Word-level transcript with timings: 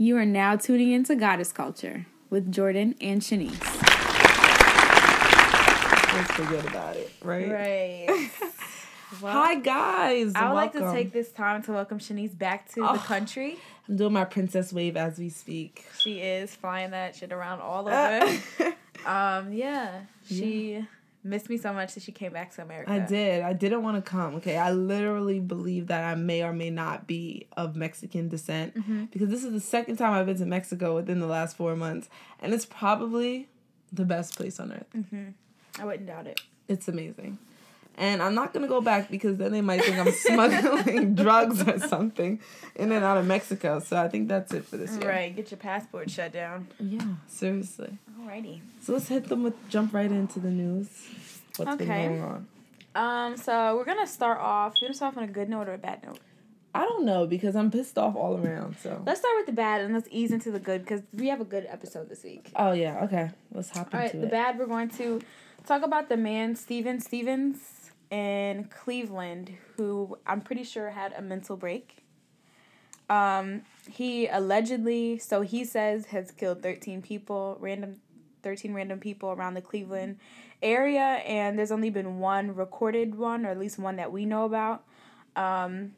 You 0.00 0.16
are 0.16 0.24
now 0.24 0.54
tuning 0.56 0.92
into 0.92 1.16
Goddess 1.16 1.52
Culture 1.52 2.06
with 2.30 2.52
Jordan 2.52 2.94
and 3.00 3.20
Shanice. 3.20 3.58
Let's 6.14 6.30
forget 6.32 6.64
about 6.66 6.96
it, 6.96 7.10
right? 7.22 7.50
Right. 7.50 8.30
Well, 9.22 9.32
Hi 9.32 9.54
guys. 9.54 10.32
I 10.34 10.48
would 10.48 10.54
like 10.54 10.72
to 10.74 10.92
take 10.92 11.14
this 11.14 11.32
time 11.32 11.62
to 11.62 11.72
welcome 11.72 11.98
Shanice 11.98 12.36
back 12.36 12.70
to 12.74 12.86
Oh. 12.86 12.92
the 12.92 12.98
country. 12.98 13.56
I'm 13.88 13.96
doing 13.96 14.12
my 14.12 14.26
princess 14.26 14.70
wave 14.70 14.98
as 14.98 15.18
we 15.18 15.30
speak. 15.30 15.86
She 15.98 16.20
is 16.20 16.54
flying 16.54 16.90
that 16.90 17.16
shit 17.16 17.32
around 17.32 17.60
all 17.62 17.88
over. 17.88 18.26
um, 19.06 19.50
yeah, 19.50 20.00
she 20.30 20.86
missed 21.24 21.50
me 21.50 21.56
so 21.56 21.72
much 21.72 21.94
that 21.94 22.02
she 22.02 22.12
came 22.12 22.32
back 22.32 22.54
to 22.54 22.62
America. 22.62 22.90
I 22.90 23.00
did. 23.00 23.42
I 23.42 23.52
didn't 23.52 23.82
want 23.82 24.02
to 24.02 24.08
come. 24.10 24.36
Okay, 24.36 24.56
I 24.56 24.70
literally 24.72 25.40
believe 25.40 25.88
that 25.88 26.04
I 26.04 26.14
may 26.14 26.42
or 26.42 26.52
may 26.52 26.70
not 26.70 27.06
be 27.06 27.46
of 27.56 27.76
Mexican 27.76 28.28
descent 28.28 28.74
Mm-hmm. 28.76 29.04
because 29.06 29.28
this 29.28 29.44
is 29.44 29.52
the 29.52 29.60
second 29.60 29.96
time 29.96 30.12
I've 30.12 30.26
been 30.26 30.38
to 30.38 30.46
Mexico 30.46 30.94
within 30.94 31.20
the 31.20 31.26
last 31.26 31.56
four 31.56 31.74
months, 31.76 32.08
and 32.40 32.54
it's 32.54 32.66
probably 32.66 33.48
the 33.92 34.04
best 34.04 34.36
place 34.36 34.60
on 34.60 34.72
earth. 34.72 34.86
Mm. 34.96 35.34
I 35.78 35.84
wouldn't 35.84 36.06
doubt 36.06 36.26
it. 36.26 36.40
It's 36.68 36.88
amazing. 36.88 37.38
And 37.98 38.22
I'm 38.22 38.34
not 38.34 38.52
gonna 38.54 38.68
go 38.68 38.80
back 38.80 39.10
because 39.10 39.38
then 39.38 39.50
they 39.50 39.60
might 39.60 39.82
think 39.84 39.98
I'm 39.98 40.12
smuggling 40.12 41.14
drugs 41.24 41.66
or 41.66 41.78
something 41.80 42.40
in 42.76 42.92
and 42.92 43.04
out 43.04 43.16
of 43.18 43.26
Mexico. 43.26 43.80
So 43.80 43.96
I 43.96 44.08
think 44.08 44.28
that's 44.28 44.54
it 44.54 44.64
for 44.64 44.76
this 44.76 44.96
year. 44.96 45.08
Right, 45.08 45.34
get 45.34 45.50
your 45.50 45.58
passport 45.58 46.08
shut 46.08 46.32
down. 46.32 46.68
Yeah, 46.78 47.00
seriously. 47.26 47.98
Alrighty. 48.20 48.60
So 48.82 48.92
let's 48.92 49.08
hit 49.08 49.28
them 49.28 49.42
with 49.42 49.54
jump 49.68 49.92
right 49.92 50.10
into 50.10 50.38
the 50.38 50.50
news. 50.50 50.86
What's 51.56 51.72
Okay. 51.72 51.86
been 51.86 52.20
going 52.20 52.22
on? 52.22 52.46
Um, 52.94 53.36
so 53.36 53.76
we're 53.76 53.84
gonna 53.84 54.06
start 54.06 54.38
off. 54.40 54.74
You 54.80 54.86
wanna 54.86 54.94
start 54.94 55.14
off 55.14 55.18
on 55.18 55.24
a 55.24 55.32
good 55.32 55.48
note 55.48 55.68
or 55.68 55.74
a 55.74 55.78
bad 55.78 56.04
note? 56.06 56.18
I 56.74 56.82
don't 56.82 57.04
know 57.04 57.26
because 57.26 57.56
I'm 57.56 57.70
pissed 57.70 57.98
off 57.98 58.14
all 58.14 58.36
around. 58.38 58.76
So. 58.80 59.02
Let's 59.04 59.18
start 59.20 59.34
with 59.38 59.46
the 59.46 59.52
bad 59.52 59.80
and 59.80 59.92
let's 59.92 60.06
ease 60.12 60.30
into 60.30 60.52
the 60.52 60.60
good 60.60 60.82
because 60.82 61.02
we 61.12 61.28
have 61.28 61.40
a 61.40 61.44
good 61.44 61.66
episode 61.68 62.08
this 62.08 62.22
week. 62.22 62.52
Oh 62.54 62.70
yeah. 62.72 63.02
Okay. 63.04 63.30
Let's 63.52 63.70
hop 63.70 63.92
All 63.92 63.98
right, 63.98 64.06
into 64.14 64.18
the 64.18 64.22
it. 64.22 64.26
The 64.26 64.30
bad 64.30 64.58
we're 64.58 64.66
going 64.66 64.90
to 64.90 65.20
talk 65.66 65.82
about 65.82 66.08
the 66.08 66.16
man 66.16 66.54
Steven 66.54 67.00
Stephens 67.00 67.87
in 68.10 68.64
Cleveland, 68.64 69.52
who 69.76 70.18
I'm 70.26 70.40
pretty 70.40 70.64
sure 70.64 70.90
had 70.90 71.12
a 71.12 71.22
mental 71.22 71.56
break. 71.56 72.04
Um, 73.10 73.62
he 73.90 74.26
allegedly, 74.26 75.18
so 75.18 75.40
he 75.42 75.64
says, 75.64 76.06
has 76.06 76.30
killed 76.30 76.62
13 76.62 77.00
people, 77.02 77.56
random, 77.60 78.00
13 78.42 78.74
random 78.74 79.00
people 79.00 79.30
around 79.30 79.54
the 79.54 79.62
Cleveland 79.62 80.18
area, 80.62 81.00
and 81.00 81.58
there's 81.58 81.70
only 81.70 81.90
been 81.90 82.18
one 82.18 82.54
recorded 82.54 83.14
one, 83.14 83.46
or 83.46 83.50
at 83.50 83.58
least 83.58 83.78
one 83.78 83.96
that 83.96 84.12
we 84.12 84.26
know 84.26 84.44
about. 84.44 84.84
Um, 85.36 85.92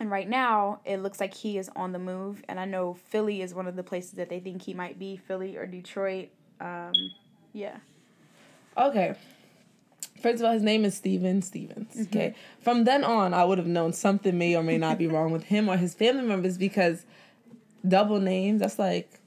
and 0.00 0.10
right 0.10 0.28
now, 0.28 0.80
it 0.84 0.98
looks 0.98 1.20
like 1.20 1.34
he 1.34 1.58
is 1.58 1.68
on 1.74 1.92
the 1.92 1.98
move, 1.98 2.42
and 2.48 2.58
I 2.58 2.64
know 2.64 2.94
Philly 2.94 3.42
is 3.42 3.52
one 3.52 3.66
of 3.66 3.76
the 3.76 3.82
places 3.82 4.12
that 4.12 4.28
they 4.28 4.40
think 4.40 4.62
he 4.62 4.72
might 4.72 4.98
be, 4.98 5.16
Philly 5.16 5.56
or 5.56 5.66
Detroit. 5.66 6.28
Um, 6.60 6.92
yeah. 7.52 7.78
Okay. 8.76 9.14
First 10.20 10.40
of 10.40 10.46
all, 10.46 10.52
his 10.52 10.62
name 10.62 10.84
is 10.84 10.96
Steven 10.96 11.42
Stephens. 11.42 11.94
Mm-hmm. 11.94 12.02
Okay. 12.02 12.34
From 12.60 12.84
then 12.84 13.04
on, 13.04 13.34
I 13.34 13.44
would 13.44 13.58
have 13.58 13.66
known 13.66 13.92
something 13.92 14.36
may 14.36 14.56
or 14.56 14.62
may 14.62 14.78
not 14.78 14.98
be 14.98 15.06
wrong 15.06 15.30
with 15.30 15.44
him 15.44 15.68
or 15.68 15.76
his 15.76 15.94
family 15.94 16.24
members 16.24 16.58
because 16.58 17.04
double 17.86 18.20
names, 18.20 18.60
that's 18.60 18.78
like 18.78 19.20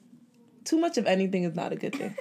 too 0.65 0.77
much 0.77 0.97
of 0.97 1.07
anything 1.07 1.43
is 1.43 1.55
not 1.55 1.71
a 1.71 1.75
good 1.75 1.95
thing. 1.95 2.15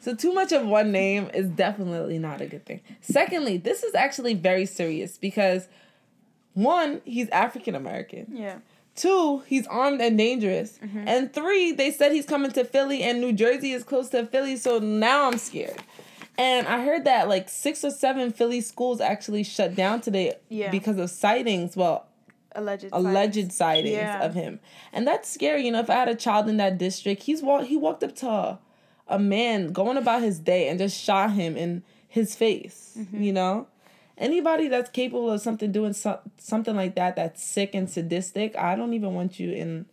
So 0.00 0.14
too 0.14 0.34
much 0.34 0.52
of 0.52 0.66
one 0.66 0.92
name 0.92 1.30
is 1.32 1.48
definitely 1.48 2.18
not 2.18 2.42
a 2.42 2.46
good 2.46 2.66
thing. 2.66 2.82
Secondly, 3.00 3.56
this 3.56 3.82
is 3.82 3.94
actually 3.94 4.34
very 4.34 4.66
serious 4.66 5.16
because 5.16 5.66
one, 6.52 7.00
he's 7.06 7.30
African 7.30 7.74
American. 7.74 8.26
Yeah. 8.30 8.58
Two, 8.96 9.42
he's 9.46 9.66
armed 9.66 10.00
and 10.00 10.18
dangerous. 10.18 10.78
Mm-hmm. 10.84 11.08
And 11.08 11.32
three, 11.32 11.72
they 11.72 11.90
said 11.90 12.12
he's 12.12 12.26
coming 12.26 12.50
to 12.52 12.64
Philly 12.64 13.02
and 13.02 13.20
New 13.20 13.32
Jersey 13.32 13.72
is 13.72 13.82
close 13.82 14.10
to 14.10 14.26
Philly, 14.26 14.56
so 14.56 14.78
now 14.78 15.26
I'm 15.26 15.38
scared. 15.38 15.82
And 16.36 16.66
I 16.66 16.84
heard 16.84 17.04
that 17.04 17.28
like 17.28 17.48
six 17.48 17.84
or 17.84 17.90
seven 17.90 18.32
Philly 18.32 18.60
schools 18.60 19.00
actually 19.00 19.42
shut 19.44 19.74
down 19.74 20.00
today 20.00 20.34
Yeah. 20.48 20.70
because 20.70 20.98
of 20.98 21.10
sightings. 21.10 21.76
Well, 21.76 22.06
Alleged. 22.56 22.88
alleged 22.92 23.34
sightings. 23.34 23.54
sightings 23.54 23.92
Yeah. 23.96 24.22
of 24.24 24.34
him, 24.34 24.60
and 24.92 25.06
that's 25.06 25.28
scary. 25.28 25.64
You 25.66 25.72
know, 25.72 25.80
if 25.80 25.90
I 25.90 25.94
had 25.94 26.08
a 26.08 26.14
child 26.14 26.48
in 26.48 26.56
that 26.58 26.78
district, 26.78 27.22
he's 27.24 27.42
walk 27.42 27.66
he 27.66 27.76
walked 27.76 28.02
up 28.04 28.14
to 28.16 28.28
a, 28.28 28.58
a 29.08 29.18
man 29.18 29.72
going 29.72 29.96
about 29.96 30.22
his 30.22 30.38
day 30.38 30.68
and 30.68 30.78
just 30.78 31.00
shot 31.00 31.32
him 31.32 31.56
in 31.56 31.82
his 32.08 32.34
face. 32.36 32.94
Mm-hmm. 32.98 33.22
You 33.22 33.32
know, 33.32 33.66
anybody 34.18 34.68
that's 34.68 34.88
capable 34.90 35.30
of 35.30 35.40
something 35.40 35.72
doing 35.72 35.92
so, 35.94 36.20
something 36.38 36.76
like 36.76 36.94
that 36.94 37.16
that's 37.16 37.42
sick 37.44 37.74
and 37.74 37.90
sadistic, 37.90 38.56
I 38.56 38.76
don't 38.76 38.94
even 38.94 39.14
want 39.14 39.40
you 39.40 39.50
in 39.52 39.86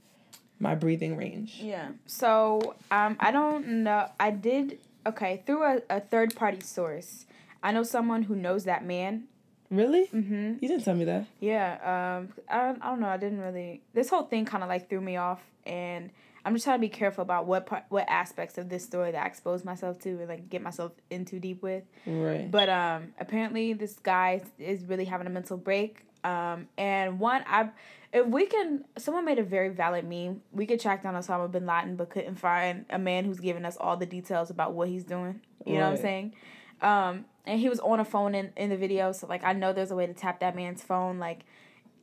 my 0.60 0.76
breathing 0.76 1.18
range. 1.18 1.60
Yeah. 1.62 1.90
So 2.06 2.76
um, 2.92 3.18
I 3.20 3.32
don't 3.32 3.68
know. 3.84 4.08
I 4.20 4.30
did 4.30 4.78
okay 5.06 5.44
through 5.46 5.64
a, 5.64 5.82
a 5.90 6.00
third 6.00 6.36
party 6.36 6.62
source. 6.62 7.26
I 7.64 7.72
know 7.72 7.84
someone 7.84 8.24
who 8.24 8.36
knows 8.36 8.64
that 8.66 8.86
man. 8.86 9.26
Really? 9.70 10.08
Mm-hmm. 10.08 10.56
You 10.60 10.68
didn't 10.68 10.84
tell 10.84 10.96
me 10.96 11.06
that. 11.06 11.28
Yeah. 11.40 12.18
Um. 12.20 12.34
I 12.50 12.66
don't, 12.66 12.84
I 12.84 12.90
don't 12.90 13.00
know. 13.00 13.08
I 13.08 13.18
didn't 13.18 13.40
really. 13.40 13.82
This 13.94 14.10
whole 14.10 14.24
thing 14.24 14.46
kind 14.46 14.64
of 14.64 14.70
like 14.70 14.90
threw 14.90 15.00
me 15.00 15.16
off, 15.18 15.42
and 15.66 16.10
I'm 16.44 16.54
just 16.54 16.66
trying 16.66 16.78
to 16.78 16.82
be 16.82 16.90
careful 16.90 17.22
about 17.22 17.46
what 17.46 17.68
part, 17.68 17.84
what 17.90 18.06
aspects 18.10 18.58
of 18.58 18.68
this 18.68 18.84
story 18.84 19.12
that 19.12 19.24
I 19.24 19.28
expose 19.28 19.64
myself 19.64 20.00
to 20.00 20.10
and 20.10 20.28
like 20.28 20.50
get 20.50 20.62
myself 20.62 20.92
in 21.10 21.24
too 21.24 21.40
deep 21.40 21.62
with. 21.62 21.84
Right. 22.06 22.50
But 22.50 22.68
um, 22.70 23.14
apparently 23.20 23.74
this 23.74 23.94
guy 23.94 24.42
is 24.58 24.86
really 24.86 25.06
having 25.06 25.28
a 25.28 25.30
mental 25.30 25.58
break. 25.58 26.06
Um, 26.24 26.68
and 26.78 27.20
one, 27.20 27.44
I, 27.48 27.70
if 28.14 28.26
we 28.28 28.46
can, 28.46 28.86
someone 28.98 29.26
made 29.26 29.40
a 29.40 29.44
very 29.44 29.70
valid 29.70 30.08
meme. 30.08 30.42
We 30.52 30.66
could 30.66 30.80
track 30.80 31.04
down 31.04 31.16
Osama 31.16 31.52
bin 31.52 31.66
Laden, 31.66 31.96
but 31.96 32.10
couldn't 32.10 32.36
find 32.36 32.86
a 32.90 33.00
man 33.00 33.26
who's 33.26 33.40
giving 33.40 33.66
us 33.66 33.78
all 33.78 33.98
the 33.98 34.06
details 34.06 34.50
about 34.50 34.74
what 34.74 34.90
he's 34.90 35.04
doing. 35.04 35.42
You 35.66 35.76
know 35.76 35.90
what 35.90 35.98
I'm 35.98 35.98
saying? 35.98 36.34
Um, 36.82 37.26
and 37.46 37.60
he 37.60 37.70
was 37.70 37.80
on 37.80 38.00
a 38.00 38.06
phone 38.06 38.36
in, 38.36 38.52
in 38.56 38.70
the 38.70 38.78
video, 38.78 39.12
so 39.12 39.28
like 39.28 39.44
I 39.44 39.54
know 39.54 39.74
there's 39.74 39.92
a 39.92 39.96
way 39.96 40.08
to 40.08 40.14
tap 40.14 40.40
that 40.40 40.56
man's 40.56 40.84
phone. 40.84 41.20
Like, 41.20 41.42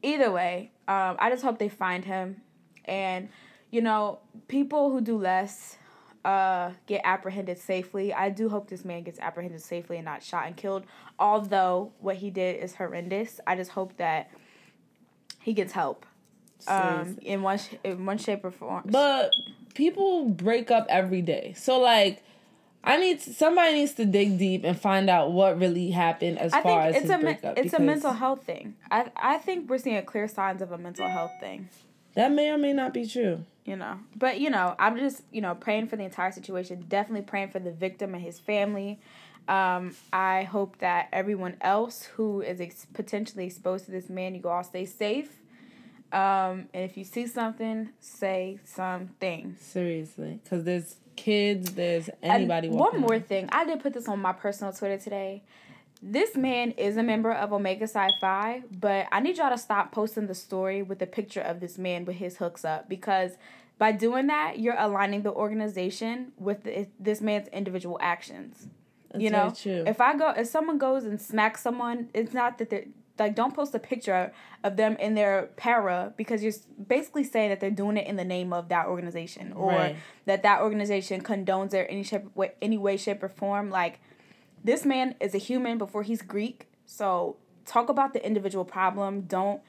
either 0.03 0.31
way, 0.31 0.73
um, 0.87 1.17
I 1.19 1.31
just 1.31 1.43
hope 1.43 1.59
they 1.59 1.69
find 1.69 2.05
him, 2.05 2.43
and 2.85 3.29
you 3.71 3.81
know, 3.81 4.21
people 4.47 4.91
who 4.91 5.01
do 5.01 5.19
less 5.19 5.77
uh, 6.29 6.73
get 6.87 7.01
apprehended 7.05 7.57
safely. 7.57 8.13
I 8.13 8.29
do 8.29 8.51
hope 8.51 8.69
this 8.69 8.85
man 8.85 9.03
gets 9.03 9.19
apprehended 9.19 9.63
safely 9.63 9.97
and 9.97 10.05
not 10.05 10.23
shot 10.23 10.47
and 10.47 10.55
killed. 10.55 10.85
Although 11.19 11.93
what 12.01 12.17
he 12.17 12.29
did 12.29 12.63
is 12.63 12.75
horrendous, 12.75 13.41
I 13.47 13.57
just 13.57 13.71
hope 13.71 13.97
that 13.97 14.31
he 15.41 15.55
gets 15.55 15.73
help. 15.73 16.05
Um, 16.67 17.17
in 17.23 17.41
one 17.43 17.57
sh- 17.57 17.77
in 17.83 18.05
one 18.05 18.19
shape 18.19 18.45
or 18.45 18.51
form. 18.51 18.83
But 18.87 19.31
people 19.75 20.29
break 20.29 20.71
up 20.71 20.87
every 20.91 21.23
day. 21.23 21.55
So 21.57 21.81
like 21.81 22.23
I 22.85 22.99
need 22.99 23.23
somebody 23.23 23.75
needs 23.75 23.95
to 23.95 24.05
dig 24.05 24.39
deep 24.39 24.65
and 24.65 24.79
find 24.79 25.09
out 25.09 25.33
what 25.33 25.59
really 25.59 25.91
happened 25.91 26.39
as 26.39 26.53
I 26.53 26.61
far 26.63 26.83
think 26.83 26.97
as 26.97 27.03
it's 27.03 27.03
his 27.05 27.11
a 27.11 27.19
breakup. 27.23 27.59
it's 27.59 27.73
a 27.73 27.81
mental 27.81 28.13
health 28.13 28.43
thing. 28.45 28.75
I 28.91 29.11
I 29.17 29.39
think 29.39 29.71
we're 29.71 29.79
seeing 29.79 30.05
clear 30.05 30.29
signs 30.29 30.61
of 30.61 30.73
a 30.73 30.79
mental 30.79 31.09
health 31.09 31.33
thing. 31.41 31.71
That 32.15 32.33
may 32.33 32.51
or 32.51 32.59
may 32.59 32.73
not 32.73 32.93
be 32.95 33.07
true. 33.07 33.45
you 33.65 33.77
know 33.77 33.99
but 34.17 34.41
you 34.41 34.51
know 34.51 34.75
i'm 34.79 34.97
just 34.99 35.23
you 35.31 35.41
know 35.41 35.55
praying 35.55 35.87
for 35.89 35.97
the 35.97 36.03
entire 36.05 36.33
situation 36.33 36.85
definitely 36.89 37.23
praying 37.23 37.51
for 37.51 37.59
the 37.59 37.71
victim 37.71 38.15
and 38.15 38.23
his 38.23 38.39
family 38.41 38.99
um, 39.47 39.95
i 40.13 40.43
hope 40.45 40.79
that 40.79 41.09
everyone 41.13 41.55
else 41.61 42.05
who 42.17 42.41
is 42.41 42.61
ex- 42.61 42.87
potentially 42.95 43.45
exposed 43.47 43.85
to 43.85 43.91
this 43.91 44.09
man 44.09 44.35
you 44.35 44.43
all 44.49 44.65
stay 44.65 44.85
safe 44.87 45.31
um, 46.11 46.67
and 46.73 46.83
if 46.89 46.97
you 46.97 47.05
see 47.05 47.27
something 47.27 47.91
say 48.01 48.59
something 48.65 49.57
Seriously, 49.61 50.41
because 50.43 50.65
there's 50.65 50.97
kids, 51.17 51.73
there's 51.73 52.09
And 52.23 52.33
anybody. 52.51 52.69
one 52.71 53.01
more 53.01 53.19
thing 53.21 53.49
i 53.53 53.65
did 53.67 53.81
put 53.81 53.93
this 53.93 54.09
on 54.09 54.19
my 54.19 54.33
personal 54.33 54.73
twitter 54.73 54.97
today 54.99 55.43
this 56.03 56.37
man 56.37 56.73
is 56.73 56.97
a 56.97 57.03
member 57.03 57.33
of 57.33 57.53
Omega 57.53 57.87
Psi 57.87 58.09
Phi, 58.21 58.63
but 58.71 59.07
I 59.11 59.21
need 59.21 59.37
y'all 59.39 59.51
to 59.51 59.59
stop 59.59 59.93
posting 59.93 60.27
the 60.27 60.35
story 60.35 60.83
with 60.83 60.99
the 60.99 61.07
picture 61.07 61.41
of 61.41 61.61
this 61.61 61.79
man 61.79 62.05
with 62.05 62.17
his 62.17 62.37
hooks 62.37 62.65
up 62.65 62.89
because 62.89 63.33
by 63.79 63.93
doing 63.93 64.27
that, 64.27 64.59
you're 64.59 64.77
aligning 64.79 65.23
the 65.23 65.33
organization 65.33 66.33
with 66.37 66.65
the, 66.65 66.89
this 66.99 67.21
man's 67.21 67.49
individual 67.49 67.99
actions. 68.01 68.67
That's 69.11 69.23
you 69.23 69.31
know, 69.31 69.55
true. 69.57 69.85
if 69.87 70.01
I 70.01 70.17
go, 70.17 70.31
if 70.31 70.49
someone 70.49 70.79
goes 70.79 71.05
and 71.05 71.21
smacks 71.21 71.63
someone, 71.63 72.11
it's 72.13 72.35
not 72.35 72.59
that 72.59 72.71
they're 72.71 72.85
like 73.19 73.35
don't 73.35 73.53
post 73.55 73.75
a 73.75 73.79
picture 73.81 74.33
of 74.63 74.77
them 74.77 74.97
in 74.99 75.15
their 75.15 75.51
para 75.57 76.13
because 76.17 76.43
you're 76.43 76.53
basically 76.87 77.25
saying 77.25 77.51
that 77.51 77.59
they're 77.59 77.71
doing 77.71 77.97
it 77.97 78.07
in 78.07 78.15
the 78.15 78.25
name 78.25 78.53
of 78.53 78.69
that 78.69 78.87
organization 78.87 79.53
or 79.55 79.73
Right. 79.73 79.97
that 80.27 80.43
that 80.45 80.61
organization 80.61 81.23
condones 81.23 81.71
their 81.71 81.91
any 81.91 82.05
shape, 82.05 82.23
any 82.63 82.79
way, 82.79 82.97
shape, 82.97 83.23
or 83.23 83.29
form. 83.29 83.71
Like 83.71 84.01
this 84.69 84.85
man 84.85 85.15
is 85.19 85.35
a 85.35 85.39
human 85.39 85.79
before 85.79 86.03
he's 86.03 86.21
Greek. 86.21 86.69
So 86.85 87.37
talk 87.65 87.89
about 87.89 88.13
the 88.13 88.25
individual 88.25 88.67
problem. 88.67 89.23
Don't 89.23 89.63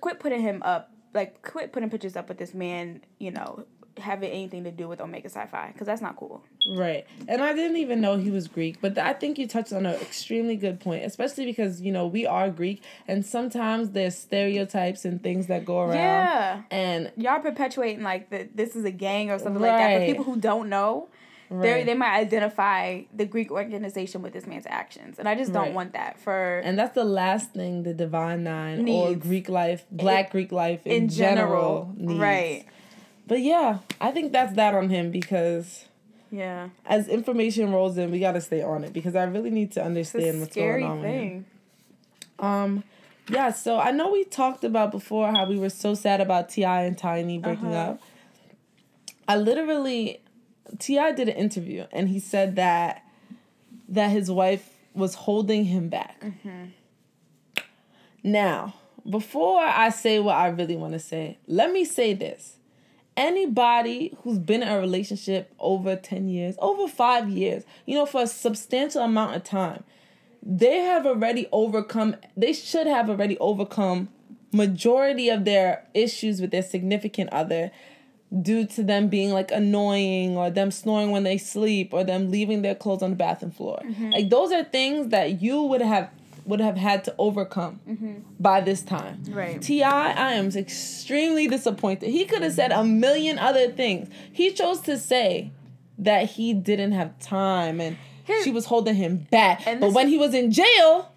quit 0.00 0.18
putting 0.18 0.40
him 0.40 0.62
up. 0.64 0.90
Like 1.14 1.42
quit 1.42 1.72
putting 1.72 1.90
pictures 1.90 2.16
up 2.16 2.28
with 2.28 2.38
this 2.38 2.52
man. 2.52 3.02
You 3.20 3.30
know, 3.30 3.66
having 3.98 4.30
anything 4.30 4.64
to 4.64 4.72
do 4.72 4.88
with 4.88 5.00
Omega 5.00 5.28
Psi 5.28 5.46
Phi 5.46 5.70
because 5.72 5.86
that's 5.86 6.02
not 6.02 6.16
cool. 6.16 6.42
Right. 6.74 7.06
And 7.28 7.40
I 7.40 7.52
didn't 7.54 7.76
even 7.76 8.00
know 8.00 8.16
he 8.16 8.30
was 8.30 8.48
Greek, 8.48 8.80
but 8.80 8.98
I 8.98 9.12
think 9.12 9.38
you 9.38 9.46
touched 9.46 9.72
on 9.72 9.86
an 9.86 9.94
extremely 10.00 10.56
good 10.56 10.80
point, 10.80 11.04
especially 11.04 11.44
because, 11.44 11.80
you 11.80 11.92
know, 11.92 12.06
we 12.06 12.26
are 12.26 12.50
Greek 12.50 12.82
and 13.06 13.24
sometimes 13.24 13.90
there's 13.90 14.16
stereotypes 14.16 15.04
and 15.04 15.22
things 15.22 15.46
that 15.48 15.64
go 15.64 15.80
around. 15.80 15.94
Yeah. 15.94 16.62
And 16.70 17.12
Y'all 17.16 17.40
perpetuating 17.40 18.02
like 18.02 18.30
that 18.30 18.56
this 18.56 18.74
is 18.74 18.84
a 18.84 18.90
gang 18.90 19.30
or 19.30 19.38
something 19.38 19.62
like 19.62 19.70
that. 19.70 19.96
Right. 19.98 20.06
people 20.08 20.24
who 20.24 20.36
don't 20.36 20.68
know, 20.68 21.08
right. 21.58 21.86
they 21.86 21.94
might 21.94 22.18
identify 22.18 23.02
the 23.14 23.24
Greek 23.26 23.50
organization 23.50 24.22
with 24.22 24.32
this 24.32 24.46
man's 24.46 24.66
actions, 24.68 25.18
and 25.18 25.28
I 25.28 25.34
just 25.34 25.52
don't 25.52 25.66
Right. 25.66 25.74
want 25.74 25.92
that 25.92 26.18
for 26.18 26.60
and 26.64 26.78
that's 26.78 26.94
the 26.94 27.04
last 27.04 27.52
thing 27.52 27.82
the 27.82 27.94
Divine 27.94 28.42
Nine 28.44 28.88
or 28.88 29.14
Greek 29.14 29.48
life, 29.48 29.84
Black 29.90 30.30
Greek 30.30 30.52
life 30.52 30.86
in, 30.86 30.92
in 31.04 31.08
general, 31.08 31.92
general, 31.94 31.94
needs. 31.96 32.20
right? 32.20 32.64
But 33.26 33.40
yeah, 33.40 33.78
I 34.00 34.10
think 34.10 34.32
that's 34.32 34.54
that 34.56 34.74
on 34.74 34.88
him 34.90 35.10
because 35.10 35.84
Yeah, 36.30 36.70
as 36.86 37.08
information 37.08 37.72
rolls 37.72 37.96
in, 37.98 38.10
we 38.10 38.18
got 38.20 38.32
to 38.32 38.40
stay 38.40 38.62
on 38.62 38.84
it 38.84 38.92
because 38.92 39.14
I 39.14 39.24
really 39.24 39.50
need 39.50 39.72
to 39.72 39.84
understand 39.84 40.40
what's 40.40 40.54
going 40.56 40.82
on 40.84 41.02
thing. 41.02 41.44
Um, 42.38 42.82
yeah. 43.28 43.52
So 43.52 43.78
I 43.78 43.92
know 43.92 44.10
we 44.10 44.24
talked 44.24 44.64
about 44.64 44.90
before 44.90 45.30
how 45.30 45.46
we 45.46 45.56
were 45.58 45.68
so 45.70 45.94
sad 45.94 46.20
about 46.20 46.48
T.I. 46.48 46.82
and 46.82 46.98
Tiny 46.98 47.38
breaking 47.38 47.68
Uh-huh. 47.74 47.92
up. 47.92 48.00
I 49.28 49.36
literally, 49.36 50.20
T.I. 50.78 51.12
did 51.12 51.28
an 51.28 51.36
interview 51.36 51.86
and 51.92 52.08
he 52.08 52.18
said 52.18 52.56
that 52.56 53.04
that 53.88 54.10
his 54.10 54.30
wife 54.30 54.70
was 54.94 55.14
holding 55.14 55.66
him 55.66 55.88
back. 55.88 56.20
Mm-hmm. 56.20 56.64
Now, 58.22 58.74
before 59.08 59.60
I 59.60 59.90
say 59.90 60.18
what 60.18 60.36
I 60.36 60.48
really 60.48 60.76
want 60.76 60.92
to 60.92 60.98
say, 60.98 61.38
let 61.46 61.72
me 61.72 61.84
say 61.84 62.14
this. 62.14 62.56
Anybody 63.16 64.16
who's 64.22 64.38
been 64.38 64.62
in 64.62 64.68
a 64.68 64.80
relationship 64.80 65.52
over 65.58 65.96
10 65.96 66.28
years, 66.28 66.54
over 66.58 66.88
five 66.88 67.28
years, 67.28 67.64
you 67.84 67.94
know, 67.94 68.06
for 68.06 68.22
a 68.22 68.26
substantial 68.26 69.02
amount 69.02 69.36
of 69.36 69.44
time, 69.44 69.84
they 70.42 70.78
have 70.78 71.06
already 71.06 71.46
overcome, 71.52 72.16
they 72.36 72.54
should 72.54 72.86
have 72.86 73.10
already 73.10 73.36
overcome 73.38 74.08
majority 74.52 75.28
of 75.28 75.44
their 75.44 75.86
issues 75.94 76.40
with 76.40 76.50
their 76.50 76.62
significant 76.62 77.30
other 77.30 77.70
due 78.40 78.66
to 78.66 78.82
them 78.82 79.08
being 79.08 79.30
like 79.30 79.50
annoying 79.50 80.36
or 80.36 80.50
them 80.50 80.70
snoring 80.70 81.10
when 81.10 81.22
they 81.22 81.36
sleep 81.36 81.92
or 81.92 82.02
them 82.04 82.30
leaving 82.30 82.62
their 82.62 82.74
clothes 82.74 83.02
on 83.02 83.10
the 83.10 83.16
bathroom 83.16 83.50
floor. 83.50 83.80
Mm-hmm. 83.84 84.10
Like 84.10 84.30
those 84.30 84.52
are 84.52 84.64
things 84.64 85.08
that 85.08 85.42
you 85.42 85.62
would 85.62 85.82
have 85.82 86.10
would 86.44 86.60
have 86.60 86.76
had 86.76 87.04
to 87.04 87.14
overcome 87.18 87.78
mm-hmm. 87.88 88.14
by 88.40 88.60
this 88.60 88.82
time. 88.82 89.22
Right. 89.28 89.62
T.I., 89.62 90.12
I 90.12 90.32
am 90.32 90.48
extremely 90.48 91.46
disappointed. 91.46 92.10
He 92.10 92.24
could 92.24 92.42
have 92.42 92.52
said 92.52 92.72
a 92.72 92.82
million 92.82 93.38
other 93.38 93.70
things. 93.70 94.08
He 94.32 94.50
chose 94.50 94.80
to 94.80 94.98
say 94.98 95.52
that 95.98 96.30
he 96.30 96.52
didn't 96.52 96.92
have 96.92 97.16
time 97.20 97.80
and 97.80 97.96
Here- 98.24 98.42
she 98.42 98.50
was 98.50 98.66
holding 98.66 98.96
him 98.96 99.18
back. 99.30 99.66
And 99.66 99.80
But 99.80 99.92
when 99.92 100.08
he 100.08 100.18
was 100.18 100.34
in 100.34 100.50
jail, 100.50 101.12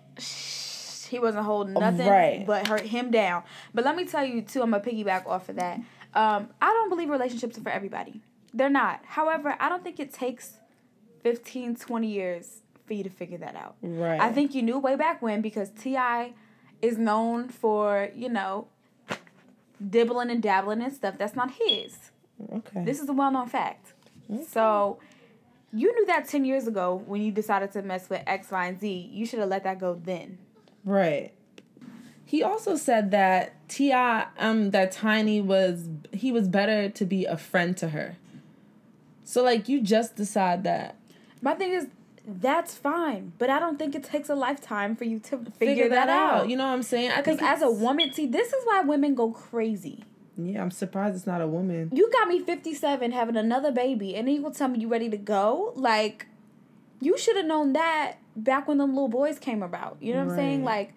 He 1.09 1.19
wasn't 1.19 1.45
holding 1.45 1.73
nothing 1.75 2.07
Right. 2.07 2.45
but 2.45 2.67
hurt 2.67 2.81
him 2.81 3.09
down. 3.11 3.43
But 3.73 3.85
let 3.85 3.95
me 3.95 4.05
tell 4.05 4.25
you 4.25 4.41
too, 4.41 4.61
I'm 4.61 4.71
gonna 4.71 4.83
piggyback 4.83 5.25
off 5.27 5.49
of 5.49 5.55
that. 5.55 5.79
Um, 6.15 6.49
I 6.61 6.67
don't 6.67 6.89
believe 6.89 7.09
relationships 7.09 7.57
are 7.57 7.61
for 7.61 7.69
everybody. 7.69 8.21
They're 8.53 8.69
not. 8.69 9.01
However, 9.05 9.55
I 9.59 9.67
don't 9.69 9.83
think 9.83 9.99
it 9.99 10.13
takes 10.13 10.53
15, 11.23 11.75
20 11.75 12.07
years 12.07 12.61
for 12.85 12.93
you 12.93 13.03
to 13.03 13.09
figure 13.09 13.37
that 13.39 13.55
out. 13.55 13.75
right. 13.81 14.19
I 14.21 14.31
think 14.31 14.55
you 14.55 14.61
knew 14.61 14.77
way 14.79 14.95
back 14.95 15.21
when 15.21 15.41
because 15.41 15.71
T.I. 15.71 16.33
is 16.81 16.97
known 16.97 17.49
for 17.49 18.09
you 18.15 18.29
know 18.29 18.67
dibbling 19.89 20.29
and 20.29 20.41
dabbling 20.41 20.81
and 20.81 20.93
stuff. 20.93 21.17
That's 21.17 21.35
not 21.35 21.51
his. 21.51 21.97
okay. 22.53 22.83
This 22.85 23.01
is 23.01 23.09
a 23.09 23.13
well 23.13 23.31
known 23.31 23.47
fact. 23.47 23.93
So 24.47 24.99
you 25.73 25.93
knew 25.93 26.05
that 26.05 26.27
ten 26.27 26.45
years 26.45 26.67
ago 26.67 27.03
when 27.05 27.21
you 27.21 27.31
decided 27.31 27.71
to 27.73 27.81
mess 27.81 28.09
with 28.09 28.21
X, 28.25 28.51
Y, 28.51 28.65
and 28.67 28.79
Z. 28.79 29.09
You 29.11 29.25
should 29.25 29.39
have 29.39 29.49
let 29.49 29.63
that 29.63 29.79
go 29.79 29.99
then. 30.03 30.37
Right. 30.83 31.33
He 32.25 32.41
also 32.41 32.75
said 32.75 33.11
that 33.11 33.53
T.I., 33.69 34.27
um, 34.39 34.71
that 34.71 34.91
Tiny 34.91 35.41
was 35.41 35.87
he 36.11 36.31
was 36.31 36.47
better 36.47 36.89
to 36.89 37.05
be 37.05 37.25
a 37.25 37.37
friend 37.37 37.77
to 37.77 37.89
her. 37.89 38.17
So 39.23 39.43
like 39.43 39.69
you 39.69 39.81
just 39.81 40.15
decide 40.15 40.63
that 40.63 40.95
My 41.41 41.53
thing 41.53 41.71
is, 41.71 41.87
that's 42.27 42.75
fine, 42.75 43.33
but 43.37 43.49
I 43.49 43.59
don't 43.59 43.77
think 43.77 43.93
it 43.93 44.03
takes 44.03 44.29
a 44.29 44.35
lifetime 44.35 44.95
for 44.95 45.03
you 45.03 45.19
to 45.19 45.37
figure, 45.37 45.51
figure, 45.59 45.89
that, 45.89 46.09
out. 46.09 46.49
You 46.49 46.57
know 46.57 46.65
what 46.65 46.73
I'm 46.73 46.83
saying? 46.83 47.11
Because 47.15 47.39
as 47.41 47.61
a 47.61 47.69
woman, 47.69 48.11
see, 48.13 48.25
this 48.25 48.51
is 48.51 48.65
why 48.65 48.81
women 48.81 49.13
go 49.13 49.31
crazy. 49.31 50.03
yeah, 50.37 50.61
I'm 50.61 50.71
surprised 50.71 51.15
it's 51.15 51.27
not 51.27 51.41
a 51.41 51.47
woman. 51.47 51.91
You 51.93 52.09
got 52.11 52.27
me 52.27 52.39
57 52.39 53.11
having 53.11 53.37
another 53.37 53.71
baby, 53.71 54.15
and 54.15 54.27
then 54.27 54.35
you 54.35 54.41
gonna 54.41 54.55
tell 54.55 54.67
me 54.67 54.79
you 54.79 54.87
ready 54.87 55.09
to 55.09 55.17
go? 55.17 55.73
Like, 55.75 56.25
you 56.99 57.17
should 57.17 57.35
have 57.37 57.45
known 57.45 57.73
that 57.73 58.15
back 58.35 58.67
when 58.67 58.79
them 58.79 58.93
little 58.93 59.07
boys 59.07 59.37
came 59.37 59.61
about. 59.61 59.97
You 59.99 60.13
know 60.13 60.25
what 60.25 60.31
I'm 60.31 60.37
saying? 60.37 60.63
Like, 60.63 60.93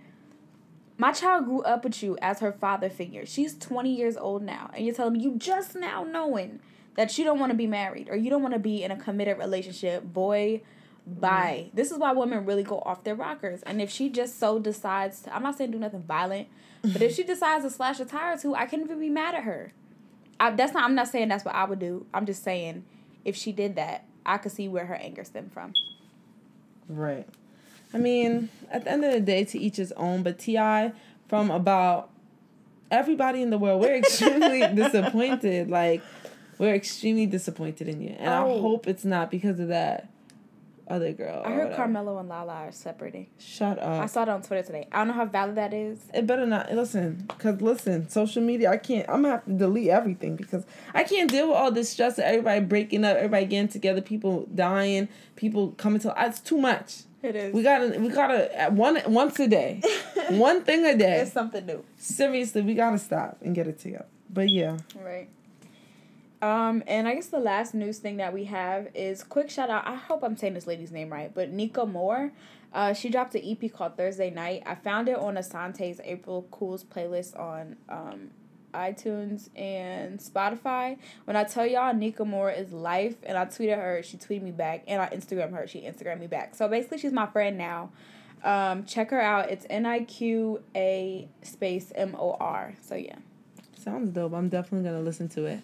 my 0.98 1.12
child 1.12 1.46
grew 1.46 1.62
up 1.62 1.84
with 1.84 2.02
you 2.02 2.18
as 2.20 2.40
her 2.40 2.52
father 2.52 2.90
figure. 2.90 3.24
She's 3.24 3.56
20 3.56 3.94
years 3.94 4.16
old 4.16 4.42
now, 4.42 4.70
and 4.74 4.84
you're 4.84 4.94
telling 4.94 5.14
me 5.14 5.20
you 5.20 5.36
just 5.38 5.76
now 5.76 6.02
knowing 6.02 6.60
that 6.96 7.16
you 7.16 7.24
don't 7.24 7.38
want 7.38 7.50
to 7.50 7.56
be 7.56 7.68
married 7.68 8.08
or 8.10 8.16
you 8.16 8.28
don't 8.28 8.42
want 8.42 8.54
to 8.54 8.60
be 8.60 8.82
in 8.82 8.90
a 8.90 8.96
committed 8.96 9.38
relationship. 9.38 10.02
Boy, 10.02 10.60
bye. 11.06 11.66
Mm-hmm. 11.66 11.76
This 11.76 11.92
is 11.92 11.98
why 11.98 12.10
women 12.10 12.44
really 12.44 12.64
go 12.64 12.80
off 12.80 13.04
their 13.04 13.14
rockers. 13.14 13.62
And 13.62 13.80
if 13.80 13.88
she 13.88 14.08
just 14.10 14.40
so 14.40 14.58
decides, 14.58 15.20
to, 15.22 15.34
I'm 15.34 15.44
not 15.44 15.56
saying 15.56 15.70
do 15.70 15.78
nothing 15.78 16.02
violent, 16.02 16.48
but 16.82 17.00
if 17.00 17.14
she 17.14 17.22
decides 17.24 17.62
to 17.62 17.70
slash 17.70 18.00
a 18.00 18.04
tire 18.04 18.34
or 18.34 18.36
two, 18.36 18.56
I 18.56 18.66
can't 18.66 18.82
even 18.82 18.98
be 18.98 19.08
mad 19.08 19.36
at 19.36 19.44
her. 19.44 19.72
I, 20.40 20.50
that's 20.50 20.72
not. 20.72 20.82
I'm 20.82 20.96
not 20.96 21.06
saying 21.06 21.28
that's 21.28 21.44
what 21.44 21.54
I 21.54 21.64
would 21.64 21.78
do. 21.78 22.06
I'm 22.12 22.26
just 22.26 22.42
saying 22.42 22.84
if 23.24 23.36
she 23.36 23.52
did 23.52 23.76
that, 23.76 24.04
I 24.26 24.38
could 24.38 24.52
see 24.52 24.66
where 24.66 24.86
her 24.86 24.94
anger 24.96 25.22
stemmed 25.22 25.52
from. 25.52 25.74
Right. 26.88 27.28
I 27.94 27.98
mean, 27.98 28.48
at 28.70 28.84
the 28.84 28.90
end 28.92 29.04
of 29.04 29.12
the 29.12 29.20
day, 29.20 29.44
to 29.44 29.58
each 29.58 29.76
his 29.76 29.92
own. 29.92 30.22
But 30.22 30.38
T.I., 30.38 30.92
from 31.28 31.50
about 31.50 32.10
everybody 32.90 33.42
in 33.42 33.50
the 33.50 33.58
world, 33.58 33.80
we're 33.80 33.96
extremely 33.96 34.60
disappointed. 34.74 35.68
Like, 35.70 36.02
we're 36.58 36.74
extremely 36.74 37.26
disappointed 37.26 37.88
in 37.88 38.00
you, 38.00 38.14
and 38.18 38.28
I 38.30 38.42
Oh. 38.42 38.60
hope 38.60 38.86
it's 38.88 39.04
not 39.04 39.30
because 39.30 39.60
of 39.60 39.68
that 39.68 40.08
other 40.90 41.12
girl. 41.12 41.42
I 41.44 41.52
heard. 41.52 41.74
Carmelo 41.76 42.18
and 42.18 42.28
Lala 42.28 42.52
are 42.54 42.72
separating. 42.72 43.28
Shut 43.38 43.78
up. 43.78 44.02
I 44.02 44.06
saw 44.06 44.22
it 44.22 44.28
on 44.28 44.42
Twitter 44.42 44.62
today. 44.66 44.86
I 44.92 44.98
don't 44.98 45.08
know 45.08 45.14
how 45.14 45.26
valid 45.26 45.56
that 45.56 45.72
is. 45.74 46.00
It 46.14 46.26
better 46.26 46.46
not 46.46 46.72
listen, 46.72 47.28
cause 47.38 47.60
listen, 47.60 48.08
social 48.08 48.42
media. 48.42 48.70
I 48.70 48.76
can't. 48.78 49.08
I'm 49.08 49.22
gonna 49.22 49.34
have 49.34 49.44
to 49.44 49.52
delete 49.52 49.88
everything 49.88 50.36
because 50.36 50.64
I 50.94 51.04
can't 51.04 51.30
deal 51.30 51.48
with 51.48 51.56
all 51.56 51.70
this 51.70 51.90
stress 51.90 52.18
of 52.18 52.24
everybody 52.24 52.60
breaking 52.64 53.04
up, 53.04 53.16
everybody 53.16 53.46
getting 53.46 53.68
together, 53.68 54.00
people 54.00 54.48
dying, 54.54 55.08
people 55.36 55.72
coming 55.72 56.00
to. 56.00 56.14
It's 56.18 56.40
too 56.40 56.58
much. 56.58 57.02
It 57.22 57.34
is. 57.34 57.52
We 57.52 57.62
gotta. 57.62 57.98
We 57.98 58.08
gotta 58.08 58.70
one 58.70 59.00
once 59.06 59.38
a 59.40 59.48
day, 59.48 59.82
one 60.30 60.62
thing 60.62 60.84
a 60.86 60.96
day. 60.96 61.20
it's 61.20 61.32
something 61.32 61.66
new. 61.66 61.84
Seriously, 61.96 62.62
we 62.62 62.74
gotta 62.74 62.98
stop 62.98 63.38
and 63.42 63.54
get 63.54 63.66
it 63.66 63.78
together. 63.78 64.06
But 64.30 64.50
yeah, 64.50 64.76
Right. 65.02 65.28
Um, 66.40 66.84
and 66.86 67.08
I 67.08 67.14
guess 67.14 67.26
the 67.26 67.40
last 67.40 67.74
news 67.74 67.98
thing 67.98 68.18
that 68.18 68.32
we 68.32 68.44
have 68.44 68.88
is 68.94 69.24
quick 69.24 69.50
shout 69.50 69.70
out. 69.70 69.86
I 69.86 69.96
hope 69.96 70.22
I'm 70.22 70.36
saying 70.36 70.54
this 70.54 70.66
lady's 70.66 70.92
name 70.92 71.12
right, 71.12 71.34
but 71.34 71.52
Niqa 71.52 71.90
Mor. 71.90 72.32
Uh, 72.72 72.92
she 72.92 73.08
dropped 73.08 73.34
an 73.34 73.42
EP 73.44 73.72
called 73.72 73.96
Thursday 73.96 74.30
Night. 74.30 74.62
I 74.66 74.74
found 74.74 75.08
it 75.08 75.16
on 75.16 75.34
Asante's 75.34 76.00
April 76.04 76.46
Cools 76.50 76.84
playlist 76.84 77.38
on 77.38 77.76
um, 77.88 78.30
iTunes 78.74 79.48
and 79.56 80.20
Spotify. 80.20 80.98
When 81.24 81.36
I 81.36 81.44
tell 81.44 81.66
y'all 81.66 81.94
Niqa 81.94 82.26
Mor 82.26 82.50
is 82.50 82.72
life, 82.72 83.16
and 83.24 83.36
I 83.38 83.46
tweeted 83.46 83.76
her, 83.76 84.02
she 84.02 84.16
tweeted 84.16 84.42
me 84.42 84.50
back, 84.50 84.84
and 84.86 85.00
I 85.00 85.08
Instagram 85.08 85.52
her, 85.52 85.66
she 85.66 85.80
Instagram 85.80 86.20
me 86.20 86.26
back. 86.26 86.54
So 86.54 86.68
basically, 86.68 86.98
she's 86.98 87.12
my 87.12 87.26
friend 87.26 87.58
now. 87.58 87.90
Um, 88.44 88.84
check 88.84 89.10
her 89.10 89.20
out. 89.20 89.50
It's 89.50 89.66
N 89.68 89.84
I 89.86 90.00
Q 90.00 90.62
A 90.76 91.28
space 91.42 91.90
M 91.94 92.14
O 92.16 92.36
R. 92.38 92.74
So 92.82 92.94
yeah. 92.94 93.16
sounds 93.76 94.10
dope. 94.10 94.34
I'm 94.34 94.48
definitely 94.48 94.88
gonna 94.88 95.02
listen 95.02 95.28
to 95.30 95.46
it. 95.46 95.60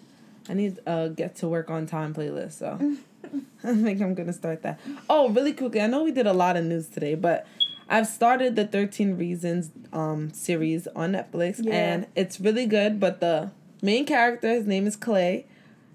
I 0.49 0.53
need 0.53 0.79
uh 0.85 1.07
get 1.09 1.35
to 1.37 1.47
work 1.47 1.69
on 1.69 1.85
time 1.87 2.13
playlist, 2.13 2.53
so 2.53 2.79
I 3.63 3.73
think 3.75 4.01
I'm 4.01 4.13
gonna 4.13 4.33
start 4.33 4.61
that. 4.63 4.79
Oh, 5.09 5.29
really 5.29 5.53
quickly, 5.53 5.81
I 5.81 5.87
know 5.87 6.03
we 6.03 6.11
did 6.11 6.27
a 6.27 6.33
lot 6.33 6.55
of 6.57 6.65
news 6.65 6.87
today, 6.87 7.15
but 7.15 7.47
I've 7.89 8.07
started 8.07 8.55
the 8.55 8.65
13 8.65 9.17
Reasons 9.17 9.71
um 9.93 10.31
series 10.33 10.87
on 10.95 11.13
Netflix 11.13 11.59
Yeah. 11.63 11.73
and 11.73 12.07
it's 12.15 12.39
really 12.39 12.65
good, 12.65 12.99
but 12.99 13.19
the 13.19 13.51
main 13.81 14.05
character, 14.05 14.49
his 14.49 14.65
name 14.65 14.87
is 14.87 14.95
Clay. 14.95 15.45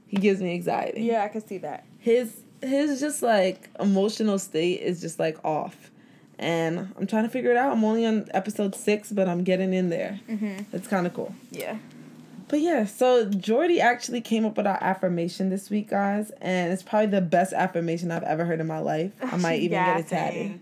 He 0.06 0.16
gives 0.16 0.40
me 0.40 0.52
anxiety. 0.54 1.02
Yeah, 1.02 1.22
I 1.22 1.28
can 1.28 1.46
see 1.46 1.58
that. 1.58 1.84
His 1.98 2.42
his 2.62 3.00
just 3.00 3.22
like 3.22 3.70
emotional 3.78 4.38
state 4.38 4.80
is 4.80 5.00
just 5.00 5.18
like 5.18 5.42
off. 5.44 5.90
And 6.38 6.92
I'm 6.98 7.06
trying 7.06 7.24
to 7.24 7.28
figure 7.28 7.50
it 7.50 7.56
out. 7.58 7.70
I'm 7.72 7.84
only 7.84 8.06
on 8.06 8.26
episode 8.32 8.74
six, 8.74 9.12
but 9.12 9.28
I'm 9.28 9.44
getting 9.44 9.74
in 9.74 9.90
there. 9.90 10.18
Mm-hmm. 10.28 10.74
It's 10.74 10.88
kind 10.88 11.06
of 11.06 11.12
cool. 11.12 11.34
Yeah. 11.50 11.76
But 12.50 12.62
yeah, 12.62 12.84
so 12.84 13.26
Jordy 13.26 13.80
actually 13.80 14.20
came 14.20 14.44
up 14.44 14.56
with 14.56 14.66
our 14.66 14.82
affirmation 14.82 15.50
this 15.50 15.70
week, 15.70 15.88
guys, 15.88 16.32
and 16.40 16.72
it's 16.72 16.82
probably 16.82 17.06
the 17.06 17.20
best 17.20 17.52
affirmation 17.52 18.10
I've 18.10 18.24
ever 18.24 18.44
heard 18.44 18.58
in 18.58 18.66
my 18.66 18.80
life. 18.80 19.12
I 19.22 19.36
might 19.36 19.60
even 19.60 19.78
get 19.78 20.00
it 20.00 20.08
tatted. 20.08 20.60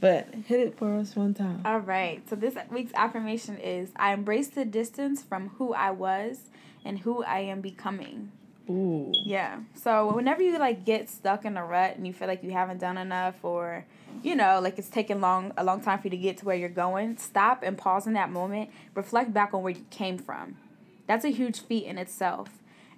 But 0.00 0.28
hit 0.46 0.60
it 0.60 0.76
for 0.76 0.94
us 0.98 1.16
one 1.16 1.32
time. 1.32 1.62
All 1.64 1.78
right. 1.78 2.28
So 2.28 2.36
this 2.36 2.56
week's 2.70 2.92
affirmation 2.94 3.56
is 3.56 3.88
I 3.96 4.12
embrace 4.12 4.48
the 4.48 4.66
distance 4.66 5.22
from 5.22 5.48
who 5.56 5.72
I 5.72 5.92
was 5.92 6.40
and 6.84 6.98
who 6.98 7.24
I 7.24 7.38
am 7.38 7.62
becoming. 7.62 8.30
Ooh. 8.68 9.10
Yeah. 9.24 9.60
So 9.74 10.14
whenever 10.14 10.42
you 10.42 10.58
like 10.58 10.84
get 10.84 11.08
stuck 11.08 11.46
in 11.46 11.56
a 11.56 11.64
rut 11.64 11.96
and 11.96 12.06
you 12.06 12.12
feel 12.12 12.28
like 12.28 12.42
you 12.42 12.50
haven't 12.50 12.78
done 12.78 12.98
enough 12.98 13.36
or 13.42 13.86
you 14.22 14.34
know, 14.34 14.60
like 14.60 14.78
it's 14.78 14.88
taking 14.88 15.20
long 15.20 15.52
a 15.56 15.64
long 15.64 15.80
time 15.80 16.00
for 16.00 16.08
you 16.08 16.10
to 16.10 16.16
get 16.16 16.36
to 16.38 16.44
where 16.44 16.56
you're 16.56 16.68
going, 16.68 17.16
stop 17.16 17.62
and 17.62 17.78
pause 17.78 18.06
in 18.06 18.12
that 18.12 18.30
moment, 18.30 18.70
reflect 18.94 19.32
back 19.32 19.54
on 19.54 19.62
where 19.62 19.72
you 19.72 19.84
came 19.90 20.18
from. 20.18 20.56
That's 21.06 21.24
a 21.24 21.30
huge 21.30 21.60
feat 21.60 21.84
in 21.84 21.98
itself. 21.98 22.48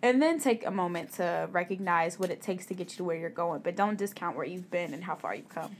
And 0.03 0.23
then 0.23 0.39
take 0.39 0.65
a 0.67 0.71
moment 0.71 1.13
to 1.15 1.49
recognize 1.51 2.19
what 2.19 2.31
it 2.31 2.41
takes 2.43 2.67
to 2.67 2.75
get 2.75 2.93
you 2.93 2.97
to 2.99 3.05
where 3.05 3.17
you're 3.17 3.31
going, 3.31 3.63
but 3.63 3.75
don't 3.77 3.97
discount 3.97 4.37
where 4.37 4.47
you've 4.47 4.71
been 4.71 4.93
and 4.95 5.05
how 5.05 5.15
far 5.15 5.35
you've 5.35 5.49
come. 5.49 5.75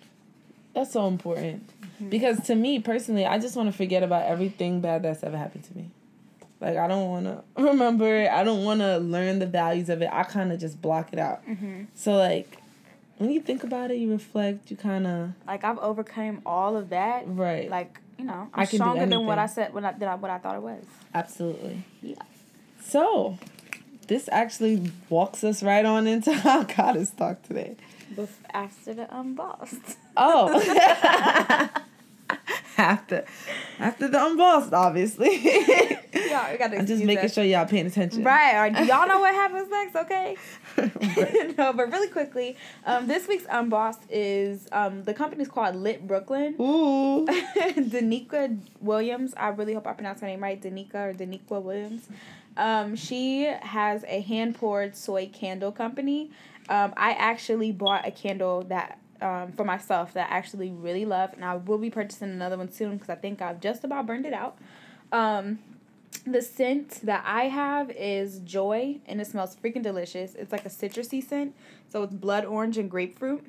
That's 0.75 0.93
so 0.93 1.07
important. 1.07 1.69
Mm-hmm. 1.81 2.09
Because 2.09 2.41
to 2.47 2.55
me 2.55 2.81
personally, 2.81 3.25
I 3.25 3.39
just 3.39 3.57
want 3.57 3.71
to 3.71 3.77
forget 3.77 4.03
about 4.03 4.27
everything 4.27 4.81
bad 4.81 5.03
that's 5.03 5.23
ever 5.23 5.37
happened 5.37 5.65
to 5.65 5.77
me. 5.77 5.91
Like 6.61 6.77
I 6.77 6.89
don't 6.89 7.09
want 7.09 7.27
to 7.27 7.45
remember 7.63 8.23
it. 8.23 8.31
I 8.31 8.43
don't 8.43 8.65
want 8.65 8.81
to 8.81 8.99
learn 8.99 9.39
the 9.39 9.47
values 9.47 9.89
of 9.89 10.03
it. 10.03 10.09
I 10.13 10.23
kind 10.25 10.53
of 10.53 10.59
just 10.59 10.81
block 10.81 11.13
it 11.13 11.19
out. 11.19 11.47
Mm-hmm. 11.47 11.85
So 11.95 12.17
like 12.17 12.59
when 13.19 13.31
you 13.31 13.41
think 13.41 13.65
about 13.65 13.91
it, 13.91 13.97
you 13.99 14.11
reflect, 14.11 14.71
you 14.71 14.77
kind 14.77 15.07
of 15.07 15.31
Like 15.47 15.65
I've 15.65 15.79
overcome 15.79 16.43
all 16.45 16.77
of 16.77 16.91
that. 16.91 17.25
right. 17.27 17.71
Like, 17.71 18.01
you 18.19 18.25
know, 18.25 18.49
I 18.55 18.63
I'm 18.63 18.67
stronger 18.67 19.07
than 19.07 19.27
what. 19.27 19.39
I 19.39 19.47
said 19.47 19.73
when 19.75 19.85
I, 19.85 19.93
than 19.93 20.09
I, 20.09 20.15
what 20.15 20.31
I 20.31 20.39
thought 20.39 20.57
it 20.57 20.63
was. 20.63 20.85
Absolutely. 21.15 21.85
Yeah. 22.03 22.17
So, 22.83 23.39
this 24.09 24.29
actually 24.31 24.93
walks 25.09 25.45
us 25.45 25.63
right 25.63 25.85
on 25.85 26.07
into 26.07 26.33
our 26.49 26.65
goddess 26.65 27.11
talk 27.11 27.43
today. 27.43 27.77
After 28.55 28.95
the 28.95 29.15
um, 29.15 29.29
unbossed. 29.29 29.99
Oh. 30.17 30.49
after 32.79 33.25
after 33.79 34.09
the 34.09 34.27
unbossed, 34.27 34.73
obviously. 34.73 35.29
Y'all, 36.15 36.51
we 36.51 36.59
gotta 36.59 36.79
I'm 36.79 36.87
just 36.87 37.05
making 37.05 37.27
us. 37.27 37.35
sure 37.35 37.45
y'all 37.45 37.67
paying 37.67 37.87
attention. 37.87 38.23
Right. 38.23 38.55
Or, 38.57 38.85
y'all 38.85 39.07
know 39.07 39.21
what 39.21 39.35
happens 39.43 39.69
next, 39.71 39.97
okay? 39.97 40.37
Right. 40.77 41.57
no, 41.57 41.73
but 41.73 41.91
really 41.91 42.09
quickly, 42.09 42.57
um, 42.85 43.07
this 43.07 43.29
week's 43.29 43.47
unbossed 43.49 44.01
is 44.11 44.67
um, 44.73 45.05
the 45.05 45.15
company's 45.15 45.49
called 45.49 45.77
Lit 45.77 46.07
Brooklyn. 46.07 46.57
Ooh. 46.61 47.27
Danica 47.27 48.59
Williams. 48.81 49.35
I 49.37 49.49
really 49.49 49.75
hope 49.75 49.87
I 49.87 49.93
pronounced 49.93 50.23
her 50.23 50.27
name 50.27 50.43
right. 50.43 50.61
Danica 50.61 50.95
or 50.95 51.15
Daniqua 51.15 51.63
Williams. 51.63 52.09
Um, 52.57 52.97
she 52.97 53.45
has 53.45 54.05
a 54.09 54.21
hand 54.21 54.55
poured 54.55 54.97
soy 54.97 55.29
candle 55.33 55.73
company. 55.73 56.31
Um, 56.69 56.95
I 56.97 57.13
actually 57.13 57.73
bought 57.73 58.07
a 58.07 58.11
candle 58.11 58.63
that 58.65 58.99
um, 59.21 59.53
for 59.53 59.65
myself 59.65 60.13
that 60.15 60.31
I 60.31 60.37
actually 60.37 60.71
really 60.71 61.05
love, 61.05 61.33
and 61.33 61.45
I 61.45 61.57
will 61.57 61.79
be 61.79 61.91
purchasing 61.91 62.31
another 62.31 62.57
one 62.57 62.71
soon 62.71 62.95
because 62.95 63.11
I 63.11 63.15
think 63.15 63.43
I've 63.43 63.61
just 63.61 63.85
about 63.85 64.07
burned 64.07 64.27
it 64.27 64.33
out. 64.33 64.59
Um, 65.13 65.59
the 66.27 66.43
scent 66.43 67.01
that 67.05 67.23
I 67.27 67.45
have 67.45 67.91
is 67.91 68.41
Joy, 68.41 68.99
and 69.07 69.21
it 69.21 69.27
smells 69.27 69.57
freaking 69.57 69.83
delicious. 69.83 70.35
It's 70.35 70.53
like 70.53 70.67
a 70.67 70.71
citrusy 70.71 71.23
scent, 71.23 71.55
so 71.89 72.03
it's 72.03 72.15
blood 72.15 72.45
orange 72.45 72.79
and 72.79 72.91
grapefruit. 72.91 73.45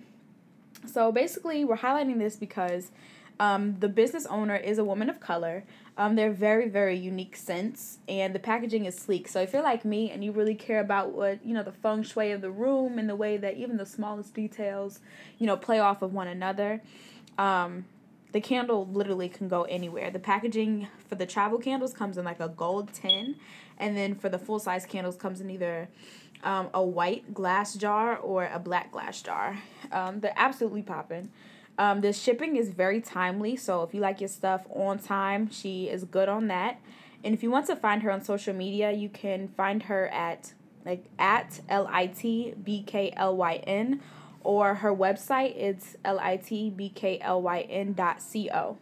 So 0.85 1.11
basically, 1.11 1.65
we're 1.65 1.77
highlighting 1.77 2.19
this 2.19 2.35
because 2.35 2.91
um, 3.39 3.79
the 3.79 3.89
business 3.89 4.25
owner 4.27 4.55
is 4.55 4.77
a 4.77 4.83
woman 4.83 5.09
of 5.09 5.19
color. 5.19 5.63
Um, 5.97 6.15
they're 6.15 6.31
very, 6.31 6.69
very 6.69 6.95
unique 6.95 7.35
scents, 7.35 7.97
and 8.07 8.35
the 8.35 8.39
packaging 8.39 8.85
is 8.85 8.95
sleek. 8.95 9.27
So 9.27 9.41
if 9.41 9.51
you're 9.51 9.63
like 9.63 9.83
me 9.83 10.11
and 10.11 10.23
you 10.23 10.31
really 10.31 10.53
care 10.53 10.79
about 10.79 11.11
what 11.11 11.43
you 11.43 11.55
know 11.55 11.63
the 11.63 11.71
feng 11.71 12.03
shui 12.03 12.31
of 12.31 12.41
the 12.41 12.51
room 12.51 12.99
and 12.99 13.09
the 13.09 13.15
way 13.15 13.35
that 13.37 13.57
even 13.57 13.77
the 13.77 13.85
smallest 13.85 14.35
details, 14.35 14.99
you 15.39 15.47
know, 15.47 15.57
play 15.57 15.79
off 15.79 16.03
of 16.03 16.13
one 16.13 16.27
another, 16.27 16.81
um, 17.39 17.85
the 18.31 18.39
candle 18.39 18.87
literally 18.91 19.27
can 19.27 19.47
go 19.47 19.63
anywhere. 19.63 20.11
The 20.11 20.19
packaging 20.19 20.87
for 21.09 21.15
the 21.15 21.25
travel 21.25 21.57
candles 21.57 21.93
comes 21.93 22.19
in 22.19 22.25
like 22.25 22.39
a 22.39 22.49
gold 22.49 22.93
tin, 22.93 23.35
and 23.79 23.97
then 23.97 24.13
for 24.13 24.29
the 24.29 24.37
full 24.37 24.59
size 24.59 24.85
candles 24.85 25.15
comes 25.15 25.41
in 25.41 25.49
either 25.49 25.89
um, 26.43 26.69
a 26.75 26.83
white 26.83 27.33
glass 27.33 27.73
jar 27.73 28.17
or 28.17 28.49
a 28.53 28.59
black 28.59 28.91
glass 28.91 29.23
jar. 29.23 29.57
Um, 29.91 30.19
they're 30.19 30.33
absolutely 30.35 30.83
popping. 30.83 31.31
Um, 31.77 32.01
the 32.01 32.11
shipping 32.11 32.55
is 32.55 32.69
very 32.69 33.01
timely, 33.01 33.55
so 33.55 33.83
if 33.83 33.93
you 33.93 34.01
like 34.01 34.19
your 34.19 34.29
stuff 34.29 34.65
on 34.69 34.97
time, 34.99 35.49
she 35.51 35.89
is 35.89 36.03
good 36.05 36.27
on 36.27 36.47
that. 36.47 36.79
And 37.23 37.33
if 37.33 37.43
you 37.43 37.51
want 37.51 37.67
to 37.67 37.75
find 37.75 38.03
her 38.03 38.11
on 38.11 38.23
social 38.23 38.53
media, 38.53 38.91
you 38.91 39.09
can 39.09 39.47
find 39.49 39.83
her 39.83 40.07
at 40.07 40.53
like 40.85 41.05
at 41.19 41.59
L 41.67 41.87
I 41.91 42.07
T 42.07 42.53
B 42.63 42.83
K 42.85 43.13
L 43.15 43.35
Y 43.35 43.55
N 43.67 44.01
or 44.41 44.75
her 44.75 44.95
website 44.95 45.53
it's 45.57 45.97
L 46.05 46.17
I 46.19 46.37
T 46.37 46.69
B 46.69 46.89
K 46.89 47.19
L 47.19 47.41
Y 47.41 47.61
N 47.69 47.93
dot 47.93 48.21
C 48.21 48.49
O. 48.49 48.77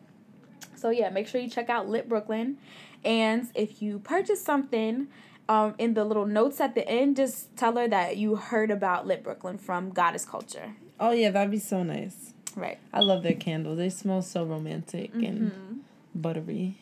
So 0.76 0.90
yeah, 0.90 1.10
make 1.10 1.28
sure 1.28 1.42
you 1.42 1.50
check 1.50 1.70
out 1.70 1.90
Lit 1.90 2.08
Brooklyn. 2.08 2.58
And 3.04 3.50
if 3.56 3.82
you 3.82 4.00
purchase 4.00 4.44
something, 4.44 5.08
um, 5.48 5.76
in 5.78 5.94
the 5.94 6.04
little 6.04 6.26
notes 6.26 6.60
at 6.60 6.76
the 6.76 6.88
end, 6.88 7.16
just 7.16 7.56
tell 7.56 7.76
her 7.78 7.88
that 7.88 8.18
you 8.18 8.36
heard 8.36 8.72
about 8.72 9.08
Lit 9.08 9.24
Brooklyn 9.24 9.58
from 9.58 9.90
Goddess 9.92 10.26
Culture. 10.26 10.76
Oh 11.00 11.12
yeah, 11.12 11.32
that'd 11.32 11.52
be 11.52 11.60
so 11.60 11.84
nice. 11.84 12.35
Right. 12.56 12.78
I 12.94 13.02
love 13.02 13.24
their 13.24 13.34
candles. 13.34 13.78
They 13.78 13.90
smell 13.90 14.22
so 14.22 14.44
romantic 14.46 15.12
Mm-hmm. 15.14 15.26
and 15.26 15.82
buttery. 16.14 16.78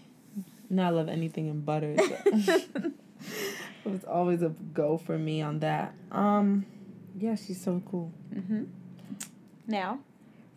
No, 0.70 0.84
I 0.84 0.90
love 0.90 1.10
anything 1.10 1.48
in 1.48 1.62
butter. 1.62 1.96
So. 1.98 2.18
it 2.86 2.92
was 3.86 4.04
always 4.06 4.42
a 4.42 4.50
go 4.74 4.98
for 4.98 5.18
me 5.18 5.42
on 5.42 5.60
that. 5.60 5.94
Um, 6.12 6.66
yeah, 7.20 7.36
she's 7.36 7.62
so 7.62 7.82
cool. 7.90 8.12
Mm-hmm. 8.34 8.64
Now, 9.68 10.00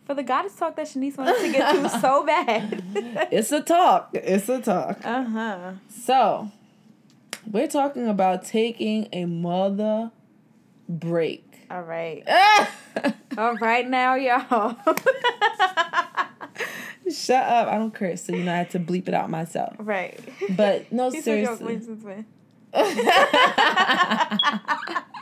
for 0.05 0.13
the 0.13 0.23
Goddess 0.23 0.55
talk 0.55 0.75
that 0.75 0.87
Shanice 0.87 1.17
wanted 1.17 1.37
to 1.39 1.51
get 1.51 1.71
to 1.73 1.89
so 2.01 2.25
bad. 2.25 2.83
It's 3.31 3.51
a 3.51 3.61
talk. 3.61 4.09
It's 4.13 4.47
a 4.49 4.61
talk. 4.61 4.99
uh 5.05 5.23
huh. 5.23 5.71
So, 5.89 6.51
we're 7.49 7.67
talking 7.67 8.07
about 8.07 8.45
taking 8.45 9.07
a 9.13 9.25
mother 9.25 10.11
break. 10.89 11.43
All 11.69 11.83
right. 11.83 12.23
All 13.37 13.55
right 13.57 13.87
now, 13.87 14.15
y'all. 14.15 14.75
Shut 17.11 17.43
up. 17.43 17.67
I 17.67 17.77
don't 17.77 17.93
curse, 17.93 18.23
so 18.23 18.33
you 18.33 18.43
know 18.43 18.53
I 18.53 18.57
had 18.57 18.71
to 18.71 18.79
bleep 18.79 19.07
it 19.07 19.13
out 19.13 19.29
myself. 19.29 19.75
right. 19.79 20.19
But 20.55 20.91
no, 20.91 21.11
He 21.17 21.21
said, 21.21 21.43
"Yo, 21.43 21.55
seriously. 21.55 22.25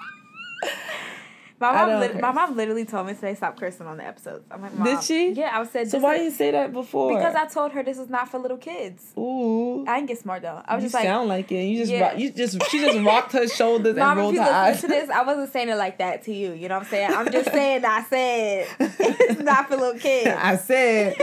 wait, 1.60 1.68
since 1.68 1.72
when?" 1.72 1.72
My 1.72 1.72
mom, 1.74 2.02
don't 2.02 2.22
my 2.22 2.32
mom 2.32 2.56
literally 2.58 2.86
told 2.86 3.08
me 3.08 3.14
today 3.14 3.34
stop 3.36 3.60
cursing 3.60 3.88
on 3.88 3.98
the 3.98 4.06
episodes. 4.06 4.44
I'm 4.52 4.62
like, 4.62 4.74
mom. 4.74 4.86
Did 4.86 5.04
she? 5.04 5.32
Yeah, 5.32 5.58
I 5.60 5.66
said. 5.66 5.90
So 5.90 6.00
why 6.00 6.16
is- 6.16 6.24
you 6.24 6.32
say 6.32 6.52
that 6.52 6.74
before? 6.74 7.16
Because 7.16 7.36
I 7.36 7.46
told 7.46 7.72
her 7.74 7.84
this 7.84 7.98
is 7.98 8.10
not 8.10 8.30
for 8.30 8.40
little 8.40 8.58
kids. 8.58 9.14
Ooh. 9.18 9.86
I 9.88 9.96
didn't 9.98 10.08
get 10.10 10.20
smart 10.20 10.42
though. 10.42 10.62
I 10.66 10.76
was 10.76 10.84
you 10.84 10.86
just 10.88 10.94
like, 10.96 11.04
sound 11.06 11.30
like 11.30 11.52
it. 11.52 11.64
You 11.66 11.78
just 11.78 11.92
Yeah. 11.92 12.10
rock, 12.10 12.20
you 12.20 12.32
just 12.32 12.62
she 12.70 12.80
just 12.80 13.00
rocked 13.06 13.32
her 13.34 13.48
shoulders 13.48 13.96
Mom, 13.96 14.12
and 14.12 14.20
rolled 14.20 14.36
her 14.36 14.42
eyes. 14.42 14.82
to 14.82 14.88
this, 14.88 15.10
I 15.10 15.24
wasn't 15.24 15.52
saying 15.52 15.70
it 15.70 15.76
like 15.76 15.98
that 16.00 16.24
to 16.24 16.34
you. 16.34 16.52
You 16.54 16.68
know 16.70 16.76
what 16.76 16.84
I'm 16.86 16.90
saying? 16.90 17.12
I'm 17.14 17.32
just 17.32 17.52
saying 17.54 17.86
I 17.86 18.04
said 18.04 18.68
it's 18.80 19.42
not 19.42 19.68
for 19.70 19.78
little 19.78 20.00
kids. 20.00 20.28
I 20.38 20.56
said 20.58 21.16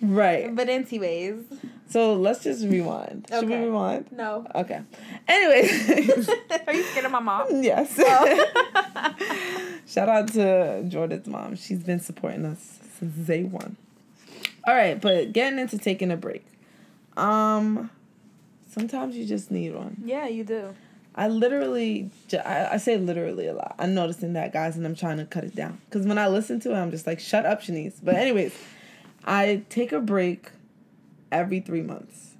right. 0.00 0.54
but 0.54 0.68
anyways, 0.68 1.44
So 1.88 2.14
let's 2.14 2.42
just 2.42 2.64
rewind. 2.64 3.26
Should 3.28 3.48
we 3.48 3.56
rewind? 3.56 4.10
no. 4.12 4.46
Okay. 4.54 4.80
Anyways, 5.28 6.28
Are 6.66 6.72
you 6.72 6.82
scared 6.84 7.04
of 7.06 7.12
my 7.12 7.20
mom? 7.20 7.46
yes. 7.62 7.94
Oh. 7.98 9.78
Shout 9.86 10.08
out 10.08 10.28
to 10.32 10.84
Jordan's 10.88 11.26
mom. 11.26 11.56
She's 11.56 11.82
been 11.82 12.00
supporting 12.00 12.46
us 12.46 12.80
since 12.98 13.14
day 13.26 13.42
one. 13.44 13.76
All 14.66 14.74
right, 14.74 14.98
but 15.00 15.32
getting 15.32 15.58
into 15.58 15.76
taking 15.76 16.10
a 16.10 16.16
break. 16.16 16.46
Um, 17.16 17.90
sometimes 18.70 19.16
you 19.16 19.26
just 19.26 19.50
need 19.50 19.74
one. 19.74 20.02
Yeah, 20.04 20.28
you 20.28 20.44
do. 20.44 20.74
I 21.14 21.28
literally, 21.28 22.10
I, 22.32 22.68
I 22.72 22.76
say 22.78 22.96
literally 22.96 23.46
a 23.46 23.54
lot. 23.54 23.74
I'm 23.78 23.94
noticing 23.94 24.32
that, 24.32 24.52
guys, 24.52 24.76
and 24.76 24.86
I'm 24.86 24.94
trying 24.94 25.18
to 25.18 25.26
cut 25.26 25.44
it 25.44 25.54
down. 25.54 25.78
Because 25.90 26.06
when 26.06 26.16
I 26.16 26.28
listen 26.28 26.58
to 26.60 26.72
it, 26.72 26.76
I'm 26.76 26.90
just 26.90 27.06
like, 27.06 27.20
shut 27.20 27.44
up, 27.44 27.60
Shanice. 27.60 27.96
But, 28.02 28.14
anyways, 28.14 28.54
I 29.24 29.62
take 29.68 29.92
a 29.92 30.00
break 30.00 30.50
every 31.32 31.60
three 31.60 31.82
months. 31.82 32.36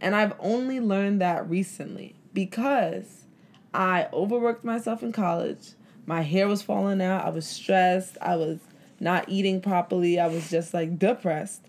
And 0.00 0.16
I've 0.16 0.32
only 0.40 0.80
learned 0.80 1.20
that 1.20 1.48
recently 1.48 2.16
because 2.32 3.26
I 3.72 4.08
overworked 4.12 4.64
myself 4.64 5.02
in 5.02 5.12
college. 5.12 5.74
My 6.06 6.22
hair 6.22 6.48
was 6.48 6.62
falling 6.62 7.00
out. 7.02 7.24
I 7.24 7.30
was 7.30 7.46
stressed. 7.46 8.16
I 8.20 8.36
was 8.36 8.58
not 8.98 9.28
eating 9.28 9.60
properly. 9.60 10.18
I 10.18 10.26
was 10.26 10.50
just 10.50 10.74
like 10.74 10.98
depressed. 10.98 11.66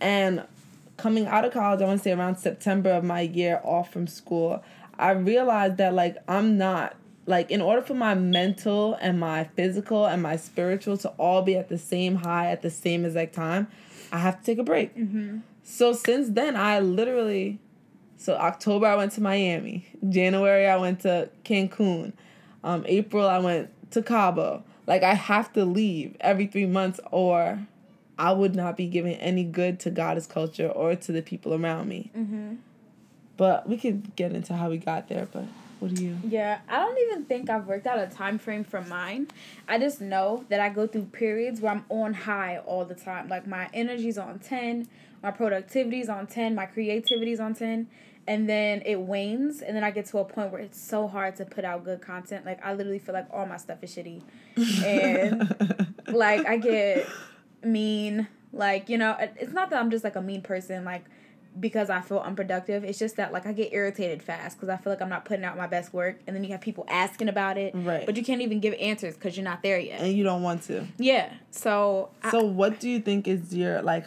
And 0.00 0.44
coming 0.96 1.26
out 1.26 1.44
of 1.44 1.52
college, 1.52 1.80
I 1.80 1.84
want 1.84 2.00
to 2.00 2.04
say 2.04 2.12
around 2.12 2.36
September 2.36 2.90
of 2.90 3.04
my 3.04 3.20
year 3.20 3.60
off 3.62 3.92
from 3.92 4.06
school, 4.06 4.62
I 4.98 5.10
realized 5.10 5.76
that 5.76 5.94
like 5.94 6.16
I'm 6.26 6.56
not 6.56 6.96
like 7.26 7.50
in 7.50 7.60
order 7.60 7.82
for 7.82 7.94
my 7.94 8.14
mental 8.14 8.94
and 9.00 9.18
my 9.18 9.44
physical 9.44 10.06
and 10.06 10.22
my 10.22 10.36
spiritual 10.36 10.96
to 10.98 11.08
all 11.10 11.42
be 11.42 11.56
at 11.56 11.68
the 11.68 11.78
same 11.78 12.16
high 12.16 12.50
at 12.50 12.62
the 12.62 12.70
same 12.70 13.04
exact 13.04 13.34
time, 13.34 13.68
I 14.12 14.18
have 14.18 14.40
to 14.40 14.44
take 14.44 14.58
a 14.58 14.62
break. 14.62 14.96
Mm-hmm. 14.96 15.38
So 15.64 15.92
since 15.94 16.28
then, 16.28 16.56
I 16.56 16.78
literally, 16.80 17.58
so 18.18 18.34
October 18.34 18.86
I 18.86 18.96
went 18.96 19.12
to 19.12 19.20
Miami. 19.22 19.86
January 20.08 20.68
I 20.68 20.76
went 20.76 21.00
to 21.00 21.30
Cancun. 21.44 22.12
Um, 22.62 22.84
April 22.86 23.26
I 23.26 23.38
went 23.38 23.70
to 23.92 24.02
Cabo. 24.02 24.62
Like 24.86 25.02
I 25.02 25.14
have 25.14 25.52
to 25.54 25.64
leave 25.64 26.16
every 26.20 26.46
three 26.46 26.66
months, 26.66 27.00
or 27.10 27.66
I 28.18 28.32
would 28.32 28.54
not 28.54 28.76
be 28.76 28.86
giving 28.86 29.14
any 29.14 29.42
good 29.42 29.80
to 29.80 29.90
goddess 29.90 30.26
culture 30.26 30.68
or 30.68 30.94
to 30.94 31.12
the 31.12 31.22
people 31.22 31.54
around 31.54 31.88
me. 31.88 32.10
Mm-hmm. 32.16 32.54
But 33.36 33.68
we 33.68 33.78
could 33.78 34.14
get 34.14 34.32
into 34.32 34.54
how 34.54 34.68
we 34.68 34.76
got 34.76 35.08
there. 35.08 35.26
But 35.32 35.44
What 35.80 35.94
do 35.94 36.04
you? 36.04 36.18
Yeah, 36.28 36.58
I 36.68 36.76
don't 36.76 36.98
even 36.98 37.24
think 37.24 37.50
I've 37.50 37.66
worked 37.66 37.86
out 37.86 37.98
a 37.98 38.06
time 38.06 38.38
frame 38.38 38.64
for 38.64 38.82
mine. 38.82 39.28
I 39.66 39.78
just 39.78 40.00
know 40.00 40.44
that 40.50 40.60
I 40.60 40.68
go 40.68 40.86
through 40.86 41.06
periods 41.06 41.60
where 41.60 41.72
I'm 41.72 41.84
on 41.88 42.12
high 42.14 42.58
all 42.58 42.84
the 42.84 42.94
time. 42.94 43.28
Like 43.28 43.46
my 43.46 43.68
energy's 43.74 44.18
on 44.18 44.38
10, 44.38 44.86
my 45.24 45.30
productivity's 45.32 46.08
on 46.08 46.26
10, 46.28 46.54
my 46.54 46.66
creativity's 46.66 47.40
on 47.40 47.54
10, 47.54 47.88
and 48.26 48.48
then 48.48 48.82
it 48.86 49.00
wanes 49.00 49.60
and 49.60 49.74
then 49.76 49.82
I 49.82 49.90
get 49.90 50.06
to 50.06 50.18
a 50.18 50.24
point 50.24 50.52
where 50.52 50.60
it's 50.60 50.80
so 50.80 51.08
hard 51.08 51.34
to 51.36 51.44
put 51.44 51.64
out 51.64 51.84
good 51.84 52.00
content. 52.00 52.46
Like 52.46 52.64
I 52.64 52.74
literally 52.74 52.98
feel 52.98 53.14
like 53.14 53.26
all 53.32 53.46
my 53.46 53.56
stuff 53.56 53.82
is 53.82 53.94
shitty. 53.94 54.22
And 54.84 55.94
like 56.12 56.46
I 56.46 56.56
get 56.58 57.06
mean, 57.62 58.28
like, 58.52 58.88
you 58.88 58.98
know, 58.98 59.16
it's 59.18 59.52
not 59.52 59.70
that 59.70 59.80
I'm 59.80 59.90
just 59.90 60.04
like 60.04 60.16
a 60.16 60.22
mean 60.22 60.42
person 60.42 60.84
like 60.84 61.04
because 61.58 61.88
I 61.90 62.00
feel 62.00 62.18
unproductive. 62.18 62.82
It's 62.84 62.98
just 62.98 63.16
that 63.16 63.32
like 63.32 63.46
I 63.46 63.52
get 63.52 63.72
irritated 63.72 64.22
fast 64.22 64.56
because 64.56 64.68
I 64.68 64.76
feel 64.76 64.92
like 64.92 65.00
I'm 65.02 65.08
not 65.08 65.24
putting 65.24 65.44
out 65.44 65.56
my 65.56 65.66
best 65.66 65.92
work, 65.92 66.18
and 66.26 66.34
then 66.34 66.42
you 66.44 66.50
have 66.50 66.60
people 66.60 66.84
asking 66.88 67.28
about 67.28 67.58
it, 67.58 67.72
Right. 67.76 68.04
But 68.06 68.16
you 68.16 68.24
can't 68.24 68.40
even 68.40 68.58
give 68.60 68.74
answers 68.80 69.14
because 69.14 69.36
you're 69.36 69.44
not 69.44 69.62
there 69.62 69.78
yet. 69.78 70.00
and 70.00 70.12
you 70.12 70.24
don't 70.24 70.42
want 70.42 70.62
to. 70.64 70.86
yeah. 70.98 71.32
So 71.50 72.10
So 72.30 72.40
I, 72.40 72.42
what 72.42 72.80
do 72.80 72.88
you 72.88 73.00
think 73.00 73.28
is 73.28 73.54
your 73.54 73.82
like 73.82 74.06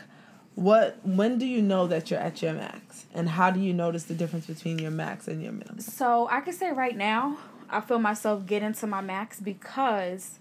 what 0.58 0.98
when 1.06 1.38
do 1.38 1.46
you 1.46 1.62
know 1.62 1.86
that 1.86 2.10
you're 2.10 2.20
at 2.20 2.42
your 2.42 2.54
max? 2.54 3.06
And 3.14 3.30
how 3.30 3.52
do 3.52 3.60
you 3.60 3.74
notice 3.74 4.06
the 4.06 4.16
difference 4.16 4.48
between 4.48 4.80
your 4.80 4.90
max 4.90 5.28
and 5.28 5.42
your 5.44 5.52
minimum? 5.52 5.80
so 5.80 6.28
I 6.32 6.42
can 6.42 6.54
say 6.54 6.72
right 6.72 6.98
now 6.98 7.38
I 7.70 7.80
feel 7.80 8.00
myself 8.00 8.48
getting 8.48 8.74
to 8.74 8.88
my 8.88 9.02
max 9.02 9.40
because, 9.40 10.40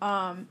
um, 0.00 0.48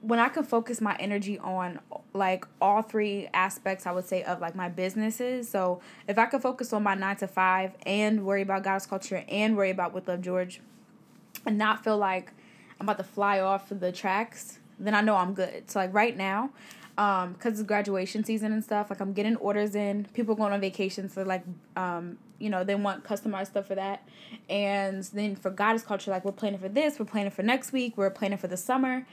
when 0.00 0.20
I 0.20 0.28
can 0.28 0.44
focus 0.44 0.80
my 0.80 0.94
energy 1.00 1.40
on 1.40 1.80
like 2.12 2.46
all 2.60 2.82
three 2.82 3.28
aspects, 3.34 3.84
I 3.84 3.90
would 3.90 4.04
say 4.04 4.22
of 4.22 4.40
like 4.40 4.54
my 4.54 4.68
businesses. 4.68 5.48
So 5.48 5.80
if 6.06 6.16
I 6.16 6.26
could 6.26 6.40
focus 6.40 6.72
on 6.72 6.84
my 6.84 6.94
nine 6.94 7.16
to 7.16 7.26
five 7.26 7.72
and 7.84 8.24
worry 8.24 8.42
about 8.42 8.62
Goddess 8.62 8.86
culture 8.86 9.24
and 9.28 9.56
worry 9.56 9.70
about 9.70 9.92
with 9.92 10.06
Love 10.06 10.20
George, 10.20 10.60
and 11.44 11.58
not 11.58 11.82
feel 11.82 11.98
like 11.98 12.30
I'm 12.78 12.86
about 12.86 12.98
to 12.98 13.04
fly 13.04 13.40
off 13.40 13.68
the 13.70 13.90
tracks, 13.90 14.60
then 14.78 14.94
I 14.94 15.00
know 15.00 15.16
I'm 15.16 15.34
good. 15.34 15.68
So 15.68 15.80
like 15.80 15.92
right 15.92 16.16
now, 16.16 16.50
um, 16.98 17.34
cause 17.34 17.54
it's 17.54 17.62
graduation 17.62 18.24
season 18.24 18.52
and 18.52 18.64
stuff, 18.64 18.90
like 18.90 19.00
I'm 19.00 19.12
getting 19.12 19.36
orders 19.36 19.74
in. 19.74 20.06
People 20.14 20.34
going 20.34 20.52
on 20.52 20.60
vacation, 20.60 21.08
so 21.08 21.22
like, 21.22 21.44
um, 21.76 22.18
you 22.38 22.50
know, 22.50 22.64
they 22.64 22.74
want 22.74 23.04
customized 23.04 23.48
stuff 23.48 23.66
for 23.66 23.74
that. 23.74 24.06
And 24.48 25.04
then 25.04 25.36
for 25.36 25.50
Goddess 25.50 25.82
culture, 25.82 26.10
like 26.10 26.24
we're 26.24 26.32
planning 26.32 26.58
for 26.58 26.68
this, 26.68 26.98
we're 26.98 27.06
planning 27.06 27.30
for 27.30 27.42
next 27.42 27.72
week, 27.72 27.96
we're 27.96 28.10
planning 28.10 28.38
for 28.38 28.48
the 28.48 28.56
summer. 28.56 29.06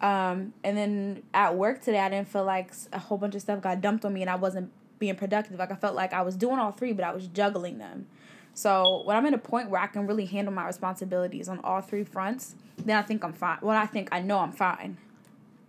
Um, 0.00 0.54
and 0.64 0.76
then 0.76 1.22
at 1.34 1.56
work 1.56 1.82
today, 1.82 1.98
I 2.00 2.08
didn't 2.08 2.28
feel 2.28 2.44
like 2.44 2.72
a 2.92 2.98
whole 2.98 3.18
bunch 3.18 3.34
of 3.34 3.42
stuff 3.42 3.60
got 3.60 3.80
dumped 3.80 4.04
on 4.04 4.14
me 4.14 4.22
and 4.22 4.30
I 4.30 4.36
wasn't 4.36 4.70
being 4.98 5.16
productive. 5.16 5.58
Like 5.58 5.70
I 5.70 5.76
felt 5.76 5.94
like 5.94 6.12
I 6.12 6.22
was 6.22 6.36
doing 6.36 6.58
all 6.58 6.72
three, 6.72 6.92
but 6.92 7.04
I 7.04 7.12
was 7.12 7.26
juggling 7.26 7.78
them. 7.78 8.06
So 8.54 9.02
when 9.04 9.16
I'm 9.16 9.26
at 9.26 9.34
a 9.34 9.38
point 9.38 9.70
where 9.70 9.80
I 9.80 9.86
can 9.86 10.06
really 10.06 10.26
handle 10.26 10.52
my 10.52 10.66
responsibilities 10.66 11.48
on 11.48 11.60
all 11.60 11.80
three 11.80 12.04
fronts, 12.04 12.54
then 12.78 12.96
I 12.96 13.02
think 13.02 13.24
I'm 13.24 13.32
fine. 13.32 13.58
Well, 13.62 13.76
I 13.76 13.86
think 13.86 14.08
I 14.12 14.20
know 14.20 14.38
I'm 14.38 14.52
fine. 14.52 14.96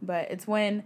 But 0.02 0.32
it's 0.32 0.48
when 0.48 0.84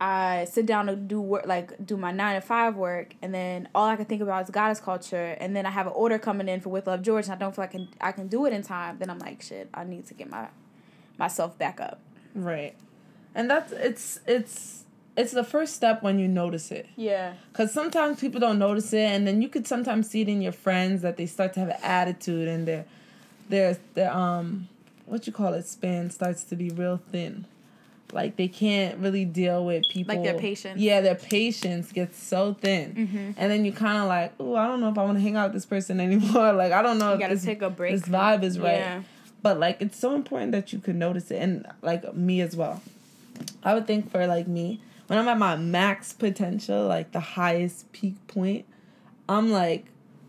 I 0.00 0.46
sit 0.50 0.66
down 0.66 0.86
to 0.86 0.96
do 0.96 1.20
work, 1.20 1.46
like 1.46 1.86
do 1.86 1.96
my 1.96 2.10
nine 2.10 2.34
to 2.34 2.40
five 2.40 2.76
work, 2.76 3.14
and 3.22 3.32
then 3.32 3.68
all 3.74 3.86
I 3.86 3.96
can 3.96 4.06
think 4.06 4.20
about 4.22 4.44
is 4.44 4.50
goddess 4.50 4.80
culture, 4.80 5.36
and 5.40 5.54
then 5.54 5.66
I 5.66 5.70
have 5.70 5.86
an 5.86 5.92
order 5.94 6.18
coming 6.18 6.48
in 6.48 6.60
for 6.60 6.70
With 6.70 6.86
Love 6.86 7.02
George, 7.02 7.26
and 7.26 7.34
I 7.34 7.36
don't 7.36 7.54
feel 7.54 7.62
like 7.62 7.70
I 7.70 7.78
can, 7.78 7.88
I 8.00 8.12
can 8.12 8.28
do 8.28 8.44
it 8.46 8.52
in 8.52 8.62
time. 8.62 8.98
Then 8.98 9.08
I'm 9.08 9.18
like, 9.18 9.42
shit, 9.42 9.68
I 9.72 9.84
need 9.84 10.06
to 10.08 10.14
get 10.14 10.28
my 10.28 10.48
myself 11.16 11.56
back 11.58 11.80
up. 11.80 12.00
Right. 12.34 12.74
And 13.34 13.48
that's 13.48 13.72
it's 13.72 14.20
it's 14.26 14.84
it's 15.16 15.32
the 15.32 15.44
first 15.44 15.74
step 15.74 16.02
when 16.02 16.18
you 16.18 16.26
notice 16.26 16.70
it. 16.70 16.86
Yeah. 16.96 17.34
Cause 17.52 17.72
sometimes 17.72 18.20
people 18.20 18.40
don't 18.40 18.58
notice 18.58 18.92
it, 18.92 19.06
and 19.06 19.26
then 19.26 19.42
you 19.42 19.48
could 19.48 19.66
sometimes 19.66 20.10
see 20.10 20.22
it 20.22 20.28
in 20.28 20.42
your 20.42 20.52
friends 20.52 21.02
that 21.02 21.16
they 21.16 21.26
start 21.26 21.54
to 21.54 21.60
have 21.60 21.68
an 21.68 21.80
attitude, 21.82 22.48
and 22.48 22.66
their 22.66 22.84
their 23.48 23.78
their 23.94 24.12
um 24.12 24.68
what 25.06 25.26
you 25.26 25.32
call 25.32 25.54
it 25.54 25.66
span 25.66 26.10
starts 26.10 26.44
to 26.44 26.56
be 26.56 26.70
real 26.70 27.00
thin. 27.10 27.46
Like 28.14 28.36
they 28.36 28.48
can't 28.48 28.98
really 28.98 29.24
deal 29.24 29.64
with 29.64 29.88
people. 29.88 30.14
Like 30.14 30.24
their 30.24 30.38
patience. 30.38 30.80
Yeah, 30.80 31.00
their 31.00 31.14
patience 31.16 31.92
gets 31.92 32.22
so 32.22 32.54
thin, 32.54 32.94
Mm-hmm. 32.94 33.30
and 33.36 33.50
then 33.50 33.64
you 33.64 33.72
kind 33.72 33.98
of 33.98 34.08
like, 34.08 34.32
oh, 34.40 34.54
I 34.56 34.66
don't 34.68 34.80
know 34.80 34.88
if 34.90 34.96
I 34.98 35.04
want 35.04 35.18
to 35.18 35.22
hang 35.22 35.36
out 35.36 35.46
with 35.48 35.54
this 35.54 35.66
person 35.66 36.00
anymore. 36.06 36.52
Like 36.52 36.72
I 36.72 36.80
don't 36.82 36.98
know 36.98 37.08
You 37.08 37.14
if 37.14 37.20
gotta 37.20 37.34
this, 37.34 37.44
take 37.44 37.60
a 37.62 37.70
break. 37.70 37.92
this 37.92 38.02
vibe 38.08 38.42
is 38.44 38.58
right. 38.58 38.78
Yeah. 38.78 39.02
But 39.42 39.58
like 39.58 39.82
it's 39.82 39.98
so 39.98 40.14
important 40.14 40.52
that 40.52 40.72
you 40.72 40.78
could 40.78 40.96
notice 40.96 41.30
it 41.30 41.36
and 41.42 41.66
like 41.82 42.14
me 42.14 42.40
as 42.40 42.56
well. 42.56 42.80
I 43.62 43.74
would 43.74 43.86
think 43.86 44.10
for 44.10 44.26
like 44.26 44.46
me, 44.46 44.80
when 45.08 45.18
I'm 45.18 45.28
at 45.28 45.38
my 45.38 45.56
max 45.56 46.12
potential, 46.12 46.86
like 46.86 47.12
the 47.12 47.20
highest 47.20 47.90
peak 47.92 48.14
point, 48.28 48.64
I'm 49.28 49.50
like 49.50 49.86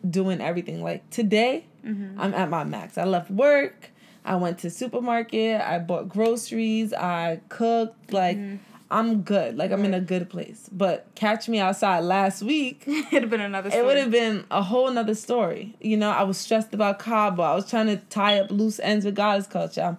doing 0.10 0.42
everything. 0.42 0.84
Like 0.84 1.10
today, 1.12 1.66
Mm-hmm. 1.86 2.20
I'm 2.20 2.34
at 2.34 2.50
my 2.50 2.64
max. 2.64 2.98
I 2.98 3.04
left 3.04 3.30
work, 3.30 3.92
I 4.26 4.36
went 4.36 4.58
to 4.60 4.70
supermarket, 4.70 5.62
I 5.62 5.80
bought 5.80 6.10
groceries, 6.10 6.94
I 6.94 7.42
cooked, 7.50 8.12
like 8.12 8.38
Mm-hmm. 8.38 8.56
I'm 8.92 9.24
good. 9.24 9.58
Like 9.58 9.72
I'm 9.72 9.84
in 9.84 9.96
a 9.96 10.00
good 10.00 10.30
place. 10.30 10.70
But 10.72 11.08
catch 11.16 11.50
me 11.50 11.60
outside 11.60 12.02
last 12.02 12.44
week, 12.44 12.84
It'd 12.88 13.24
have 13.24 13.30
been 13.32 13.42
another. 13.42 13.72
it 13.74 13.84
would 13.84 13.98
have 13.98 14.12
been 14.12 14.46
a 14.52 14.62
whole 14.62 14.90
nother 14.92 15.16
story. 15.16 15.76
You 15.82 15.98
know, 15.98 16.12
I 16.12 16.22
was 16.22 16.38
stressed 16.38 16.72
about 16.74 17.00
Cabo. 17.00 17.42
I 17.42 17.56
was 17.56 17.68
trying 17.68 17.88
to 17.88 17.98
tie 17.98 18.40
up 18.40 18.52
loose 18.52 18.80
ends 18.80 19.04
with 19.04 19.16
goddess 19.16 19.48
culture. 19.48 19.82
I'm 19.82 19.98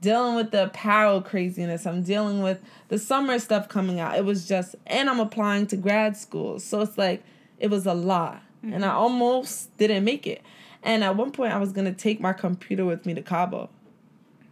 dealing 0.00 0.36
with 0.36 0.52
the 0.52 0.64
apparel 0.64 1.20
craziness. 1.20 1.84
I'm 1.84 2.04
dealing 2.04 2.40
with 2.40 2.62
the 2.88 2.98
summer 2.98 3.40
stuff 3.40 3.68
coming 3.68 3.98
out. 3.98 4.16
It 4.16 4.24
was 4.24 4.46
just, 4.46 4.76
and 4.86 5.10
I'm 5.10 5.18
applying 5.18 5.66
to 5.66 5.76
grad 5.76 6.16
school. 6.16 6.60
So 6.60 6.80
it's 6.82 6.96
like, 6.96 7.24
it 7.58 7.70
was 7.70 7.86
a 7.86 7.94
lot. 7.94 8.40
And 8.62 8.84
I 8.84 8.90
almost 8.90 9.76
didn't 9.78 10.04
make 10.04 10.26
it. 10.28 10.42
And 10.82 11.02
at 11.04 11.16
one 11.16 11.32
point, 11.32 11.52
I 11.52 11.58
was 11.58 11.72
going 11.72 11.86
to 11.86 11.92
take 11.98 12.20
my 12.20 12.32
computer 12.32 12.84
with 12.84 13.04
me 13.06 13.14
to 13.14 13.22
Cabo. 13.22 13.68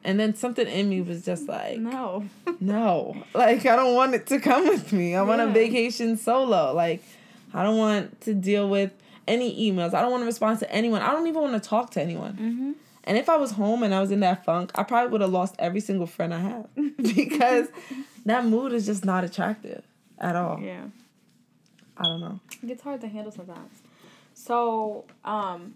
And 0.05 0.21
then 0.21 0.35
something 0.35 0.67
in 0.69 0.89
me 0.89 1.01
was 1.01 1.25
just 1.25 1.49
like, 1.49 1.79
No. 1.79 2.25
no 2.61 3.25
like 3.35 3.67
i 3.67 3.75
don't 3.77 3.95
want 3.95 4.15
it 4.15 4.27
to 4.29 4.39
come 4.41 4.67
with 4.69 4.91
me 4.93 5.15
i 5.15 5.21
want 5.23 5.41
a 5.43 5.47
vacation 5.49 6.17
solo 6.17 6.73
like 6.73 7.03
i 7.53 7.63
don't 7.63 7.77
want 7.77 8.19
to 8.23 8.33
deal 8.33 8.67
with 8.71 8.93
any 9.29 9.71
emails 9.71 9.93
i 9.93 10.01
don't 10.01 10.11
want 10.11 10.23
to 10.23 10.27
respond 10.27 10.59
to 10.59 10.71
anyone 10.73 11.03
i 11.03 11.11
don't 11.13 11.27
even 11.27 11.43
want 11.43 11.61
to 11.63 11.69
talk 11.69 11.91
to 11.91 12.01
anyone 12.01 12.33
Mm-hmm. 12.35 12.73
and 13.05 13.19
if 13.19 13.29
i 13.29 13.37
was 13.37 13.51
home 13.51 13.83
and 13.83 13.93
i 13.95 14.01
was 14.01 14.11
in 14.11 14.21
that 14.21 14.43
funk 14.45 14.71
i 14.75 14.83
probably 14.85 15.11
would 15.11 15.21
have 15.21 15.31
lost 15.31 15.55
every 15.59 15.81
single 15.81 16.07
friend 16.07 16.33
i 16.33 16.39
have 16.39 16.67
because 16.97 17.67
that 18.25 18.47
mood 18.47 18.73
is 18.73 18.87
just 18.87 19.05
not 19.05 19.23
attractive 19.25 19.83
at 20.19 20.35
all 20.37 20.59
Yeah. 20.63 20.85
i 21.99 22.05
don't 22.05 22.21
know 22.21 22.41
It 22.63 22.67
gets 22.69 22.83
hard 22.83 23.01
to 23.03 23.09
handle 23.09 23.33
sometimes. 23.33 23.83
So, 24.33 25.05
um, 25.25 25.75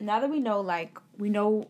now 0.00 0.20
that 0.20 0.30
we 0.30 0.40
know, 0.40 0.60
like, 0.60 0.98
we 1.18 1.30
know 1.30 1.68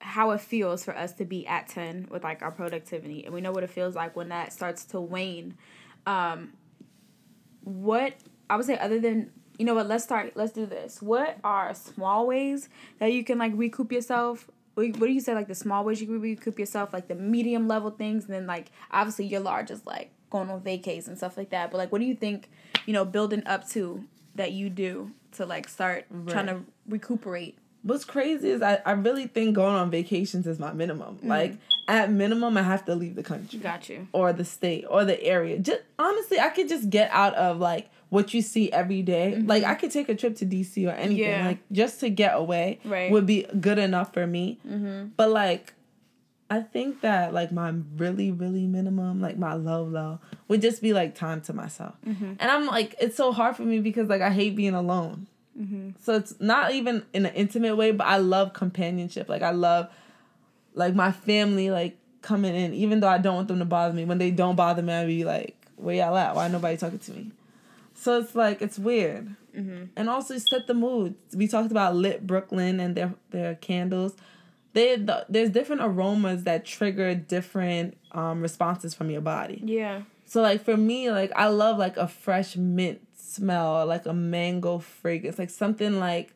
how 0.00 0.30
it 0.30 0.40
feels 0.40 0.84
for 0.84 0.96
us 0.96 1.12
to 1.14 1.24
be 1.24 1.46
at 1.46 1.68
10 1.68 2.08
with, 2.10 2.24
like, 2.24 2.42
our 2.42 2.50
productivity, 2.50 3.24
and 3.24 3.34
we 3.34 3.40
know 3.40 3.52
what 3.52 3.64
it 3.64 3.70
feels 3.70 3.94
like 3.94 4.14
when 4.16 4.28
that 4.28 4.52
starts 4.52 4.84
to 4.84 5.00
wane, 5.00 5.56
um, 6.06 6.52
what, 7.64 8.14
I 8.48 8.56
would 8.56 8.66
say, 8.66 8.78
other 8.78 9.00
than, 9.00 9.30
you 9.58 9.64
know 9.64 9.74
what, 9.74 9.86
let's 9.88 10.04
start, 10.04 10.32
let's 10.36 10.52
do 10.52 10.66
this. 10.66 11.02
What 11.02 11.38
are 11.42 11.74
small 11.74 12.26
ways 12.26 12.68
that 12.98 13.12
you 13.12 13.24
can, 13.24 13.38
like, 13.38 13.52
recoup 13.54 13.90
yourself? 13.90 14.48
What 14.74 14.92
do 14.92 15.06
you 15.06 15.20
say, 15.20 15.34
like, 15.34 15.48
the 15.48 15.54
small 15.54 15.84
ways 15.84 16.00
you 16.00 16.06
can 16.06 16.20
recoup 16.20 16.58
yourself, 16.58 16.92
like, 16.92 17.08
the 17.08 17.14
medium 17.14 17.66
level 17.66 17.90
things, 17.90 18.26
and 18.26 18.34
then, 18.34 18.46
like, 18.46 18.70
obviously 18.90 19.26
your 19.26 19.40
large 19.40 19.70
is, 19.70 19.86
like, 19.86 20.10
going 20.30 20.50
on 20.50 20.60
vacays 20.60 21.08
and 21.08 21.16
stuff 21.16 21.36
like 21.36 21.50
that, 21.50 21.70
but, 21.70 21.78
like, 21.78 21.90
what 21.90 22.00
do 22.00 22.04
you 22.04 22.14
think, 22.14 22.50
you 22.84 22.92
know, 22.92 23.04
building 23.04 23.42
up 23.46 23.66
to 23.70 24.04
that 24.36 24.52
you 24.52 24.70
do 24.70 25.10
to 25.32 25.44
like 25.46 25.68
start 25.68 26.06
trying 26.28 26.46
to 26.46 26.60
recuperate. 26.88 27.58
what's 27.82 28.04
crazy 28.04 28.50
is 28.50 28.62
I, 28.62 28.80
I 28.86 28.92
really 28.92 29.26
think 29.26 29.54
going 29.54 29.74
on 29.74 29.90
vacations 29.90 30.46
is 30.46 30.58
my 30.58 30.72
minimum 30.72 31.16
mm-hmm. 31.16 31.28
like 31.28 31.54
at 31.88 32.10
minimum 32.10 32.56
i 32.56 32.62
have 32.62 32.84
to 32.86 32.94
leave 32.94 33.14
the 33.14 33.22
country 33.22 33.58
Got 33.60 33.88
you. 33.88 34.08
or 34.12 34.32
the 34.32 34.44
state 34.44 34.84
or 34.88 35.04
the 35.04 35.22
area. 35.22 35.58
Just 35.58 35.82
honestly, 35.98 36.40
I 36.40 36.48
could 36.50 36.68
just 36.68 36.90
get 36.90 37.10
out 37.12 37.34
of 37.34 37.58
like 37.58 37.90
what 38.08 38.32
you 38.34 38.40
see 38.42 38.70
every 38.72 39.02
day. 39.02 39.34
Mm-hmm. 39.36 39.46
Like 39.48 39.64
I 39.64 39.74
could 39.74 39.90
take 39.90 40.08
a 40.08 40.14
trip 40.14 40.36
to 40.36 40.46
DC 40.46 40.86
or 40.86 40.92
anything. 40.92 41.24
Yeah. 41.30 41.46
Like 41.46 41.58
just 41.70 42.00
to 42.00 42.08
get 42.10 42.34
away 42.36 42.78
Right. 42.84 43.10
would 43.12 43.26
be 43.26 43.46
good 43.60 43.78
enough 43.78 44.12
for 44.12 44.26
me. 44.26 44.58
Mm-hmm. 44.66 45.08
But 45.16 45.30
like, 45.30 45.74
I 46.48 46.60
think 46.60 47.00
that 47.00 47.34
like 47.34 47.50
my 47.50 47.74
really 47.96 48.30
really 48.30 48.66
minimum, 48.66 49.20
like 49.20 49.36
my 49.36 49.54
low 49.54 49.84
low, 49.84 50.20
would 50.48 50.62
just 50.62 50.80
be 50.80 50.92
like 50.92 51.14
time 51.14 51.40
to 51.42 51.52
myself. 51.52 51.94
Mm-hmm. 52.06 52.34
And 52.38 52.50
I'm 52.50 52.66
like, 52.66 52.94
it's 53.00 53.16
so 53.16 53.32
hard 53.32 53.56
for 53.56 53.62
me 53.62 53.80
because 53.80 54.08
like 54.08 54.22
I 54.22 54.30
hate 54.30 54.54
being 54.54 54.74
alone. 54.74 55.26
Mm-hmm. 55.58 55.90
So 56.00 56.14
it's 56.14 56.38
not 56.40 56.72
even 56.72 57.04
in 57.12 57.26
an 57.26 57.34
intimate 57.34 57.76
way, 57.76 57.90
but 57.90 58.06
I 58.06 58.18
love 58.18 58.52
companionship. 58.52 59.28
Like 59.28 59.42
I 59.42 59.50
love 59.50 59.88
like 60.74 60.94
my 60.94 61.10
family 61.10 61.70
like 61.70 61.96
coming 62.22 62.54
in, 62.54 62.74
even 62.74 63.00
though 63.00 63.08
I 63.08 63.18
don't 63.18 63.34
want 63.34 63.48
them 63.48 63.58
to 63.58 63.64
bother 63.64 63.94
me. 63.94 64.04
When 64.04 64.18
they 64.18 64.30
don't 64.30 64.56
bother 64.56 64.82
me, 64.82 64.92
I 64.92 65.06
be 65.06 65.24
like, 65.24 65.56
"Where 65.76 65.96
y'all 65.96 66.16
at? 66.16 66.36
Why 66.36 66.48
nobody 66.48 66.76
talking 66.76 66.98
to 66.98 67.12
me?" 67.12 67.32
So 67.94 68.20
it's 68.20 68.34
like 68.34 68.60
it's 68.62 68.78
weird, 68.78 69.34
mm-hmm. 69.56 69.84
and 69.96 70.10
also 70.10 70.36
set 70.38 70.66
the 70.66 70.74
mood. 70.74 71.14
We 71.34 71.48
talked 71.48 71.70
about 71.70 71.96
lit 71.96 72.26
Brooklyn 72.26 72.78
and 72.78 72.94
their 72.94 73.14
their 73.30 73.54
candles. 73.56 74.14
They 74.76 74.96
the, 74.96 75.24
there's 75.28 75.50
different 75.50 75.80
aromas 75.82 76.44
that 76.44 76.64
trigger 76.66 77.14
different 77.14 77.96
um, 78.12 78.42
responses 78.42 78.92
from 78.94 79.08
your 79.10 79.22
body. 79.22 79.62
Yeah. 79.64 80.02
So 80.26 80.42
like 80.42 80.62
for 80.64 80.76
me, 80.76 81.10
like 81.10 81.32
I 81.34 81.46
love 81.48 81.78
like 81.78 81.96
a 81.96 82.06
fresh 82.06 82.56
mint 82.56 83.00
smell, 83.16 83.76
or 83.78 83.84
like 83.86 84.04
a 84.06 84.12
mango 84.12 84.78
fragrance, 84.78 85.38
like 85.38 85.50
something 85.50 85.98
like 85.98 86.32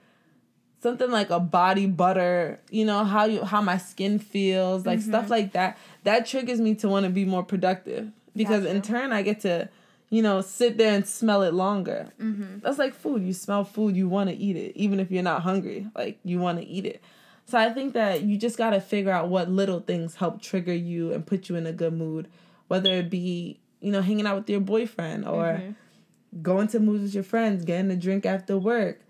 something 0.83 1.11
like 1.11 1.29
a 1.31 1.40
body 1.40 1.87
butter, 1.87 2.59
you 2.70 2.85
know, 2.85 3.05
how 3.05 3.24
you 3.26 3.44
how 3.44 3.61
my 3.61 3.76
skin 3.79 4.18
feels, 4.18 4.87
like 4.87 5.00
stuff 5.00 5.24
Mm-hmm. 5.24 5.31
like 5.38 5.53
that. 5.53 5.76
That 6.05 6.24
triggers 6.26 6.61
me 6.61 6.74
to 6.76 6.88
want 6.88 7.05
to 7.05 7.11
be 7.11 7.24
more 7.24 7.42
productive 7.42 8.11
because 8.35 8.64
in 8.64 8.81
turn 8.81 9.12
I 9.12 9.22
get 9.22 9.40
to, 9.40 9.68
you 10.09 10.22
know, 10.22 10.40
sit 10.40 10.79
there 10.79 10.94
and 10.94 11.07
smell 11.07 11.42
it 11.42 11.53
longer. 11.53 12.09
Mm-hmm. 12.20 12.61
That's 12.62 12.79
like 12.79 12.94
food. 12.94 13.22
You 13.22 13.35
smell 13.35 13.64
food, 13.64 13.96
you 13.96 14.09
want 14.09 14.31
to 14.31 14.37
eat 14.37 14.57
it, 14.57 14.72
even 14.76 15.00
if 15.00 15.11
you're 15.11 15.22
not 15.22 15.42
hungry. 15.42 15.87
Like 15.94 16.18
you 16.24 16.38
want 16.38 16.59
to 16.61 16.66
eat 16.66 16.87
it. 16.87 17.03
So 17.50 17.58
I 17.58 17.70
think 17.70 17.94
that 17.94 18.22
you 18.22 18.36
just 18.36 18.56
got 18.56 18.70
to 18.70 18.80
figure 18.80 19.10
out 19.10 19.28
what 19.28 19.50
little 19.50 19.80
things 19.80 20.14
help 20.14 20.40
trigger 20.40 20.74
you 20.74 21.12
and 21.12 21.26
put 21.26 21.48
you 21.48 21.56
in 21.56 21.66
a 21.66 21.72
good 21.72 21.92
mood, 21.92 22.28
whether 22.68 22.92
it 22.92 23.10
be 23.10 23.58
you 23.80 23.90
know 23.90 24.02
hanging 24.02 24.26
out 24.26 24.36
with 24.36 24.50
your 24.50 24.60
boyfriend 24.60 25.26
or 25.26 25.62
Mm-hmm. 25.62 26.42
going 26.42 26.68
to 26.68 26.78
movies 26.80 27.02
with 27.02 27.14
your 27.14 27.24
friends, 27.24 27.64
getting 27.64 27.90
a 27.90 27.96
drink 27.96 28.24
after 28.24 28.56
work. 28.56 29.00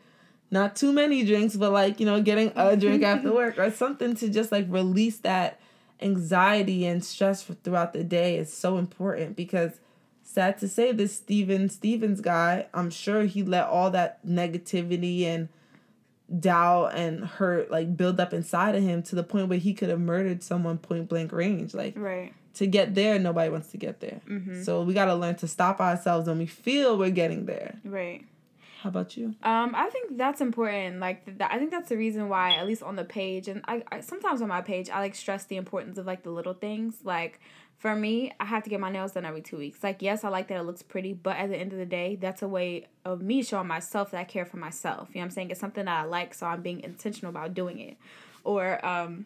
Not 0.50 0.74
too 0.74 0.92
many 0.92 1.24
drinks, 1.24 1.54
but 1.54 1.70
like, 1.70 2.00
you 2.00 2.06
know, 2.06 2.20
getting 2.22 2.50
a 2.56 2.76
drink 2.84 3.02
after 3.02 3.32
work 3.32 3.58
or 3.58 3.70
something 3.70 4.14
to 4.16 4.28
just 4.28 4.50
like 4.50 4.66
release 4.68 5.18
that 5.18 5.60
anxiety 6.00 6.86
and 6.86 7.04
stress 7.04 7.42
for, 7.42 7.54
throughout 7.54 7.92
the 7.92 8.02
day 8.02 8.36
is 8.38 8.52
so 8.52 8.78
important 8.78 9.36
because 9.36 9.80
sad 10.22 10.58
to 10.58 10.66
say 10.66 10.92
this 10.92 11.14
Steven 11.14 11.68
Stephens 11.68 12.20
guy, 12.20 12.66
I'm 12.72 12.90
sure 12.90 13.24
he 13.24 13.42
let 13.42 13.66
all 13.66 13.90
that 13.90 14.24
negativity 14.26 15.24
and 15.24 15.48
doubt 16.38 16.92
and 16.94 17.24
hurt 17.24 17.70
like 17.70 17.96
build 17.96 18.20
up 18.20 18.32
inside 18.32 18.74
of 18.76 18.82
him 18.82 19.02
to 19.04 19.16
the 19.16 19.22
point 19.24 19.48
where 19.48 19.58
he 19.58 19.74
could 19.74 19.88
have 19.88 20.00
murdered 20.00 20.42
someone 20.42 20.78
point 20.78 21.08
blank 21.08 21.32
range. 21.32 21.74
Like 21.74 21.94
Right. 21.96 22.32
to 22.54 22.66
get 22.66 22.94
there, 22.94 23.18
nobody 23.18 23.50
wants 23.50 23.68
to 23.72 23.76
get 23.76 24.00
there. 24.00 24.20
So 24.62 24.82
we 24.82 24.94
got 24.94 25.06
to 25.06 25.14
learn 25.14 25.34
to 25.36 25.48
stop 25.48 25.80
ourselves 25.80 26.28
when 26.28 26.38
we 26.38 26.46
feel 26.46 26.96
we're 26.96 27.10
getting 27.10 27.46
there. 27.46 27.78
Right. 27.84 28.24
How 28.82 28.88
about 28.88 29.16
you? 29.16 29.34
Um, 29.42 29.74
I 29.76 29.90
think 29.90 30.16
that's 30.16 30.40
important. 30.40 31.00
Like, 31.00 31.26
th- 31.26 31.36
I 31.40 31.58
think 31.58 31.70
that's 31.70 31.90
the 31.90 31.98
reason 31.98 32.30
why, 32.30 32.52
at 32.52 32.66
least 32.66 32.82
on 32.82 32.96
the 32.96 33.04
page, 33.04 33.46
and 33.46 33.60
I, 33.68 33.82
I 33.92 34.00
sometimes 34.00 34.40
on 34.40 34.48
my 34.48 34.62
page, 34.62 34.88
I 34.88 35.00
like 35.00 35.14
stress 35.14 35.44
the 35.44 35.56
importance 35.56 35.98
of 35.98 36.06
like 36.06 36.22
the 36.22 36.30
little 36.30 36.54
things. 36.54 36.94
Like, 37.04 37.40
for 37.80 37.96
me, 37.96 38.30
I 38.38 38.44
have 38.44 38.62
to 38.64 38.70
get 38.70 38.78
my 38.78 38.90
nails 38.90 39.12
done 39.12 39.24
every 39.24 39.40
two 39.40 39.56
weeks. 39.56 39.82
Like, 39.82 40.02
yes, 40.02 40.22
I 40.22 40.28
like 40.28 40.48
that 40.48 40.58
it 40.58 40.64
looks 40.64 40.82
pretty, 40.82 41.14
but 41.14 41.38
at 41.38 41.48
the 41.48 41.56
end 41.56 41.72
of 41.72 41.78
the 41.78 41.86
day, 41.86 42.14
that's 42.14 42.42
a 42.42 42.46
way 42.46 42.88
of 43.06 43.22
me 43.22 43.42
showing 43.42 43.68
myself 43.68 44.10
that 44.10 44.18
I 44.18 44.24
care 44.24 44.44
for 44.44 44.58
myself. 44.58 45.08
You 45.08 45.14
know 45.14 45.20
what 45.20 45.24
I'm 45.24 45.30
saying? 45.30 45.50
It's 45.50 45.60
something 45.60 45.86
that 45.86 46.04
I 46.04 46.06
like, 46.06 46.34
so 46.34 46.46
I'm 46.46 46.60
being 46.60 46.80
intentional 46.80 47.30
about 47.30 47.54
doing 47.54 47.78
it. 47.80 47.96
Or 48.44 48.84
um, 48.84 49.24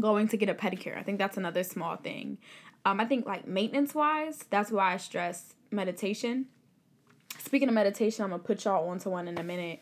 going 0.00 0.26
to 0.26 0.36
get 0.36 0.48
a 0.48 0.54
pedicure. 0.54 0.98
I 0.98 1.04
think 1.04 1.18
that's 1.18 1.36
another 1.36 1.62
small 1.62 1.94
thing. 1.94 2.38
Um, 2.84 2.98
I 2.98 3.04
think 3.04 3.26
like 3.26 3.46
maintenance 3.46 3.94
wise, 3.94 4.44
that's 4.50 4.72
why 4.72 4.94
I 4.94 4.96
stress 4.96 5.54
meditation. 5.70 6.46
Speaking 7.38 7.68
of 7.68 7.74
meditation, 7.74 8.24
I'm 8.24 8.30
gonna 8.30 8.42
put 8.42 8.64
y'all 8.64 8.88
onto 8.88 9.08
one 9.08 9.28
in 9.28 9.38
a 9.38 9.44
minute, 9.44 9.78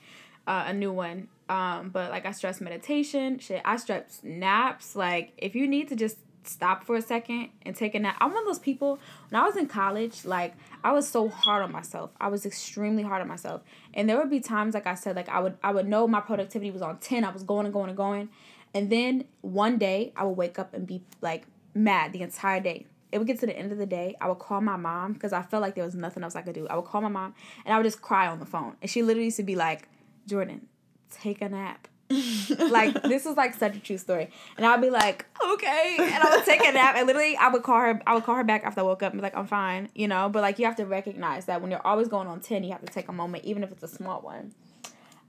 uh, 0.46 0.64
a 0.66 0.74
new 0.74 0.92
one. 0.92 1.28
Um, 1.48 1.88
but 1.90 2.10
like 2.10 2.26
I 2.26 2.32
stress 2.32 2.60
meditation, 2.60 3.38
shit. 3.38 3.62
I 3.64 3.76
stress 3.78 4.20
naps. 4.22 4.96
Like 4.96 5.32
if 5.38 5.54
you 5.54 5.66
need 5.66 5.88
to 5.88 5.96
just 5.96 6.18
stop 6.48 6.84
for 6.84 6.96
a 6.96 7.02
second 7.02 7.50
and 7.62 7.74
take 7.74 7.94
a 7.94 7.98
nap. 7.98 8.16
I'm 8.20 8.30
one 8.30 8.42
of 8.42 8.46
those 8.46 8.58
people. 8.58 8.98
When 9.28 9.40
I 9.40 9.44
was 9.44 9.56
in 9.56 9.66
college, 9.66 10.24
like 10.24 10.54
I 10.84 10.92
was 10.92 11.08
so 11.08 11.28
hard 11.28 11.62
on 11.62 11.72
myself. 11.72 12.10
I 12.20 12.28
was 12.28 12.46
extremely 12.46 13.02
hard 13.02 13.22
on 13.22 13.28
myself, 13.28 13.62
and 13.94 14.08
there 14.08 14.16
would 14.18 14.30
be 14.30 14.40
times, 14.40 14.74
like 14.74 14.86
I 14.86 14.94
said, 14.94 15.16
like 15.16 15.28
I 15.28 15.40
would 15.40 15.56
I 15.62 15.72
would 15.72 15.88
know 15.88 16.06
my 16.06 16.20
productivity 16.20 16.70
was 16.70 16.82
on 16.82 16.98
ten. 16.98 17.24
I 17.24 17.30
was 17.30 17.42
going 17.42 17.66
and 17.66 17.72
going 17.72 17.88
and 17.88 17.96
going, 17.96 18.28
and 18.74 18.90
then 18.90 19.24
one 19.40 19.78
day 19.78 20.12
I 20.16 20.24
would 20.24 20.36
wake 20.36 20.58
up 20.58 20.74
and 20.74 20.86
be 20.86 21.02
like 21.20 21.46
mad 21.74 22.12
the 22.12 22.22
entire 22.22 22.60
day. 22.60 22.86
It 23.12 23.18
would 23.18 23.26
get 23.26 23.38
to 23.40 23.46
the 23.46 23.56
end 23.56 23.72
of 23.72 23.78
the 23.78 23.86
day. 23.86 24.16
I 24.20 24.28
would 24.28 24.38
call 24.38 24.60
my 24.60 24.76
mom 24.76 25.12
because 25.12 25.32
I 25.32 25.42
felt 25.42 25.62
like 25.62 25.74
there 25.74 25.84
was 25.84 25.94
nothing 25.94 26.22
else 26.22 26.34
I 26.34 26.42
could 26.42 26.54
do. 26.54 26.66
I 26.68 26.76
would 26.76 26.84
call 26.84 27.00
my 27.00 27.08
mom 27.08 27.34
and 27.64 27.72
I 27.72 27.78
would 27.78 27.84
just 27.84 28.02
cry 28.02 28.26
on 28.26 28.40
the 28.40 28.46
phone. 28.46 28.76
And 28.82 28.90
she 28.90 29.02
literally 29.02 29.26
used 29.26 29.36
to 29.36 29.44
be 29.44 29.54
like, 29.54 29.88
Jordan, 30.26 30.66
take 31.10 31.40
a 31.40 31.48
nap. 31.48 31.88
Like 32.08 33.02
this 33.02 33.26
is 33.26 33.36
like 33.36 33.54
such 33.54 33.76
a 33.76 33.80
true 33.80 33.98
story. 33.98 34.30
And 34.56 34.64
I'd 34.64 34.80
be 34.80 34.90
like, 34.90 35.26
okay. 35.44 35.96
And 35.98 36.22
I 36.22 36.36
would 36.36 36.44
take 36.44 36.64
a 36.64 36.72
nap 36.72 36.94
and 36.96 37.06
literally 37.06 37.36
I 37.36 37.48
would 37.48 37.62
call 37.62 37.80
her 37.80 38.00
I 38.06 38.14
would 38.14 38.24
call 38.24 38.36
her 38.36 38.44
back 38.44 38.64
after 38.64 38.80
I 38.80 38.84
woke 38.84 39.02
up 39.02 39.12
and 39.12 39.20
be 39.20 39.22
like, 39.22 39.36
I'm 39.36 39.46
fine, 39.46 39.88
you 39.94 40.06
know? 40.06 40.28
But 40.28 40.42
like 40.42 40.58
you 40.58 40.66
have 40.66 40.76
to 40.76 40.86
recognize 40.86 41.46
that 41.46 41.60
when 41.60 41.70
you're 41.70 41.86
always 41.86 42.08
going 42.08 42.28
on 42.28 42.40
10, 42.40 42.64
you 42.64 42.72
have 42.72 42.80
to 42.80 42.92
take 42.92 43.08
a 43.08 43.12
moment, 43.12 43.44
even 43.44 43.62
if 43.62 43.72
it's 43.72 43.82
a 43.82 43.88
small 43.88 44.20
one. 44.20 44.52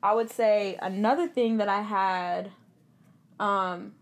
I 0.03 0.13
would 0.13 0.29
say 0.29 0.77
another 0.81 1.27
thing 1.27 1.57
that 1.57 1.67
I 1.67 1.81
had, 1.81 2.51
um, 3.39 3.93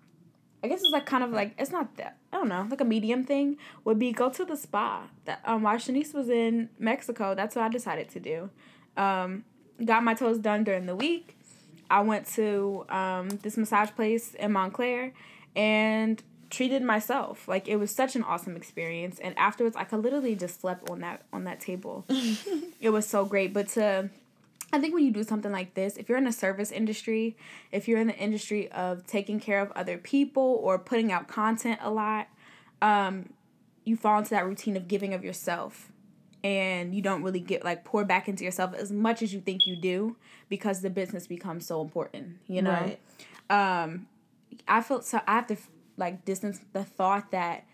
I 0.62 0.68
guess 0.68 0.82
it's 0.82 0.92
like 0.92 1.06
kind 1.06 1.24
of 1.24 1.32
like 1.32 1.54
it's 1.58 1.72
not 1.72 1.96
that 1.98 2.18
I 2.34 2.38
don't 2.38 2.50
know 2.50 2.68
like 2.70 2.82
a 2.82 2.86
medium 2.86 3.24
thing 3.24 3.58
would 3.86 4.00
be 4.00 4.12
go 4.12 4.30
to 4.30 4.44
the 4.44 4.58
spa. 4.58 5.08
That 5.26 5.40
um 5.46 5.64
while 5.64 5.78
Shanice 5.78 6.14
was 6.14 6.28
in 6.30 6.70
Mexico, 6.78 7.36
that's 7.36 7.56
what 7.56 7.64
I 7.64 7.70
decided 7.70 8.10
to 8.10 8.20
do. 8.20 8.50
Um, 8.98 9.46
got 9.84 10.04
my 10.04 10.14
toes 10.14 10.40
done 10.40 10.64
during 10.64 10.86
the 10.86 10.96
week. 10.96 11.35
I 11.90 12.02
went 12.02 12.28
to 12.34 12.86
um 12.90 13.30
this 13.30 13.58
massage 13.58 13.92
place 13.92 14.34
in 14.36 14.52
Montclair, 14.52 15.14
and 15.56 16.22
treated 16.50 16.82
myself 16.82 17.48
like 17.48 17.68
it 17.68 17.78
was 17.78 17.92
such 17.92 18.16
an 18.16 18.24
awesome 18.24 18.56
experience. 18.56 19.20
And 19.20 19.38
afterwards, 19.38 19.76
I 19.76 19.84
could 19.84 20.00
literally 20.00 20.36
just 20.36 20.62
slept 20.62 20.90
on 20.90 21.00
that 21.00 21.24
on 21.34 21.44
that 21.46 21.60
table. 21.60 22.06
it 22.80 22.90
was 22.90 23.06
so 23.08 23.26
great, 23.26 23.54
but 23.54 23.70
to 23.70 24.10
I 24.74 24.80
think 24.80 24.94
when 24.94 25.06
you 25.06 25.12
do 25.12 25.24
something 25.24 25.52
like 25.52 25.74
this, 25.74 25.96
if 25.96 26.10
you're 26.10 26.18
in 26.18 26.28
a 26.28 26.34
service 26.34 26.72
industry, 26.72 27.38
if 27.72 27.88
you're 27.88 28.00
in 28.00 28.08
the 28.08 28.18
industry 28.18 28.70
of 28.72 29.06
taking 29.06 29.40
care 29.40 29.62
of 29.62 29.72
other 29.72 29.98
people 29.98 30.60
or 30.62 30.78
putting 30.78 31.12
out 31.12 31.28
content 31.28 31.80
a 31.82 31.92
lot, 31.92 32.28
um, 32.82 33.30
you 33.86 33.96
fall 33.96 34.18
into 34.18 34.32
that 34.32 34.46
routine 34.46 34.76
of 34.76 34.88
giving 34.88 35.14
of 35.14 35.24
yourself. 35.24 35.92
And 36.46 36.94
you 36.94 37.02
don't 37.02 37.24
really 37.24 37.40
get 37.40 37.64
like 37.66 37.84
pour 37.84 38.06
back 38.06 38.28
into 38.30 38.44
yourself 38.44 38.74
as 38.76 38.92
much 38.92 39.22
as 39.24 39.34
you 39.34 39.42
think 39.42 39.66
you 39.66 39.76
do 39.76 40.16
because 40.48 40.82
the 40.82 40.90
business 40.92 41.26
becomes 41.28 41.66
so 41.66 41.82
important, 41.82 42.38
you 42.48 42.62
know? 42.62 42.72
Right. 42.72 43.00
um 43.50 44.08
i 44.68 44.80
felt 44.82 45.04
so 45.06 45.20
i 45.28 45.34
have 45.34 45.48
to 45.48 45.58
like 45.98 46.24
distance 46.24 46.60
the 46.74 46.84
thought 46.84 47.32
that 47.32 47.66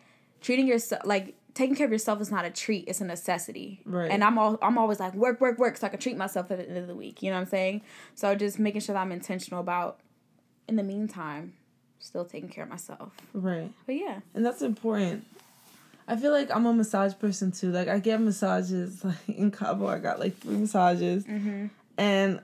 treating 0.42 0.68
yourself 0.68 1.02
like 1.06 1.36
taking 1.54 1.76
care 1.76 1.86
of 1.86 1.92
yourself 1.92 2.20
is 2.22 2.32
not 2.32 2.44
a 2.46 2.50
treat 2.50 2.86
it's 2.88 3.02
a 3.02 3.06
necessity 3.06 3.82
Right. 3.86 4.10
and 4.10 4.24
i'm 4.24 4.38
all 4.40 4.58
i'm 4.62 4.78
always 4.78 5.00
like 5.00 5.14
work 5.14 5.40
work 5.42 5.60
work 5.60 5.78
so 5.78 5.86
i 5.88 5.90
can 5.90 6.00
treat 6.00 6.18
myself 6.18 6.50
at 6.52 6.58
the 6.58 6.68
end 6.68 6.78
of 6.78 6.88
the 6.88 6.96
week 6.96 7.22
you 7.22 7.30
know 7.30 7.36
what 7.36 7.42
i'm 7.42 7.48
saying 7.48 7.82
so 8.16 8.34
just 8.36 8.58
making 8.58 8.82
sure 8.82 8.94
that 8.94 9.02
i'm 9.02 9.12
intentional 9.12 9.60
about 9.60 10.00
in 10.68 10.76
the 10.76 10.84
meantime 10.84 11.54
still 12.00 12.26
taking 12.26 12.50
care 12.50 12.64
of 12.64 12.70
myself 12.70 13.12
Right. 13.34 13.72
but 13.86 13.96
yeah 13.96 14.20
And 14.34 14.44
that's 14.46 14.62
important. 14.64 15.26
I 16.12 16.16
feel 16.18 16.32
like 16.32 16.54
I'm 16.54 16.66
a 16.66 16.74
massage 16.74 17.14
person 17.18 17.52
too. 17.52 17.72
Like 17.72 17.88
I 17.88 18.00
get 18.00 18.20
massages 18.22 19.04
like 19.10 19.16
in 19.30 19.50
Cabo. 19.52 19.88
I 19.88 20.00
got 20.00 20.20
like 20.20 20.38
three 20.38 20.58
massages, 20.58 21.24
Mm-hmm. 21.26 21.68
and 21.98 22.40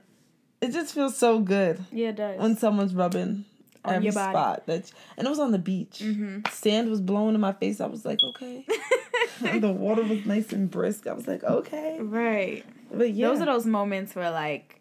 it 0.60 0.72
just 0.72 0.92
feels 0.92 1.16
so 1.16 1.38
good 1.38 1.78
yeah 1.92 2.08
it 2.08 2.16
does 2.16 2.40
when 2.40 2.56
someone's 2.56 2.92
rubbing 2.92 3.44
On 3.84 3.94
every 3.94 4.10
spot. 4.10 4.66
That 4.66 4.90
and 5.16 5.26
it 5.26 5.30
was 5.30 5.38
on 5.38 5.52
the 5.52 5.58
beach. 5.58 6.00
Mm-hmm. 6.02 6.40
Sand 6.50 6.90
was 6.90 7.00
blowing 7.00 7.34
in 7.34 7.40
my 7.40 7.52
face. 7.52 7.80
I 7.80 7.86
was 7.86 8.04
like, 8.04 8.20
okay. 8.22 8.64
the 9.40 9.70
water 9.70 10.02
was 10.02 10.24
nice 10.26 10.52
and 10.52 10.68
brisk. 10.70 11.06
I 11.06 11.12
was 11.12 11.28
like, 11.28 11.44
okay. 11.44 11.98
right 12.00 12.64
But 12.92 13.12
yeah, 13.12 13.28
those 13.28 13.40
are 13.40 13.46
those 13.46 13.66
moments 13.66 14.14
where 14.16 14.30
like 14.32 14.77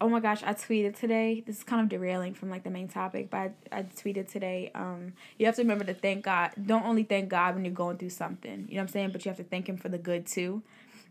oh 0.00 0.08
my 0.08 0.20
gosh 0.20 0.42
i 0.44 0.52
tweeted 0.54 0.98
today. 0.98 1.42
This 1.46 1.58
is 1.58 1.64
kind 1.64 1.82
of 1.82 1.88
derailing 1.88 2.34
from 2.34 2.50
like 2.50 2.64
the 2.64 2.70
main 2.70 2.88
topic 2.88 3.30
but 3.30 3.38
i, 3.38 3.50
I 3.72 3.82
tweeted 3.82 4.30
today 4.30 4.70
um 4.74 5.12
you 5.38 5.46
have 5.46 5.56
to 5.56 5.62
remember 5.62 5.84
to 5.84 5.94
thank 5.94 6.24
god. 6.24 6.52
Don't 6.64 6.84
only 6.84 7.04
thank 7.04 7.28
god 7.28 7.54
when 7.54 7.64
you're 7.64 7.74
going 7.74 7.98
through 7.98 8.10
something 8.10 8.66
you 8.68 8.74
know 8.74 8.80
what 8.80 8.82
i'm 8.82 8.88
saying? 8.88 9.10
But 9.10 9.24
you 9.24 9.30
have 9.30 9.38
to 9.38 9.44
thank 9.44 9.68
him 9.68 9.76
for 9.76 9.88
the 9.88 9.98
good 9.98 10.26
too. 10.26 10.62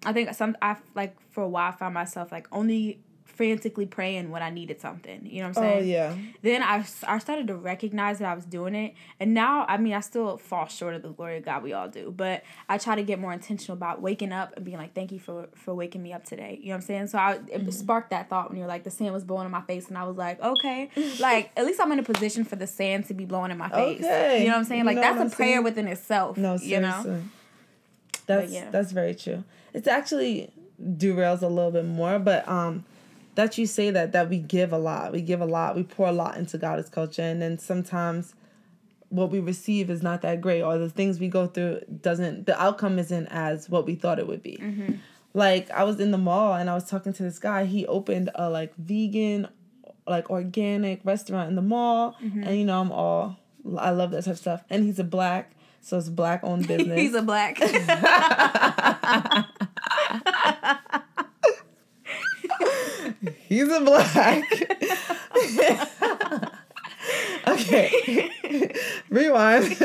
I 0.06 0.13
think 0.13 0.34
some 0.34 0.56
i 0.62 0.75
like 0.95 1.15
for 1.32 1.43
a 1.43 1.49
while 1.49 1.71
i 1.71 1.75
found 1.75 1.93
myself 1.93 2.32
like 2.32 2.47
only 2.52 2.99
frantically 3.39 3.86
praying 3.86 4.30
when 4.30 4.43
i 4.43 4.49
needed 4.49 4.82
something 4.82 5.25
you 5.25 5.41
know 5.41 5.47
what 5.47 5.58
i'm 5.58 5.63
Oh 5.63 5.67
saying 5.80 5.88
yeah. 5.88 6.13
then 6.41 6.62
I, 6.62 6.84
I 7.08 7.19
started 7.19 7.47
to 7.47 7.56
recognize 7.56 8.19
that 8.19 8.28
I 8.28 8.34
was 8.34 8.43
doing 8.43 8.75
it. 8.75 8.93
And 9.19 9.34
now, 9.34 9.65
I 9.69 9.78
mean, 9.78 9.93
I 9.93 10.02
still 10.02 10.36
fall 10.38 10.67
short 10.67 10.93
of 10.93 11.02
the 11.04 11.10
glory 11.10 11.38
of 11.38 11.45
God. 11.45 11.63
We 11.63 11.71
all 11.73 11.88
do. 11.88 12.13
But 12.15 12.43
I 12.67 12.78
try 12.78 12.95
to 12.95 13.04
get 13.04 13.17
more 13.19 13.32
intentional 13.32 13.75
about 13.78 14.02
waking 14.02 14.32
up 14.34 14.54
and 14.56 14.65
being 14.65 14.78
like, 14.78 14.93
thank 14.93 15.12
you 15.13 15.19
for, 15.19 15.47
for 15.56 15.73
waking 15.73 16.04
me 16.04 16.12
up 16.13 16.25
today. 16.25 16.60
You 16.62 16.67
know 16.69 16.71
what 16.71 16.75
I'm 16.78 16.82
saying? 16.82 17.08
So 17.08 17.17
I, 17.17 17.39
it 17.47 17.73
sparked 17.73 18.10
that 18.12 18.30
thought 18.30 18.49
when 18.49 18.58
you're 18.58 18.67
like, 18.67 18.84
the 18.84 18.91
sand 18.91 19.13
was 19.13 19.23
blowing 19.23 19.45
in 19.45 19.52
my 19.52 19.62
face. 19.62 19.88
And 19.88 19.97
I 19.97 20.04
was 20.04 20.17
like, 20.17 20.41
okay. 20.41 20.89
like, 21.19 21.52
at 21.58 21.65
least 21.65 21.80
I'm 21.80 21.91
in 21.93 21.99
a 21.99 22.04
position 22.04 22.43
for 22.43 22.56
the 22.58 22.67
sand 22.67 23.06
to 23.08 23.13
be 23.13 23.23
blowing 23.25 23.52
in 23.52 23.58
my 23.58 23.69
face. 23.69 24.02
Okay. 24.04 24.41
You 24.41 24.47
know 24.47 24.54
what 24.54 24.60
I'm 24.60 24.65
saying? 24.65 24.80
You 24.82 24.86
Like, 24.86 24.95
know 24.97 25.02
that's 25.17 25.34
a 25.34 25.36
prayer 25.36 25.54
saying? 25.56 25.63
within 25.63 25.88
itself. 25.88 26.38
No, 26.38 26.54
You 26.54 26.60
seriously. 26.60 27.12
know? 27.12 27.21
That's 28.25 28.52
yeah. 28.52 28.69
that's 28.69 28.91
very 28.91 29.15
true. 29.15 29.43
It's 29.73 29.88
actually 29.88 30.52
derails 30.82 31.41
a 31.41 31.47
little 31.47 31.71
bit 31.71 31.86
more, 31.86 32.19
but 32.19 32.47
um 32.47 32.86
that 33.39 33.58
you 33.58 33.65
say 33.65 33.89
that 33.89 34.12
that 34.12 34.30
we 34.30 34.38
give 34.38 34.73
a 34.73 34.78
lot. 34.78 35.13
We 35.13 35.21
give 35.21 35.39
a 35.39 35.45
lot. 35.45 35.73
We 35.73 35.84
pour 35.84 36.08
a 36.08 36.12
lot 36.12 36.36
into 36.36 36.58
goddess 36.58 36.89
culture 36.89 37.21
and 37.21 37.41
then 37.41 37.58
sometimes 37.58 38.36
what 39.08 39.32
we 39.32 39.39
receive 39.39 39.89
is 39.89 40.04
not 40.04 40.21
that 40.23 40.41
great 40.41 40.62
or 40.62 40.78
the 40.78 40.89
things 40.89 41.21
we 41.21 41.30
go 41.30 41.47
through 41.47 41.80
doesn't 42.02 42.45
the 42.45 42.62
outcome 42.62 42.99
isn't 42.99 43.28
as 43.28 43.69
what 43.69 43.86
we 43.86 43.95
thought 43.95 44.19
it 44.19 44.28
would 44.28 44.43
be. 44.43 44.60
Mm-hmm. 44.62 44.95
Like 45.34 45.71
I 45.71 45.86
was 45.86 46.02
in 46.02 46.12
the 46.12 46.17
mall 46.17 46.54
and 46.54 46.69
I 46.69 46.73
was 46.73 46.89
talking 46.89 47.13
to 47.13 47.23
this 47.23 47.39
guy. 47.39 47.63
He 47.63 47.88
opened 47.88 48.30
a 48.36 48.49
like 48.49 48.75
vegan 48.75 49.47
like 50.06 50.30
organic 50.30 50.99
restaurant 51.06 51.49
in 51.49 51.56
the 51.56 51.62
mall 51.62 52.17
mm-hmm. 52.21 52.43
and 52.43 52.58
you 52.58 52.65
know 52.65 52.82
I'm 52.82 52.91
all 52.91 53.38
I 53.78 53.91
love 53.91 54.12
that 54.12 54.25
type 54.25 54.34
of 54.34 54.38
stuff. 54.38 54.65
And 54.69 54.84
he's 54.84 54.99
a 54.99 55.06
black 55.06 55.52
so 55.80 55.97
it's 55.97 56.10
black 56.10 56.41
owned 56.43 56.67
business. 56.67 56.99
He's 56.99 57.15
a 57.15 57.21
black. 57.21 57.58
He's 63.47 63.69
a 63.71 63.82
black. 63.82 64.43
okay. 67.47 68.29
Rewind. 69.10 69.77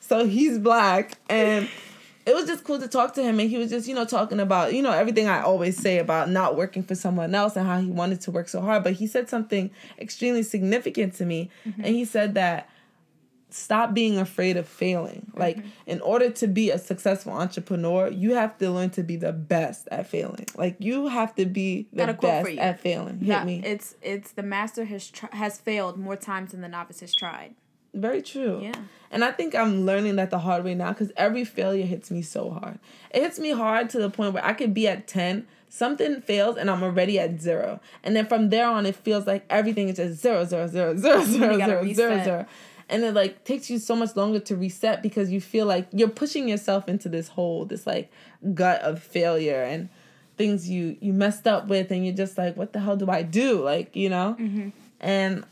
so 0.00 0.26
he's 0.26 0.58
black 0.58 1.18
and 1.28 1.68
it 2.28 2.34
was 2.34 2.46
just 2.46 2.62
cool 2.62 2.78
to 2.78 2.88
talk 2.88 3.14
to 3.14 3.22
him 3.22 3.40
and 3.40 3.48
he 3.48 3.56
was 3.56 3.70
just 3.70 3.88
you 3.88 3.94
know 3.94 4.04
talking 4.04 4.38
about 4.38 4.74
you 4.74 4.82
know 4.82 4.92
everything 4.92 5.28
i 5.28 5.40
always 5.40 5.76
say 5.76 5.98
about 5.98 6.28
not 6.28 6.56
working 6.56 6.82
for 6.82 6.94
someone 6.94 7.34
else 7.34 7.56
and 7.56 7.66
how 7.66 7.80
he 7.80 7.90
wanted 7.90 8.20
to 8.20 8.30
work 8.30 8.48
so 8.48 8.60
hard 8.60 8.84
but 8.84 8.92
he 8.92 9.06
said 9.06 9.28
something 9.28 9.70
extremely 9.98 10.42
significant 10.42 11.14
to 11.14 11.24
me 11.24 11.50
mm-hmm. 11.66 11.82
and 11.82 11.94
he 11.94 12.04
said 12.04 12.34
that 12.34 12.68
stop 13.50 13.94
being 13.94 14.18
afraid 14.18 14.56
of 14.56 14.68
failing 14.68 15.26
mm-hmm. 15.30 15.40
like 15.40 15.58
in 15.86 16.00
order 16.02 16.30
to 16.30 16.46
be 16.46 16.70
a 16.70 16.78
successful 16.78 17.32
entrepreneur 17.32 18.08
you 18.08 18.34
have 18.34 18.56
to 18.58 18.70
learn 18.70 18.90
to 18.90 19.02
be 19.02 19.16
the 19.16 19.32
best 19.32 19.88
at 19.90 20.06
failing 20.06 20.46
like 20.56 20.76
you 20.78 21.08
have 21.08 21.34
to 21.34 21.46
be 21.46 21.88
the 21.92 22.12
best 22.12 22.50
at 22.58 22.78
failing 22.78 23.18
hit 23.18 23.28
yeah, 23.28 23.44
me 23.44 23.62
it's 23.64 23.94
it's 24.02 24.32
the 24.32 24.42
master 24.42 24.84
has 24.84 25.10
tr- 25.10 25.26
has 25.32 25.58
failed 25.58 25.98
more 25.98 26.16
times 26.16 26.52
than 26.52 26.60
the 26.60 26.68
novice 26.68 27.00
has 27.00 27.14
tried 27.14 27.54
very 27.94 28.22
true. 28.22 28.60
Yeah. 28.62 28.74
And 29.10 29.24
I 29.24 29.32
think 29.32 29.54
I'm 29.54 29.86
learning 29.86 30.16
that 30.16 30.30
the 30.30 30.38
hard 30.38 30.64
way 30.64 30.74
now 30.74 30.90
because 30.90 31.10
every 31.16 31.44
failure 31.44 31.86
hits 31.86 32.10
me 32.10 32.22
so 32.22 32.50
hard. 32.50 32.78
It 33.10 33.22
hits 33.22 33.38
me 33.38 33.52
hard 33.52 33.90
to 33.90 33.98
the 33.98 34.10
point 34.10 34.34
where 34.34 34.44
I 34.44 34.52
could 34.52 34.74
be 34.74 34.86
at 34.86 35.06
10, 35.06 35.46
something 35.68 36.20
fails, 36.20 36.56
and 36.56 36.70
I'm 36.70 36.82
already 36.82 37.18
at 37.18 37.40
zero. 37.40 37.80
And 38.02 38.14
then 38.14 38.26
from 38.26 38.50
there 38.50 38.68
on, 38.68 38.84
it 38.84 38.96
feels 38.96 39.26
like 39.26 39.44
everything 39.48 39.88
is 39.88 39.96
just 39.96 40.20
zero, 40.20 40.44
zero, 40.44 40.66
zero, 40.66 40.96
zero, 40.96 41.24
zero, 41.24 41.56
zero, 41.56 41.92
zero, 41.92 42.24
zero. 42.24 42.46
And 42.88 43.04
it 43.04 43.14
like 43.14 43.44
takes 43.44 43.68
you 43.68 43.78
so 43.78 43.94
much 43.94 44.16
longer 44.16 44.40
to 44.40 44.56
reset 44.56 45.02
because 45.02 45.30
you 45.30 45.40
feel 45.40 45.66
like 45.66 45.88
you're 45.92 46.08
pushing 46.08 46.48
yourself 46.48 46.88
into 46.88 47.08
this 47.08 47.28
hole, 47.28 47.64
this 47.64 47.86
like 47.86 48.10
gut 48.54 48.80
of 48.80 49.02
failure 49.02 49.62
and 49.62 49.88
things 50.36 50.70
you 50.70 50.96
you 51.00 51.12
messed 51.12 51.46
up 51.46 51.68
with, 51.68 51.90
and 51.90 52.06
you're 52.06 52.14
just 52.14 52.38
like, 52.38 52.56
what 52.56 52.72
the 52.72 52.80
hell 52.80 52.96
do 52.96 53.10
I 53.10 53.22
do? 53.22 53.62
Like 53.62 53.94
you 53.94 54.08
know. 54.08 54.36
Mm-hmm. 54.38 54.70
And 55.00 55.44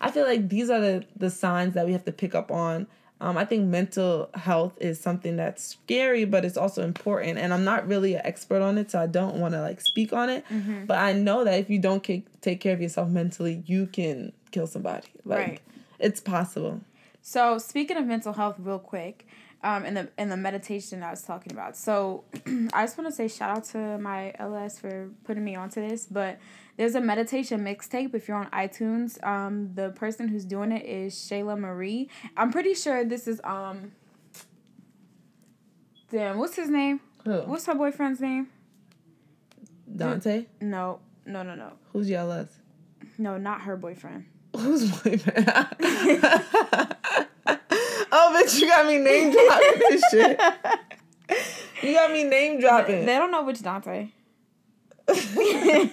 I 0.00 0.10
feel 0.10 0.24
like 0.24 0.48
these 0.48 0.70
are 0.70 0.80
the 0.80 1.04
the 1.16 1.30
signs 1.30 1.74
that 1.74 1.86
we 1.86 1.92
have 1.92 2.04
to 2.04 2.12
pick 2.12 2.34
up 2.34 2.50
on. 2.50 2.86
Um, 3.20 3.36
I 3.36 3.44
think 3.44 3.66
mental 3.66 4.30
health 4.34 4.74
is 4.80 5.00
something 5.00 5.36
that's 5.36 5.64
scary, 5.64 6.24
but 6.24 6.44
it's 6.44 6.56
also 6.56 6.84
important. 6.84 7.38
And 7.38 7.52
I'm 7.52 7.64
not 7.64 7.88
really 7.88 8.14
an 8.14 8.20
expert 8.24 8.62
on 8.62 8.78
it, 8.78 8.92
so 8.92 9.00
I 9.00 9.08
don't 9.08 9.40
want 9.40 9.54
to 9.54 9.60
like 9.60 9.80
speak 9.80 10.12
on 10.12 10.30
it. 10.30 10.44
Mm-hmm. 10.48 10.84
But 10.86 10.98
I 10.98 11.14
know 11.14 11.44
that 11.44 11.58
if 11.58 11.68
you 11.68 11.80
don't 11.80 12.02
take 12.02 12.60
care 12.60 12.72
of 12.72 12.80
yourself 12.80 13.08
mentally, 13.08 13.64
you 13.66 13.86
can 13.86 14.32
kill 14.52 14.68
somebody. 14.68 15.08
Like, 15.24 15.38
right. 15.38 15.60
It's 15.98 16.20
possible. 16.20 16.80
So 17.20 17.58
speaking 17.58 17.96
of 17.96 18.06
mental 18.06 18.32
health, 18.32 18.56
real 18.58 18.78
quick, 18.78 19.26
um, 19.62 19.84
in 19.84 19.94
the 19.94 20.08
in 20.16 20.28
the 20.28 20.36
meditation 20.36 21.02
I 21.02 21.10
was 21.10 21.22
talking 21.22 21.52
about. 21.52 21.76
So 21.76 22.24
I 22.72 22.84
just 22.84 22.96
want 22.96 23.10
to 23.10 23.14
say 23.14 23.28
shout 23.28 23.56
out 23.56 23.64
to 23.66 23.98
my 23.98 24.32
LS 24.38 24.78
for 24.78 25.10
putting 25.24 25.44
me 25.44 25.56
onto 25.56 25.86
this, 25.86 26.06
but 26.06 26.38
there's 26.76 26.94
a 26.94 27.00
meditation 27.00 27.64
mixtape 27.64 28.14
if 28.14 28.28
you're 28.28 28.36
on 28.36 28.46
iTunes. 28.50 29.22
Um, 29.26 29.72
the 29.74 29.90
person 29.90 30.28
who's 30.28 30.44
doing 30.44 30.70
it 30.70 30.84
is 30.84 31.14
Shayla 31.14 31.58
Marie. 31.58 32.08
I'm 32.36 32.52
pretty 32.52 32.74
sure 32.74 33.04
this 33.04 33.26
is 33.26 33.40
um. 33.44 33.92
Damn, 36.10 36.38
what's 36.38 36.56
his 36.56 36.70
name? 36.70 37.00
Who? 37.24 37.40
What's 37.42 37.66
her 37.66 37.74
boyfriend's 37.74 38.20
name? 38.20 38.48
Dante. 39.94 40.46
No, 40.60 41.00
no, 41.26 41.42
no, 41.42 41.54
no. 41.54 41.72
Who's 41.92 42.08
your 42.08 42.20
LS? 42.20 42.48
No, 43.18 43.36
not 43.36 43.62
her 43.62 43.76
boyfriend. 43.76 44.26
Who's 44.56 44.90
boyfriend? 44.90 45.46
oh, 48.10 48.42
bitch, 48.42 48.60
you 48.60 48.68
got 48.68 48.86
me 48.86 48.98
name 48.98 49.32
dropping 49.32 49.78
this 49.90 50.02
shit. 50.10 50.40
You 51.82 51.94
got 51.94 52.10
me 52.10 52.24
name 52.24 52.60
dropping. 52.60 53.00
They, 53.00 53.06
they 53.06 53.18
don't 53.18 53.30
know 53.30 53.44
which 53.44 53.62
Dante. 53.62 54.08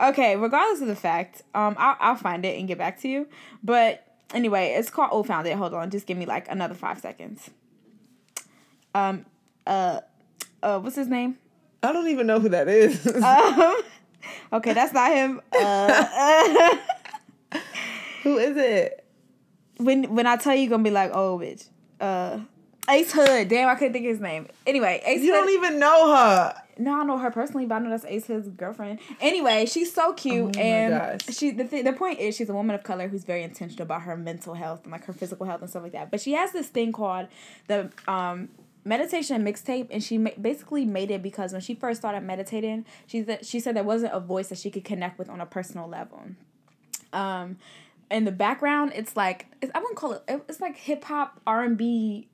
Okay, 0.00 0.34
regardless 0.36 0.80
of 0.80 0.88
the 0.88 0.96
fact, 0.96 1.42
um, 1.54 1.76
I'll, 1.78 1.96
I'll 2.00 2.16
find 2.16 2.44
it 2.44 2.58
and 2.58 2.66
get 2.66 2.78
back 2.78 3.00
to 3.02 3.08
you. 3.08 3.28
But 3.62 4.04
anyway, 4.32 4.74
it's 4.76 4.90
called 4.90 5.10
Old 5.12 5.28
Found 5.28 5.46
It. 5.46 5.56
Hold 5.56 5.72
on, 5.72 5.90
just 5.90 6.06
give 6.06 6.18
me 6.18 6.26
like 6.26 6.48
another 6.50 6.74
five 6.74 6.98
seconds. 6.98 7.50
Um, 8.92 9.24
uh, 9.66 10.00
uh, 10.62 10.80
what's 10.80 10.96
his 10.96 11.06
name? 11.06 11.38
I 11.82 11.92
don't 11.92 12.08
even 12.08 12.26
know 12.26 12.40
who 12.40 12.48
that 12.48 12.66
is. 12.66 13.06
um, 13.06 13.76
okay, 14.52 14.72
that's 14.72 14.92
not 14.92 15.12
him. 15.12 15.40
Uh, 15.58 16.76
who 18.22 18.38
is 18.38 18.56
it? 18.56 19.04
When 19.78 20.14
when 20.14 20.26
I 20.26 20.36
tell 20.36 20.54
you, 20.54 20.62
you're 20.62 20.70
gonna 20.70 20.82
be 20.82 20.90
like, 20.90 21.10
oh, 21.14 21.38
bitch. 21.38 21.68
Uh, 22.00 22.40
Ace 22.88 23.12
Hood. 23.12 23.48
Damn, 23.48 23.68
I 23.68 23.74
couldn't 23.76 23.92
think 23.92 24.04
of 24.04 24.10
his 24.10 24.20
name. 24.20 24.46
Anyway, 24.66 25.00
Ace 25.04 25.22
you 25.22 25.32
Hood. 25.32 25.40
don't 25.40 25.50
even 25.54 25.78
know 25.78 26.14
her. 26.14 26.54
No, 26.76 27.00
I 27.00 27.04
know 27.04 27.18
her 27.18 27.30
personally, 27.30 27.66
but 27.66 27.76
I 27.76 27.78
know 27.78 27.90
that's 27.90 28.04
Ace 28.04 28.26
Hood's 28.26 28.48
girlfriend. 28.48 28.98
Anyway, 29.20 29.64
she's 29.66 29.92
so 29.92 30.12
cute, 30.12 30.56
oh 30.56 30.60
and 30.60 31.22
she 31.30 31.50
the 31.52 31.64
th- 31.64 31.84
the 31.84 31.92
point 31.92 32.18
is 32.18 32.36
she's 32.36 32.48
a 32.48 32.54
woman 32.54 32.74
of 32.74 32.82
color 32.82 33.08
who's 33.08 33.24
very 33.24 33.42
intentional 33.42 33.84
about 33.84 34.02
her 34.02 34.16
mental 34.16 34.54
health 34.54 34.82
and 34.82 34.92
like 34.92 35.04
her 35.04 35.12
physical 35.12 35.46
health 35.46 35.60
and 35.60 35.70
stuff 35.70 35.84
like 35.84 35.92
that. 35.92 36.10
But 36.10 36.20
she 36.20 36.32
has 36.32 36.52
this 36.52 36.66
thing 36.66 36.92
called 36.92 37.28
the 37.68 37.90
um 38.08 38.48
meditation 38.84 39.36
and 39.36 39.46
mixtape 39.46 39.88
and 39.90 40.02
she 40.02 40.18
ma- 40.18 40.30
basically 40.40 40.84
made 40.84 41.10
it 41.10 41.22
because 41.22 41.52
when 41.52 41.62
she 41.62 41.74
first 41.74 42.00
started 42.00 42.20
meditating 42.22 42.84
she 43.06 43.22
th- 43.22 43.44
she 43.44 43.58
said 43.58 43.74
there 43.74 43.84
wasn't 43.84 44.12
a 44.12 44.20
voice 44.20 44.48
that 44.48 44.58
she 44.58 44.70
could 44.70 44.84
connect 44.84 45.18
with 45.18 45.28
on 45.28 45.40
a 45.40 45.46
personal 45.46 45.88
level 45.88 46.22
um 47.12 47.56
in 48.10 48.24
the 48.24 48.32
background 48.32 48.92
it's 48.94 49.16
like 49.16 49.46
it's, 49.62 49.72
i 49.74 49.78
wouldn't 49.78 49.96
call 49.96 50.12
it 50.12 50.22
it's 50.28 50.60
like 50.60 50.76
hip-hop 50.76 51.40
r&b 51.46 52.28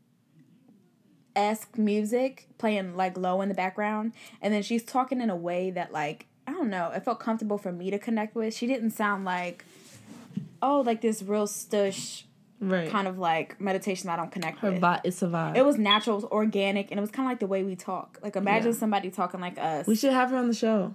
esque 1.36 1.78
music 1.78 2.48
playing 2.58 2.96
like 2.96 3.16
low 3.16 3.40
in 3.40 3.48
the 3.48 3.54
background, 3.54 4.12
and 4.42 4.52
then 4.52 4.62
she's 4.62 4.82
talking 4.82 5.20
in 5.20 5.30
a 5.30 5.36
way 5.36 5.70
that 5.70 5.92
like 5.92 6.26
I 6.46 6.52
don't 6.52 6.70
know, 6.70 6.90
it 6.90 7.04
felt 7.04 7.20
comfortable 7.20 7.58
for 7.58 7.72
me 7.72 7.90
to 7.90 7.98
connect 7.98 8.34
with. 8.34 8.54
She 8.54 8.66
didn't 8.66 8.90
sound 8.90 9.24
like 9.24 9.64
oh 10.62 10.80
like 10.80 11.00
this 11.00 11.22
real 11.22 11.46
stush 11.46 12.24
right. 12.60 12.90
kind 12.90 13.08
of 13.08 13.18
like 13.18 13.60
meditation 13.60 14.08
I 14.08 14.16
don't 14.16 14.30
connect 14.30 14.58
Her 14.60 14.72
with. 14.72 14.80
Vi- 14.80 15.00
it's 15.04 15.22
a 15.22 15.26
vibe. 15.26 15.56
It 15.56 15.64
was 15.64 15.78
natural, 15.78 16.16
it 16.16 16.22
was 16.22 16.30
organic, 16.30 16.90
and 16.90 16.98
it 16.98 17.00
was 17.00 17.10
kind 17.10 17.26
of 17.26 17.30
like 17.30 17.40
the 17.40 17.46
way 17.46 17.62
we 17.62 17.76
talk. 17.76 18.18
Like 18.22 18.36
imagine 18.36 18.72
yeah. 18.72 18.78
somebody 18.78 19.10
talking 19.10 19.40
like 19.40 19.58
us. 19.58 19.86
We 19.86 19.96
should 19.96 20.12
have 20.12 20.30
her 20.30 20.36
on 20.36 20.48
the 20.48 20.54
show. 20.54 20.94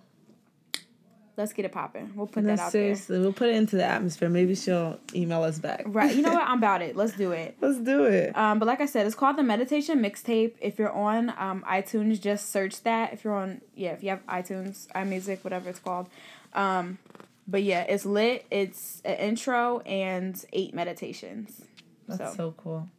Let's 1.38 1.51
get 1.51 1.65
it 1.65 1.73
popping. 1.73 2.13
We'll 2.15 2.28
put 2.28 2.43
no, 2.43 2.56
that 2.56 2.60
out 2.67 2.71
seriously, 2.71 3.17
there. 3.17 3.21
we'll 3.21 3.34
put 3.34 3.49
it 3.49 3.56
into 3.56 3.75
the 3.75 3.84
atmosphere. 3.84 4.30
Maybe 4.30 4.56
she'll 4.56 4.99
email 5.13 5.43
us 5.43 5.60
back. 5.60 5.84
Right. 5.86 6.15
You 6.15 6.21
know 6.21 6.32
what? 6.32 6.43
I'm 6.47 6.60
about 6.60 6.82
it. 6.82 6.95
Let's 6.95 7.12
do 7.12 7.34
it. 7.34 7.58
Let's 7.60 7.78
do 7.80 8.06
it. 8.06 8.36
Um, 8.38 8.58
but 8.58 8.67
like 8.67 8.80
I 8.80 8.86
said, 8.86 9.06
it's 9.06 9.15
called 9.15 9.38
the 9.38 9.43
Meditation 9.43 9.99
Mixtape. 10.01 10.54
If 10.62 10.80
you're 10.80 10.93
on 10.93 11.34
um, 11.38 11.65
iTunes, 11.67 12.21
just 12.21 12.51
search 12.51 12.84
that. 12.84 13.12
If 13.12 13.25
you're 13.25 13.36
on, 13.36 13.60
yeah, 13.75 13.91
if 13.91 14.01
you 14.01 14.12
have 14.12 14.25
iTunes, 14.28 14.88
iMusic, 14.93 15.43
whatever 15.43 15.69
it's 15.69 15.80
called. 15.80 16.08
Um, 16.54 16.99
but 17.48 17.64
yeah, 17.64 17.82
it's 17.82 18.06
lit. 18.06 18.46
It's 18.52 19.02
an 19.06 19.16
intro 19.16 19.80
and 19.80 20.44
eight 20.54 20.74
meditations. 20.74 21.62
That's 22.08 22.32
so, 22.32 22.38
so 22.38 22.54
cool. 22.58 22.90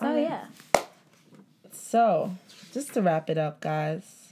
So 0.00 0.06
um, 0.06 0.18
yeah. 0.18 0.46
So, 1.72 2.34
just 2.72 2.94
to 2.94 3.02
wrap 3.02 3.30
it 3.30 3.38
up, 3.38 3.60
guys 3.60 4.26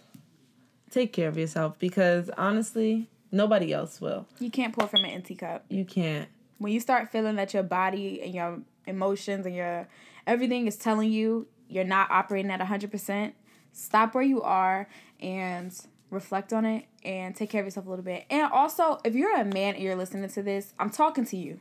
take 0.94 1.12
care 1.12 1.28
of 1.28 1.36
yourself 1.36 1.78
because 1.78 2.30
honestly, 2.38 3.08
nobody 3.32 3.72
else 3.72 4.00
will. 4.00 4.26
You 4.38 4.50
can't 4.50 4.72
pour 4.72 4.86
from 4.86 5.04
an 5.04 5.10
empty 5.10 5.34
cup. 5.34 5.64
You 5.68 5.84
can't. 5.84 6.28
When 6.58 6.72
you 6.72 6.80
start 6.80 7.10
feeling 7.10 7.34
that 7.36 7.52
your 7.52 7.64
body 7.64 8.22
and 8.22 8.32
your 8.32 8.60
emotions 8.86 9.44
and 9.44 9.54
your 9.54 9.88
everything 10.26 10.66
is 10.66 10.76
telling 10.76 11.10
you 11.10 11.48
you're 11.68 11.84
not 11.84 12.10
operating 12.10 12.50
at 12.50 12.60
100%, 12.60 13.32
stop 13.72 14.14
where 14.14 14.22
you 14.22 14.40
are 14.42 14.88
and 15.20 15.74
reflect 16.14 16.52
on 16.52 16.64
it 16.64 16.86
and 17.04 17.34
take 17.34 17.50
care 17.50 17.60
of 17.60 17.66
yourself 17.66 17.86
a 17.86 17.90
little 17.90 18.04
bit. 18.04 18.24
And 18.30 18.50
also, 18.50 19.00
if 19.04 19.14
you're 19.14 19.36
a 19.36 19.44
man 19.44 19.74
and 19.74 19.82
you're 19.82 19.96
listening 19.96 20.28
to 20.30 20.42
this, 20.42 20.72
I'm 20.78 20.90
talking 20.90 21.24
to 21.26 21.36
you. 21.36 21.60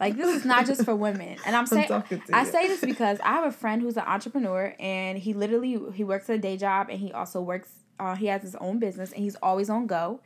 Like 0.00 0.16
this 0.16 0.36
is 0.36 0.44
not 0.44 0.66
just 0.66 0.84
for 0.84 0.94
women. 1.06 1.36
And 1.44 1.56
I'm 1.56 1.66
saying 1.66 1.90
I 2.32 2.44
say 2.44 2.68
this 2.68 2.80
because 2.80 3.18
I 3.20 3.28
have 3.28 3.44
a 3.44 3.52
friend 3.52 3.82
who's 3.82 3.96
an 3.96 4.04
entrepreneur 4.06 4.74
and 4.78 5.18
he 5.18 5.32
literally 5.32 5.78
he 5.94 6.04
works 6.04 6.28
a 6.28 6.38
day 6.38 6.56
job 6.56 6.88
and 6.90 7.00
he 7.00 7.12
also 7.12 7.40
works 7.40 7.70
uh, 7.98 8.14
he 8.14 8.26
has 8.26 8.42
his 8.42 8.54
own 8.56 8.78
business 8.78 9.10
and 9.12 9.22
he's 9.22 9.36
always 9.36 9.68
on 9.68 9.86
go. 9.86 10.20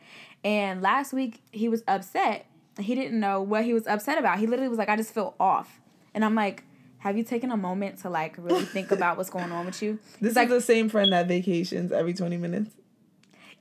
And 0.45 0.83
last 0.83 1.13
week 1.13 1.41
he 1.53 1.69
was 1.69 1.83
upset. 1.89 2.47
He 2.79 2.95
didn't 2.95 3.19
know 3.19 3.41
what 3.41 3.65
he 3.65 3.73
was 3.73 3.87
upset 3.87 4.19
about. 4.19 4.39
He 4.39 4.47
literally 4.47 4.69
was 4.69 4.79
like, 4.79 4.89
I 4.89 4.97
just 4.97 5.15
feel 5.15 5.35
off. 5.41 5.81
And 6.15 6.25
I'm 6.25 6.35
like, 6.35 6.65
have 6.99 7.17
you 7.17 7.25
taken 7.25 7.51
a 7.51 7.57
moment 7.57 7.99
to 8.01 8.11
like 8.11 8.37
really 8.39 8.65
think 8.65 8.91
about 8.91 9.17
what's 9.17 9.31
going 9.31 9.51
on 9.51 9.67
with 9.67 9.83
you? 9.83 9.99
This 10.21 10.31
is 10.31 10.37
like 10.37 10.49
the 10.49 10.61
same 10.61 10.89
friend 10.89 11.13
that 11.13 11.29
vacations 11.29 11.93
every 11.93 12.15
20 12.15 12.37
minutes. 12.37 12.75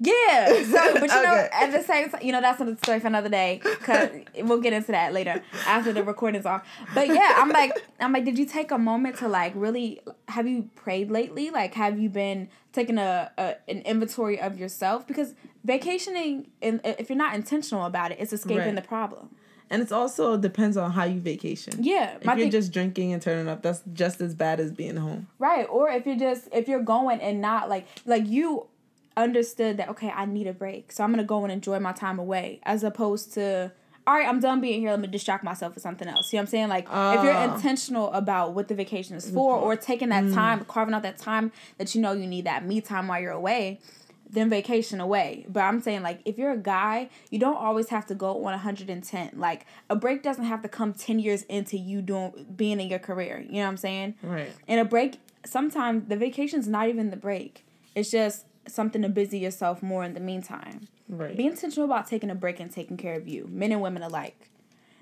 Yeah. 0.02 0.64
So, 0.72 0.94
but 0.94 1.10
you 1.10 1.18
okay. 1.18 1.22
know, 1.24 1.48
at 1.52 1.72
the 1.72 1.84
same 1.84 2.10
time, 2.10 2.22
you 2.24 2.32
know, 2.32 2.40
that's 2.40 2.60
another 2.62 2.78
story 2.78 3.00
for 3.00 3.08
another 3.08 3.30
day. 3.30 3.62
Cause 3.84 4.10
we'll 4.38 4.62
get 4.62 4.74
into 4.74 4.92
that 4.92 5.14
later 5.14 5.44
after 5.66 5.92
the 5.92 6.04
recording's 6.04 6.46
off. 6.46 6.66
But 6.94 7.08
yeah, 7.08 7.36
I'm 7.38 7.50
like, 7.50 7.74
I'm 8.00 8.14
like, 8.14 8.26
did 8.26 8.40
you 8.40 8.46
take 8.46 8.72
a 8.72 8.78
moment 8.78 9.18
to 9.18 9.28
like 9.28 9.54
really? 9.56 10.02
Have 10.30 10.48
you 10.48 10.70
prayed 10.76 11.12
lately? 11.12 11.50
Like, 11.50 11.74
have 11.74 12.00
you 12.00 12.10
been 12.10 12.50
taking 12.72 12.98
a, 12.98 13.32
a 13.38 13.56
an 13.68 13.82
inventory 13.82 14.40
of 14.40 14.58
yourself? 14.58 15.08
Because 15.08 15.36
vacationing, 15.64 16.48
in, 16.62 16.80
if 16.84 17.10
you're 17.10 17.18
not 17.18 17.36
intentional 17.36 17.86
about 17.86 18.12
it, 18.12 18.18
it's 18.20 18.34
escaping 18.34 18.58
right. 18.58 18.76
the 18.76 18.82
problem. 18.82 19.30
And 19.72 19.82
it's 19.82 19.94
also 19.94 20.36
depends 20.36 20.76
on 20.76 20.92
how 20.92 21.06
you 21.06 21.22
vacation. 21.22 21.76
Yeah. 21.80 22.18
If 22.18 22.26
you're 22.26 22.36
thing, 22.36 22.52
just 22.52 22.74
drinking 22.74 23.14
and 23.14 23.22
turning 23.22 23.48
up, 23.48 23.62
that's 23.62 23.82
just 23.94 24.20
as 24.20 24.36
bad 24.36 24.60
as 24.60 24.74
being 24.74 24.98
home. 24.98 25.28
Right. 25.40 25.66
Or 25.70 25.90
if 25.90 26.06
you're 26.06 26.18
just 26.18 26.50
if 26.52 26.68
you're 26.68 26.84
going 26.84 27.22
and 27.22 27.40
not 27.40 27.70
like 27.70 27.88
like 28.06 28.28
you 28.28 28.68
understood 29.18 29.78
that 29.78 29.90
okay, 29.90 30.10
I 30.10 30.26
need 30.26 30.48
a 30.48 30.54
break, 30.54 30.92
so 30.92 31.04
I'm 31.04 31.12
gonna 31.12 31.24
go 31.24 31.44
and 31.44 31.52
enjoy 31.52 31.80
my 31.80 31.92
time 31.92 32.20
away, 32.20 32.60
as 32.64 32.84
opposed 32.84 33.34
to 33.34 33.72
all 34.08 34.16
right, 34.16 34.28
I'm 34.28 34.40
done 34.40 34.62
being 34.62 34.80
here. 34.82 34.90
Let 34.90 35.00
me 35.00 35.08
distract 35.08 35.44
myself 35.44 35.76
with 35.76 35.84
something 35.84 36.08
else. 36.08 36.34
You 36.34 36.38
know 36.38 36.42
what 36.42 36.48
I'm 36.48 36.52
saying? 36.52 36.70
Like 36.70 36.88
if 36.90 37.24
you're 37.24 37.34
Ah. 37.34 37.54
intentional 37.54 38.12
about 38.14 38.54
what 38.54 38.68
the 38.68 38.74
vacation 38.76 39.16
is 39.16 39.30
for, 39.30 39.56
or 39.58 39.76
taking 39.76 40.10
that 40.10 40.24
Mm. 40.26 40.34
time, 40.34 40.66
carving 40.66 40.96
out 40.96 41.04
that 41.04 41.18
time 41.20 41.52
that 41.78 41.94
you 41.94 42.02
know 42.02 42.12
you 42.14 42.26
need 42.26 42.46
that 42.46 42.66
me 42.66 42.82
time 42.82 43.08
while 43.08 43.22
you're 43.22 43.32
away, 43.32 43.80
then 44.28 44.50
vacation 44.50 45.00
away. 45.00 45.46
But 45.50 45.62
I'm 45.62 45.82
saying 45.82 46.02
like 46.02 46.22
if 46.26 46.38
you're 46.40 46.52
a 46.52 46.58
guy, 46.58 47.10
you 47.30 47.38
don't 47.38 47.58
always 47.58 47.90
have 47.90 48.08
to 48.08 48.16
go 48.16 48.44
on 48.44 48.54
110. 48.54 49.32
Like 49.38 49.68
a 49.90 49.96
break 49.96 50.24
doesn't 50.24 50.46
have 50.46 50.64
to 50.64 50.70
come 50.70 50.94
10 50.94 51.20
years 51.20 51.44
into 51.44 51.78
you 51.78 52.02
doing 52.02 52.48
being 52.56 52.80
in 52.80 52.88
your 52.88 53.00
career. 53.00 53.46
You 53.48 53.56
know 53.60 53.60
what 53.66 53.68
I'm 53.68 53.78
saying? 53.78 54.16
Right. 54.24 54.52
And 54.68 54.80
a 54.80 54.86
break, 54.86 55.20
sometimes 55.46 56.08
the 56.08 56.16
vacation's 56.16 56.68
not 56.68 56.88
even 56.90 57.12
the 57.12 57.18
break. 57.18 57.66
It's 57.94 58.10
just 58.10 58.46
something 58.68 59.02
to 59.02 59.10
busy 59.10 59.40
yourself 59.40 59.82
more 59.82 60.04
in 60.04 60.14
the 60.14 60.20
meantime. 60.20 60.88
Right. 61.10 61.36
Be 61.36 61.46
intentional 61.46 61.86
about 61.86 62.08
taking 62.08 62.30
a 62.30 62.36
break 62.36 62.60
and 62.60 62.72
taking 62.72 62.98
care 62.98 63.16
of 63.16 63.28
you, 63.28 63.48
men 63.52 63.72
and 63.72 63.82
women 63.82 64.04
alike. 64.04 64.50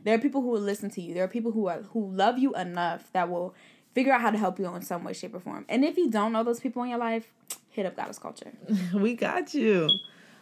There 0.03 0.15
are 0.15 0.19
people 0.19 0.41
who 0.41 0.47
will 0.47 0.61
listen 0.61 0.89
to 0.91 1.01
you. 1.01 1.13
There 1.13 1.23
are 1.23 1.29
people 1.29 1.51
who 1.51 1.67
are 1.67 1.81
who 1.93 2.09
love 2.09 2.37
you 2.39 2.55
enough 2.55 3.11
that 3.13 3.29
will 3.29 3.53
figure 3.93 4.13
out 4.13 4.21
how 4.21 4.31
to 4.31 4.37
help 4.37 4.59
you 4.59 4.73
in 4.73 4.81
some 4.81 5.03
way, 5.03 5.13
shape, 5.13 5.35
or 5.35 5.39
form. 5.39 5.65
And 5.67 5.83
if 5.83 5.97
you 5.97 6.09
don't 6.09 6.31
know 6.31 6.43
those 6.43 6.59
people 6.59 6.83
in 6.83 6.89
your 6.89 6.99
life, 6.99 7.27
hit 7.69 7.85
up 7.85 7.95
Goddess 7.95 8.19
Culture. 8.19 8.51
we 8.93 9.15
got 9.15 9.53
you. 9.53 9.89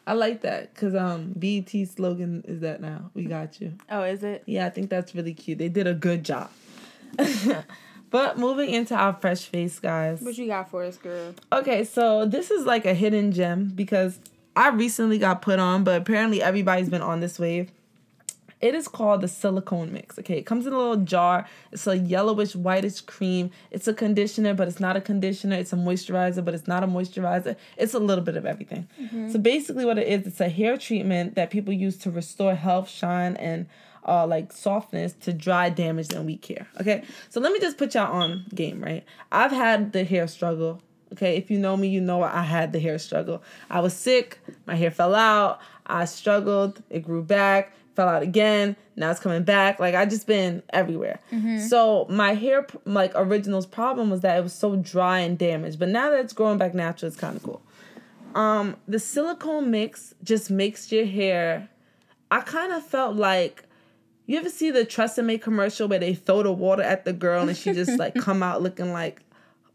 I 0.06 0.14
like 0.14 0.42
that 0.42 0.74
because 0.74 0.96
um 0.96 1.34
BET 1.38 1.70
slogan 1.88 2.44
is 2.48 2.62
that 2.62 2.82
now. 2.82 3.12
We 3.14 3.26
got 3.26 3.60
you. 3.60 3.74
Oh, 3.90 4.04
is 4.04 4.24
it? 4.24 4.44
Yeah, 4.46 4.66
I 4.66 4.70
think 4.70 4.90
that's 4.90 5.14
really 5.14 5.34
cute. 5.34 5.58
They 5.58 5.70
did 5.70 5.88
a 5.88 5.94
good 5.94 6.24
job. 6.24 6.50
but 8.10 8.38
moving 8.38 8.70
into 8.70 8.96
our 8.96 9.14
fresh 9.14 9.46
face, 9.46 9.80
guys. 9.80 10.22
What 10.22 10.38
you 10.38 10.48
got 10.48 10.70
for 10.70 10.84
us, 10.84 10.98
girl? 10.98 11.34
Okay, 11.52 11.84
so 11.84 12.26
this 12.26 12.52
is 12.52 12.66
like 12.66 12.86
a 12.86 12.94
hidden 12.94 13.32
gem 13.32 13.72
because 13.76 14.20
I 14.56 14.70
recently 14.70 15.18
got 15.18 15.42
put 15.42 15.60
on, 15.60 15.84
but 15.84 16.02
apparently 16.02 16.42
everybody's 16.42 16.90
been 16.90 17.02
on 17.02 17.20
this 17.20 17.38
wave. 17.38 17.72
It 18.60 18.74
is 18.74 18.88
called 18.88 19.22
the 19.22 19.28
silicone 19.28 19.94
mix. 19.94 20.18
Okay, 20.18 20.40
it 20.40 20.48
comes 20.48 20.66
in 20.66 20.74
a 20.74 20.78
little 20.78 20.98
jar. 20.98 21.46
It's 21.72 21.86
a 21.86 21.96
yellowish, 21.96 22.56
whitish 22.56 23.02
cream. 23.02 23.52
It's 23.70 23.88
a 23.88 23.94
conditioner, 23.94 24.56
but 24.56 24.68
it's 24.68 24.80
not 24.80 24.98
a 24.98 25.02
conditioner. 25.02 25.58
It's 25.58 25.74
a 25.74 25.76
moisturizer, 25.76 26.44
but 26.44 26.56
it's 26.56 26.68
not 26.68 26.84
a 26.84 26.88
moisturizer. 26.88 27.56
It's 27.78 27.94
a 27.94 28.00
little 28.00 28.24
bit 28.24 28.36
of 28.36 28.48
everything. 28.48 28.88
Mm-hmm. 29.00 29.30
So 29.30 29.38
basically, 29.38 29.86
what 29.86 30.00
it 30.00 30.08
is, 30.08 30.26
it's 30.26 30.42
a 30.42 30.50
hair 30.50 30.76
treatment 30.76 31.36
that 31.36 31.52
people 31.52 31.72
use 31.72 31.98
to 31.98 32.10
restore 32.10 32.56
health, 32.56 32.90
shine, 32.90 33.36
and 33.36 33.68
uh, 34.08 34.26
like 34.26 34.52
softness 34.52 35.14
to 35.14 35.34
dry, 35.34 35.70
damaged, 35.70 36.14
and 36.14 36.26
weak 36.26 36.46
hair. 36.46 36.68
Okay, 36.80 37.04
so 37.30 37.40
let 37.40 37.52
me 37.52 37.60
just 37.60 37.78
put 37.78 37.94
y'all 37.96 38.12
on 38.12 38.46
game, 38.54 38.82
right? 38.82 39.04
I've 39.32 39.52
had 39.52 39.92
the 39.94 40.04
hair 40.04 40.28
struggle. 40.28 40.82
Okay, 41.14 41.38
if 41.38 41.50
you 41.50 41.58
know 41.58 41.78
me, 41.78 41.88
you 41.88 42.02
know 42.02 42.22
I 42.24 42.44
had 42.44 42.74
the 42.74 42.80
hair 42.80 43.00
struggle. 43.00 43.42
I 43.70 43.80
was 43.80 43.94
sick, 43.94 44.40
my 44.66 44.76
hair 44.76 44.92
fell 44.92 45.16
out, 45.16 45.60
I 45.86 46.06
struggled, 46.06 46.84
it 46.90 47.00
grew 47.06 47.24
back, 47.24 47.74
fell 47.96 48.10
out 48.10 48.22
again, 48.24 48.76
now 48.98 49.10
it's 49.12 49.20
coming 49.20 49.44
back. 49.44 49.80
Like 49.80 49.96
I 49.96 50.06
just 50.06 50.28
been 50.28 50.62
everywhere. 50.70 51.20
So 51.68 52.06
my 52.10 52.34
hair 52.34 52.68
like 52.86 53.14
original's 53.16 53.66
problem 53.66 54.10
was 54.10 54.22
that 54.22 54.38
it 54.38 54.44
was 54.44 54.54
so 54.54 54.76
dry 54.76 55.20
and 55.20 55.38
damaged. 55.38 55.80
But 55.80 55.90
now 55.90 56.10
that 56.10 56.20
it's 56.20 56.34
growing 56.34 56.58
back 56.58 56.74
natural, 56.74 57.08
it's 57.08 57.18
kind 57.18 57.38
of 57.38 57.44
cool. 57.44 57.62
Um, 58.36 58.76
the 58.88 59.00
silicone 59.00 59.72
mix 59.72 60.14
just 60.24 60.52
makes 60.52 60.92
your 60.92 61.06
hair. 61.06 61.70
I 62.30 62.42
kind 62.42 62.74
of 62.74 62.84
felt 62.86 63.16
like 63.16 63.64
you 64.28 64.38
ever 64.38 64.50
see 64.50 64.70
the 64.70 64.86
Tresemme 64.86 65.42
commercial 65.42 65.88
where 65.88 66.00
they 66.00 66.14
throw 66.14 66.44
the 66.44 66.52
water 66.52 66.84
at 66.84 67.06
the 67.06 67.14
girl 67.14 67.48
and 67.48 67.58
she 67.58 67.74
just 67.74 67.98
like 67.98 68.14
come 68.22 68.44
out 68.44 68.62
looking 68.62 68.94
like 68.94 69.22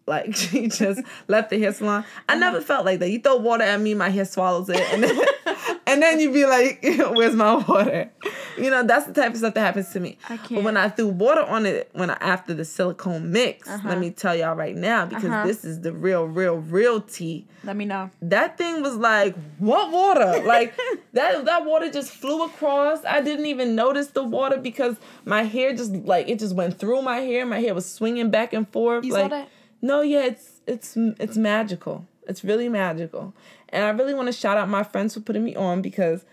like 0.07 0.35
she 0.37 0.69
just 0.69 1.01
left 1.29 1.51
the 1.51 1.59
hair 1.59 1.73
salon. 1.73 2.05
I 2.29 2.37
never 2.37 2.61
felt 2.61 2.85
like 2.85 2.99
that. 3.01 3.11
You 3.11 3.19
throw 3.21 3.37
water 3.37 3.65
at 3.65 3.81
me, 3.81 3.95
my 3.95 4.09
hair 4.11 4.25
swallows 4.25 4.69
it, 4.69 4.81
and 4.93 5.03
then, 5.05 5.19
and 5.87 6.03
then 6.03 6.19
you 6.21 6.33
be 6.33 6.45
like, 6.47 6.81
"Where's 7.15 7.35
my 7.35 7.55
water?" 7.55 8.11
You 8.59 8.69
know, 8.71 8.83
that's 8.85 9.07
the 9.07 9.15
type 9.15 9.33
of 9.33 9.39
stuff 9.39 9.55
that 9.55 9.61
happens 9.61 9.91
to 9.93 10.01
me. 10.01 10.19
I 10.29 10.37
can't. 10.37 10.63
when 10.63 10.77
I 10.77 10.89
threw 10.91 11.09
water 11.09 11.43
on 11.43 11.65
it, 11.67 11.89
when 11.95 12.11
I 12.11 12.15
after 12.21 12.53
the 12.53 12.65
silicone 12.65 13.33
mix, 13.33 13.69
let 13.85 13.99
me 13.99 14.11
tell 14.11 14.35
y'all 14.37 14.55
right 14.57 14.77
now 14.77 15.07
because 15.07 15.25
Uh-huh. 15.25 15.47
this 15.47 15.65
is 15.65 15.81
the 15.81 15.93
real, 15.93 16.25
real, 16.27 16.57
real 16.57 17.01
tea 17.01 17.47
Let 17.65 17.77
me 17.77 17.85
know. 17.87 18.11
that 18.21 18.59
thing 18.59 18.83
was 18.83 18.97
like 18.97 19.35
what 19.59 19.91
water 19.91 20.43
like 20.45 20.75
that 21.15 21.45
that 21.47 21.65
water 21.65 21.91
just 21.91 22.11
flew 22.11 22.45
across 22.45 23.05
i 23.05 23.21
didn't 23.21 23.47
even 23.47 23.75
notice 23.75 24.09
the 24.09 24.23
water 24.23 24.57
because 24.59 24.97
my 25.25 25.43
hair 25.45 25.75
just 25.75 25.93
like 25.93 26.29
it 26.29 26.39
just 26.39 26.55
went 26.55 26.79
through 26.79 27.03
my 27.03 27.19
hair 27.21 27.47
my 27.47 27.61
hair 27.61 27.75
was 27.75 27.91
swinging 27.91 28.31
back 28.31 28.53
and 28.53 28.69
forth 28.71 29.05
You 29.05 29.13
saw 29.13 29.21
like 29.23 29.31
that? 29.31 29.49
No 29.83 30.01
yeah 30.01 30.25
it's 30.25 30.61
it's 30.67 30.97
it's 30.97 31.37
magical. 31.37 32.07
It's 32.29 32.45
really 32.45 32.69
magical. 32.69 33.35
And 33.71 33.85
i 33.85 33.91
really 33.91 34.15
want 34.15 34.29
to 34.29 34.33
shout 34.33 34.57
out 34.57 34.69
my 34.69 34.85
friends 34.85 35.15
for 35.15 35.21
putting 35.21 35.45
me 35.45 35.57
on 35.57 35.83
because 35.83 36.25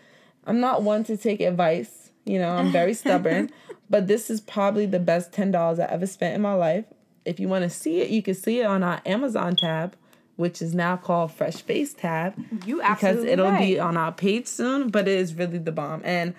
i'm 0.46 0.60
not 0.60 0.84
one 0.84 1.04
to 1.06 1.18
take 1.18 1.40
advice 1.42 2.12
you 2.26 2.38
know 2.38 2.52
i'm 2.52 2.72
very 2.72 2.94
stubborn. 3.04 3.50
But 3.90 4.06
this 4.06 4.30
is 4.30 4.40
probably 4.40 4.86
the 4.86 5.00
best 5.00 5.32
$10 5.32 5.80
i 5.80 5.84
ever 5.92 6.06
spent 6.06 6.36
in 6.36 6.42
my 6.44 6.54
life. 6.54 6.86
If 7.26 7.40
you 7.40 7.48
want 7.50 7.64
to 7.64 7.70
see 7.70 8.02
it 8.02 8.10
you 8.10 8.22
can 8.22 8.36
see 8.36 8.60
it 8.60 8.66
on 8.66 8.84
our 8.84 9.02
amazon 9.06 9.56
tab 9.56 9.96
which 10.36 10.62
is 10.62 10.74
now 10.74 10.96
called 10.96 11.34
Fresh 11.34 11.64
Face 11.64 11.94
tab 11.94 12.34
You 12.66 12.82
absolutely 12.82 13.24
because 13.24 13.32
it'll 13.34 13.58
be 13.58 13.78
on 13.78 13.98
our 13.98 14.14
page 14.14 14.48
soon, 14.48 14.90
but 14.90 15.06
it 15.06 15.20
is 15.20 15.34
really 15.34 15.58
the 15.58 15.74
bomb. 15.74 16.02
And 16.06 16.34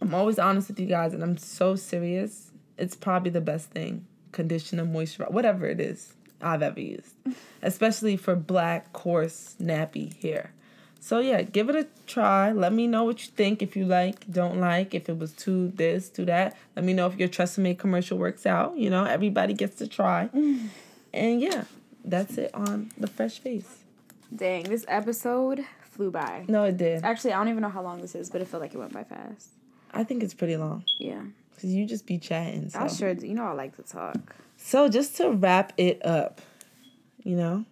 I'm 0.00 0.14
always 0.14 0.38
honest 0.38 0.68
with 0.68 0.78
you 0.78 0.86
guys, 0.86 1.12
and 1.12 1.20
I'm 1.20 1.36
so 1.36 1.74
serious. 1.74 2.52
It's 2.78 2.94
probably 2.94 3.30
the 3.32 3.40
best 3.40 3.70
thing 3.70 4.06
conditioner, 4.34 4.84
moisturizer, 4.84 5.30
whatever 5.30 5.66
it 5.66 5.80
is 5.80 6.12
I've 6.42 6.62
ever 6.62 6.80
used, 6.80 7.14
especially 7.62 8.18
for 8.18 8.36
black, 8.36 8.92
coarse, 8.92 9.56
nappy 9.58 10.20
hair. 10.20 10.52
So 11.00 11.18
yeah, 11.18 11.42
give 11.42 11.68
it 11.68 11.76
a 11.76 11.86
try. 12.06 12.52
Let 12.52 12.72
me 12.72 12.86
know 12.86 13.04
what 13.04 13.24
you 13.24 13.30
think. 13.34 13.62
If 13.62 13.76
you 13.76 13.84
like, 13.84 14.30
don't 14.30 14.58
like. 14.58 14.94
If 14.94 15.08
it 15.08 15.18
was 15.18 15.32
too 15.32 15.68
this, 15.68 16.08
too 16.08 16.24
that. 16.24 16.56
Let 16.76 16.84
me 16.84 16.94
know 16.94 17.06
if 17.06 17.18
your 17.18 17.28
Tresemme 17.28 17.78
commercial 17.78 18.16
works 18.16 18.46
out. 18.46 18.78
You 18.78 18.88
know, 18.88 19.04
everybody 19.04 19.54
gets 19.54 19.76
to 19.76 19.86
try. 19.86 20.28
And 21.14 21.40
yeah, 21.40 21.62
that's 22.04 22.38
it 22.38 22.52
on 22.54 22.90
the 22.98 23.06
fresh 23.06 23.38
face. 23.38 23.84
Dang, 24.34 24.64
this 24.64 24.84
episode 24.88 25.64
flew 25.82 26.10
by. 26.10 26.44
No, 26.48 26.64
it 26.64 26.76
did. 26.76 27.04
Actually, 27.04 27.34
I 27.34 27.36
don't 27.36 27.50
even 27.50 27.62
know 27.62 27.68
how 27.68 27.82
long 27.82 28.00
this 28.00 28.16
is, 28.16 28.30
but 28.30 28.40
it 28.40 28.48
felt 28.48 28.60
like 28.60 28.74
it 28.74 28.78
went 28.78 28.92
by 28.92 29.04
fast. 29.04 29.50
I 29.92 30.02
think 30.02 30.24
it's 30.24 30.34
pretty 30.34 30.56
long 30.56 30.82
Yeah. 30.98 31.22
Because 31.54 31.72
you 31.72 31.86
just 31.86 32.06
be 32.06 32.18
chatting. 32.18 32.68
So. 32.70 32.80
I 32.80 32.88
sure 32.88 33.14
do. 33.14 33.26
You 33.26 33.34
know 33.34 33.44
I 33.44 33.52
like 33.52 33.76
to 33.76 33.82
talk. 33.82 34.34
so 34.56 34.88
just 34.88 35.16
to 35.18 35.30
wrap 35.30 35.72
it 35.76 36.04
up, 36.04 36.40
you 37.22 37.36
know, 37.36 37.64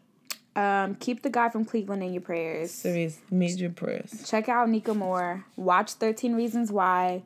Um, 0.54 0.94
keep 0.96 1.22
the 1.22 1.30
guy 1.30 1.48
from 1.48 1.64
Cleveland 1.64 2.02
in 2.02 2.12
your 2.12 2.22
prayers. 2.22 2.70
serious 2.70 3.18
major 3.30 3.70
prayers. 3.70 4.24
Check 4.28 4.48
out 4.48 4.68
Niqa 4.68 4.94
Mor. 4.94 5.44
Watch 5.56 5.92
13 5.94 6.34
Reasons 6.34 6.70
Why. 6.70 7.22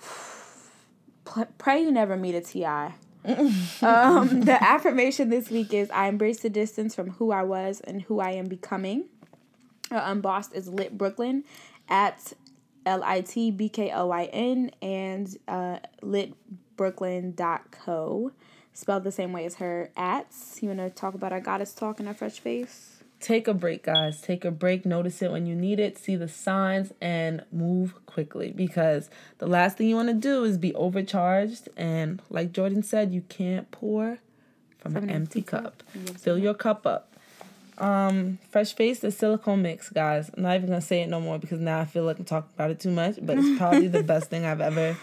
Pray 1.58 1.82
you 1.82 1.92
never 1.92 2.16
meet 2.16 2.34
a 2.34 2.40
T.I. 2.40 2.94
um, 3.82 4.40
the 4.40 4.58
affirmation 4.60 5.28
this 5.28 5.50
week 5.50 5.72
is 5.74 5.90
I 5.90 6.08
embrace 6.08 6.40
the 6.40 6.48
distance 6.50 6.94
from 6.94 7.10
who 7.12 7.30
I 7.32 7.42
was 7.42 7.80
and 7.80 8.02
who 8.02 8.18
I 8.18 8.30
am 8.32 8.46
becoming. 8.46 9.04
Uh, 9.90 10.00
unbossed 10.04 10.54
is 10.54 10.68
Lit 10.68 10.96
Brooklyn 10.96 11.44
at 11.88 12.32
L 12.86 13.02
I 13.04 13.20
T 13.20 13.50
B 13.50 13.68
K 13.68 13.90
O 13.92 14.10
I 14.10 14.24
N 14.24 14.70
and 14.80 15.36
uh, 15.48 15.80
litbrooklyn.co. 16.02 18.32
Spelled 18.72 19.04
the 19.04 19.12
same 19.12 19.32
way 19.32 19.44
as 19.44 19.56
her 19.56 19.90
ats. 19.96 20.60
You 20.62 20.68
want 20.68 20.80
to 20.80 20.90
talk 20.90 21.14
about 21.14 21.32
our 21.32 21.40
goddess 21.40 21.74
talk 21.74 21.98
and 21.98 22.08
our 22.08 22.14
fresh 22.14 22.40
face? 22.40 23.02
Take 23.20 23.46
a 23.46 23.52
break, 23.52 23.82
guys. 23.82 24.22
Take 24.22 24.46
a 24.46 24.50
break. 24.50 24.86
Notice 24.86 25.20
it 25.20 25.30
when 25.30 25.44
you 25.44 25.54
need 25.54 25.78
it. 25.78 25.98
See 25.98 26.16
the 26.16 26.28
signs 26.28 26.92
and 27.02 27.44
move 27.52 27.94
quickly 28.06 28.50
because 28.50 29.10
the 29.38 29.46
last 29.46 29.76
thing 29.76 29.88
you 29.88 29.96
want 29.96 30.08
to 30.08 30.14
do 30.14 30.44
is 30.44 30.56
be 30.56 30.74
overcharged. 30.74 31.68
And 31.76 32.22
like 32.30 32.52
Jordan 32.52 32.82
said, 32.82 33.12
you 33.12 33.20
can't 33.22 33.70
pour 33.70 34.18
from, 34.78 34.96
an, 34.96 35.10
empty 35.10 35.42
cup. 35.42 35.82
Fill 36.18 36.38
your 36.38 36.54
cup 36.54 36.86
up. 36.86 37.09
Um, 37.80 38.38
fresh 38.50 38.74
face, 38.74 39.00
the 39.00 39.10
silicone 39.10 39.62
mix, 39.62 39.88
guys. 39.88 40.30
I'm 40.36 40.42
not 40.42 40.56
even 40.56 40.68
gonna 40.68 40.80
say 40.80 41.02
it 41.02 41.08
no 41.08 41.20
more 41.20 41.38
because 41.38 41.60
now 41.60 41.80
I 41.80 41.86
feel 41.86 42.04
like 42.04 42.18
I'm 42.18 42.24
talking 42.24 42.50
about 42.54 42.70
it 42.70 42.78
too 42.78 42.90
much. 42.90 43.16
But 43.20 43.38
it's 43.38 43.58
probably 43.58 43.88
the 43.88 44.02
best 44.02 44.28
thing 44.28 44.44
I've 44.44 44.60
ever 44.60 44.96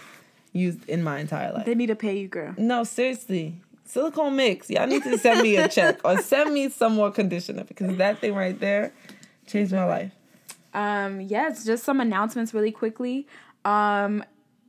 used 0.52 0.88
in 0.88 1.02
my 1.02 1.18
entire 1.18 1.52
life. 1.52 1.66
They 1.66 1.74
need 1.74 1.88
to 1.88 1.96
pay 1.96 2.18
you, 2.18 2.28
girl. 2.28 2.54
No, 2.56 2.84
seriously. 2.84 3.60
Silicone 3.84 4.36
mix. 4.36 4.70
Y'all 4.70 4.86
need 4.86 5.02
to 5.04 5.18
send 5.18 5.42
me 5.42 5.56
a 5.56 5.66
check 5.68 6.00
or 6.04 6.18
send 6.18 6.52
me 6.52 6.68
some 6.68 6.94
more 6.94 7.10
conditioner 7.10 7.64
because 7.64 7.96
that 7.96 8.18
thing 8.18 8.34
right 8.34 8.58
there 8.60 8.92
changed 9.46 9.72
my 9.72 9.84
life. 9.84 10.12
Um, 10.74 11.20
yes, 11.22 11.64
just 11.64 11.84
some 11.84 12.00
announcements 12.00 12.52
really 12.52 12.70
quickly. 12.70 13.26
Um, 13.64 14.22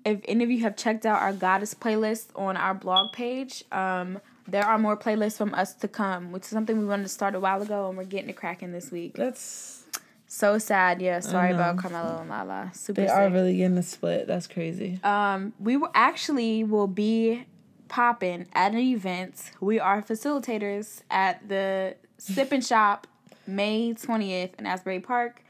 if 0.05 0.21
any 0.25 0.43
of 0.43 0.49
you 0.49 0.61
have 0.61 0.75
checked 0.75 1.05
out 1.05 1.21
our 1.21 1.33
goddess 1.33 1.73
playlist 1.75 2.27
on 2.35 2.57
our 2.57 2.73
blog 2.73 3.11
page, 3.11 3.63
um, 3.71 4.19
there 4.51 4.65
are 4.65 4.77
more 4.77 4.97
playlists 4.97 5.37
from 5.37 5.53
us 5.53 5.73
to 5.75 5.87
come, 5.87 6.31
which 6.31 6.43
is 6.43 6.49
something 6.49 6.77
we 6.79 6.85
wanted 6.85 7.03
to 7.03 7.09
start 7.09 7.35
a 7.35 7.39
while 7.39 7.61
ago, 7.61 7.87
and 7.89 7.97
we're 7.97 8.03
getting 8.03 8.29
it 8.29 8.35
cracking 8.35 8.71
this 8.71 8.91
week. 8.91 9.15
That's 9.15 9.83
So 10.27 10.57
sad, 10.57 11.01
yeah. 11.01 11.19
Sorry 11.21 11.51
about 11.51 11.77
Carmelo 11.77 12.19
and 12.21 12.29
Lala. 12.29 12.71
Super 12.73 13.01
they 13.01 13.07
sick. 13.07 13.15
are 13.15 13.29
really 13.29 13.57
getting 13.57 13.77
a 13.77 13.83
split. 13.83 14.27
That's 14.27 14.47
crazy. 14.47 14.99
Um, 15.03 15.53
we 15.59 15.75
will 15.77 15.91
actually 15.95 16.63
will 16.63 16.87
be 16.87 17.45
popping 17.87 18.45
at 18.53 18.73
an 18.73 18.79
event. 18.79 19.51
We 19.59 19.79
are 19.79 20.01
facilitators 20.03 21.01
at 21.09 21.47
the 21.49 21.95
Sip 22.19 22.51
and 22.51 22.63
Shop 22.63 23.07
May 23.47 23.93
20th 23.93 24.51
in 24.59 24.65
Asbury 24.67 24.99
Park. 24.99 25.41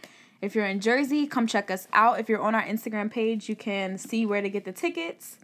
If 0.41 0.55
you're 0.55 0.65
in 0.65 0.79
Jersey, 0.79 1.27
come 1.27 1.47
check 1.47 1.69
us 1.69 1.89
out. 1.91 2.17
If 2.21 2.29
you're 2.29 2.41
on 2.41 2.55
our 2.55 2.63
Instagram 2.63 3.11
page, 3.11 3.49
you 3.49 3.57
can 3.57 3.97
see 3.97 4.25
where 4.25 4.41
to 4.41 4.49
get 4.49 4.63
the 4.63 4.71
tickets. 4.71 5.37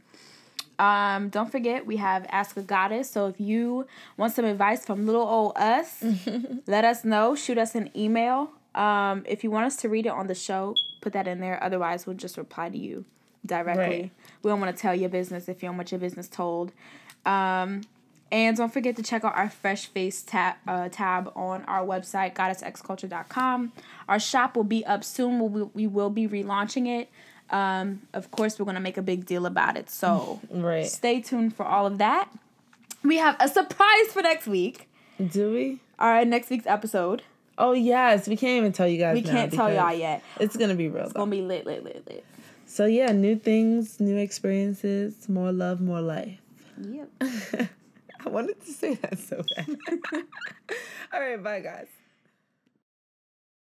Um, 0.77 1.29
don't 1.29 1.51
forget 1.51 1.85
we 1.85 1.97
have 1.97 2.25
Ask 2.29 2.57
a 2.57 2.61
Goddess. 2.61 3.09
So 3.09 3.27
if 3.27 3.39
you 3.39 3.87
want 4.17 4.33
some 4.33 4.45
advice 4.45 4.85
from 4.85 5.05
little 5.05 5.27
old 5.27 5.53
us, 5.57 6.03
let 6.67 6.83
us 6.83 7.05
know. 7.05 7.35
Shoot 7.35 7.57
us 7.57 7.75
an 7.75 7.89
email. 7.95 8.51
Um, 8.73 9.23
if 9.25 9.43
you 9.43 9.51
want 9.51 9.65
us 9.65 9.77
to 9.77 9.89
read 9.89 10.05
it 10.05 10.09
on 10.09 10.27
the 10.27 10.35
show, 10.35 10.75
put 11.01 11.13
that 11.13 11.27
in 11.27 11.39
there. 11.39 11.63
Otherwise, 11.63 12.05
we'll 12.05 12.17
just 12.17 12.37
reply 12.37 12.69
to 12.69 12.77
you 12.77 13.05
directly. 13.45 13.83
Right. 13.83 14.11
We 14.43 14.51
don't 14.51 14.59
want 14.59 14.75
to 14.75 14.81
tell 14.81 14.93
your 14.93 15.09
business 15.09 15.47
if 15.47 15.63
you 15.63 15.69
don't 15.69 15.77
want 15.77 15.91
your 15.91 15.99
business 15.99 16.27
told. 16.27 16.73
Um, 17.25 17.81
and 18.31 18.57
don't 18.57 18.73
forget 18.73 18.95
to 18.97 19.03
check 19.03 19.23
out 19.23 19.35
our 19.35 19.49
Fresh 19.49 19.87
Face 19.87 20.21
tab, 20.21 20.55
uh, 20.67 20.89
tab 20.89 21.31
on 21.35 21.63
our 21.65 21.85
website, 21.85 22.33
goddessxculture.com. 22.33 23.71
Our 24.09 24.19
shop 24.19 24.57
will 24.57 24.63
be 24.63 24.85
up 24.85 25.03
soon. 25.03 25.39
We'll, 25.39 25.49
we, 25.49 25.63
we 25.73 25.87
will 25.87 26.09
be 26.09 26.27
relaunching 26.27 26.87
it. 26.87 27.09
Um, 27.49 28.01
of 28.13 28.31
course, 28.31 28.57
we're 28.59 28.65
going 28.65 28.75
to 28.75 28.81
make 28.81 28.97
a 28.97 29.01
big 29.01 29.25
deal 29.25 29.45
about 29.45 29.77
it. 29.77 29.89
So 29.89 30.39
Right. 30.49 30.85
stay 30.85 31.21
tuned 31.21 31.55
for 31.55 31.65
all 31.65 31.85
of 31.85 31.97
that. 31.99 32.29
We 33.03 33.17
have 33.17 33.35
a 33.39 33.47
surprise 33.47 34.07
for 34.11 34.21
next 34.21 34.47
week. 34.47 34.89
Do 35.31 35.53
we? 35.53 35.79
All 35.99 36.09
right, 36.09 36.27
next 36.27 36.49
week's 36.49 36.65
episode. 36.65 37.21
Oh 37.57 37.71
yes, 37.71 38.27
we 38.27 38.35
can't 38.35 38.57
even 38.57 38.73
tell 38.73 38.87
you 38.87 38.97
guys. 38.97 39.13
We 39.15 39.21
can't 39.21 39.53
tell 39.53 39.71
y'all 39.71 39.93
yet. 39.93 40.21
It's 40.41 40.57
gonna 40.57 40.75
be 40.75 40.89
real. 40.89 41.03
It's 41.05 41.13
going 41.13 41.29
to 41.29 41.37
be 41.37 41.41
lit, 41.41 41.65
lit, 41.65 41.83
lit, 41.85 42.05
lit. 42.07 42.25
So 42.65 42.85
yeah, 42.85 43.11
new 43.13 43.37
things, 43.37 43.99
new 44.01 44.17
experiences, 44.17 45.29
more 45.29 45.51
love, 45.53 45.79
more 45.79 46.01
life. 46.01 46.37
Yep. 46.81 47.09
I 48.25 48.29
wanted 48.29 48.59
to 48.65 48.71
say 48.71 48.95
that 48.95 49.19
so 49.19 49.41
bad. 49.55 49.67
All 51.13 51.21
right, 51.21 51.41
bye 51.41 51.61
guys. 51.61 51.87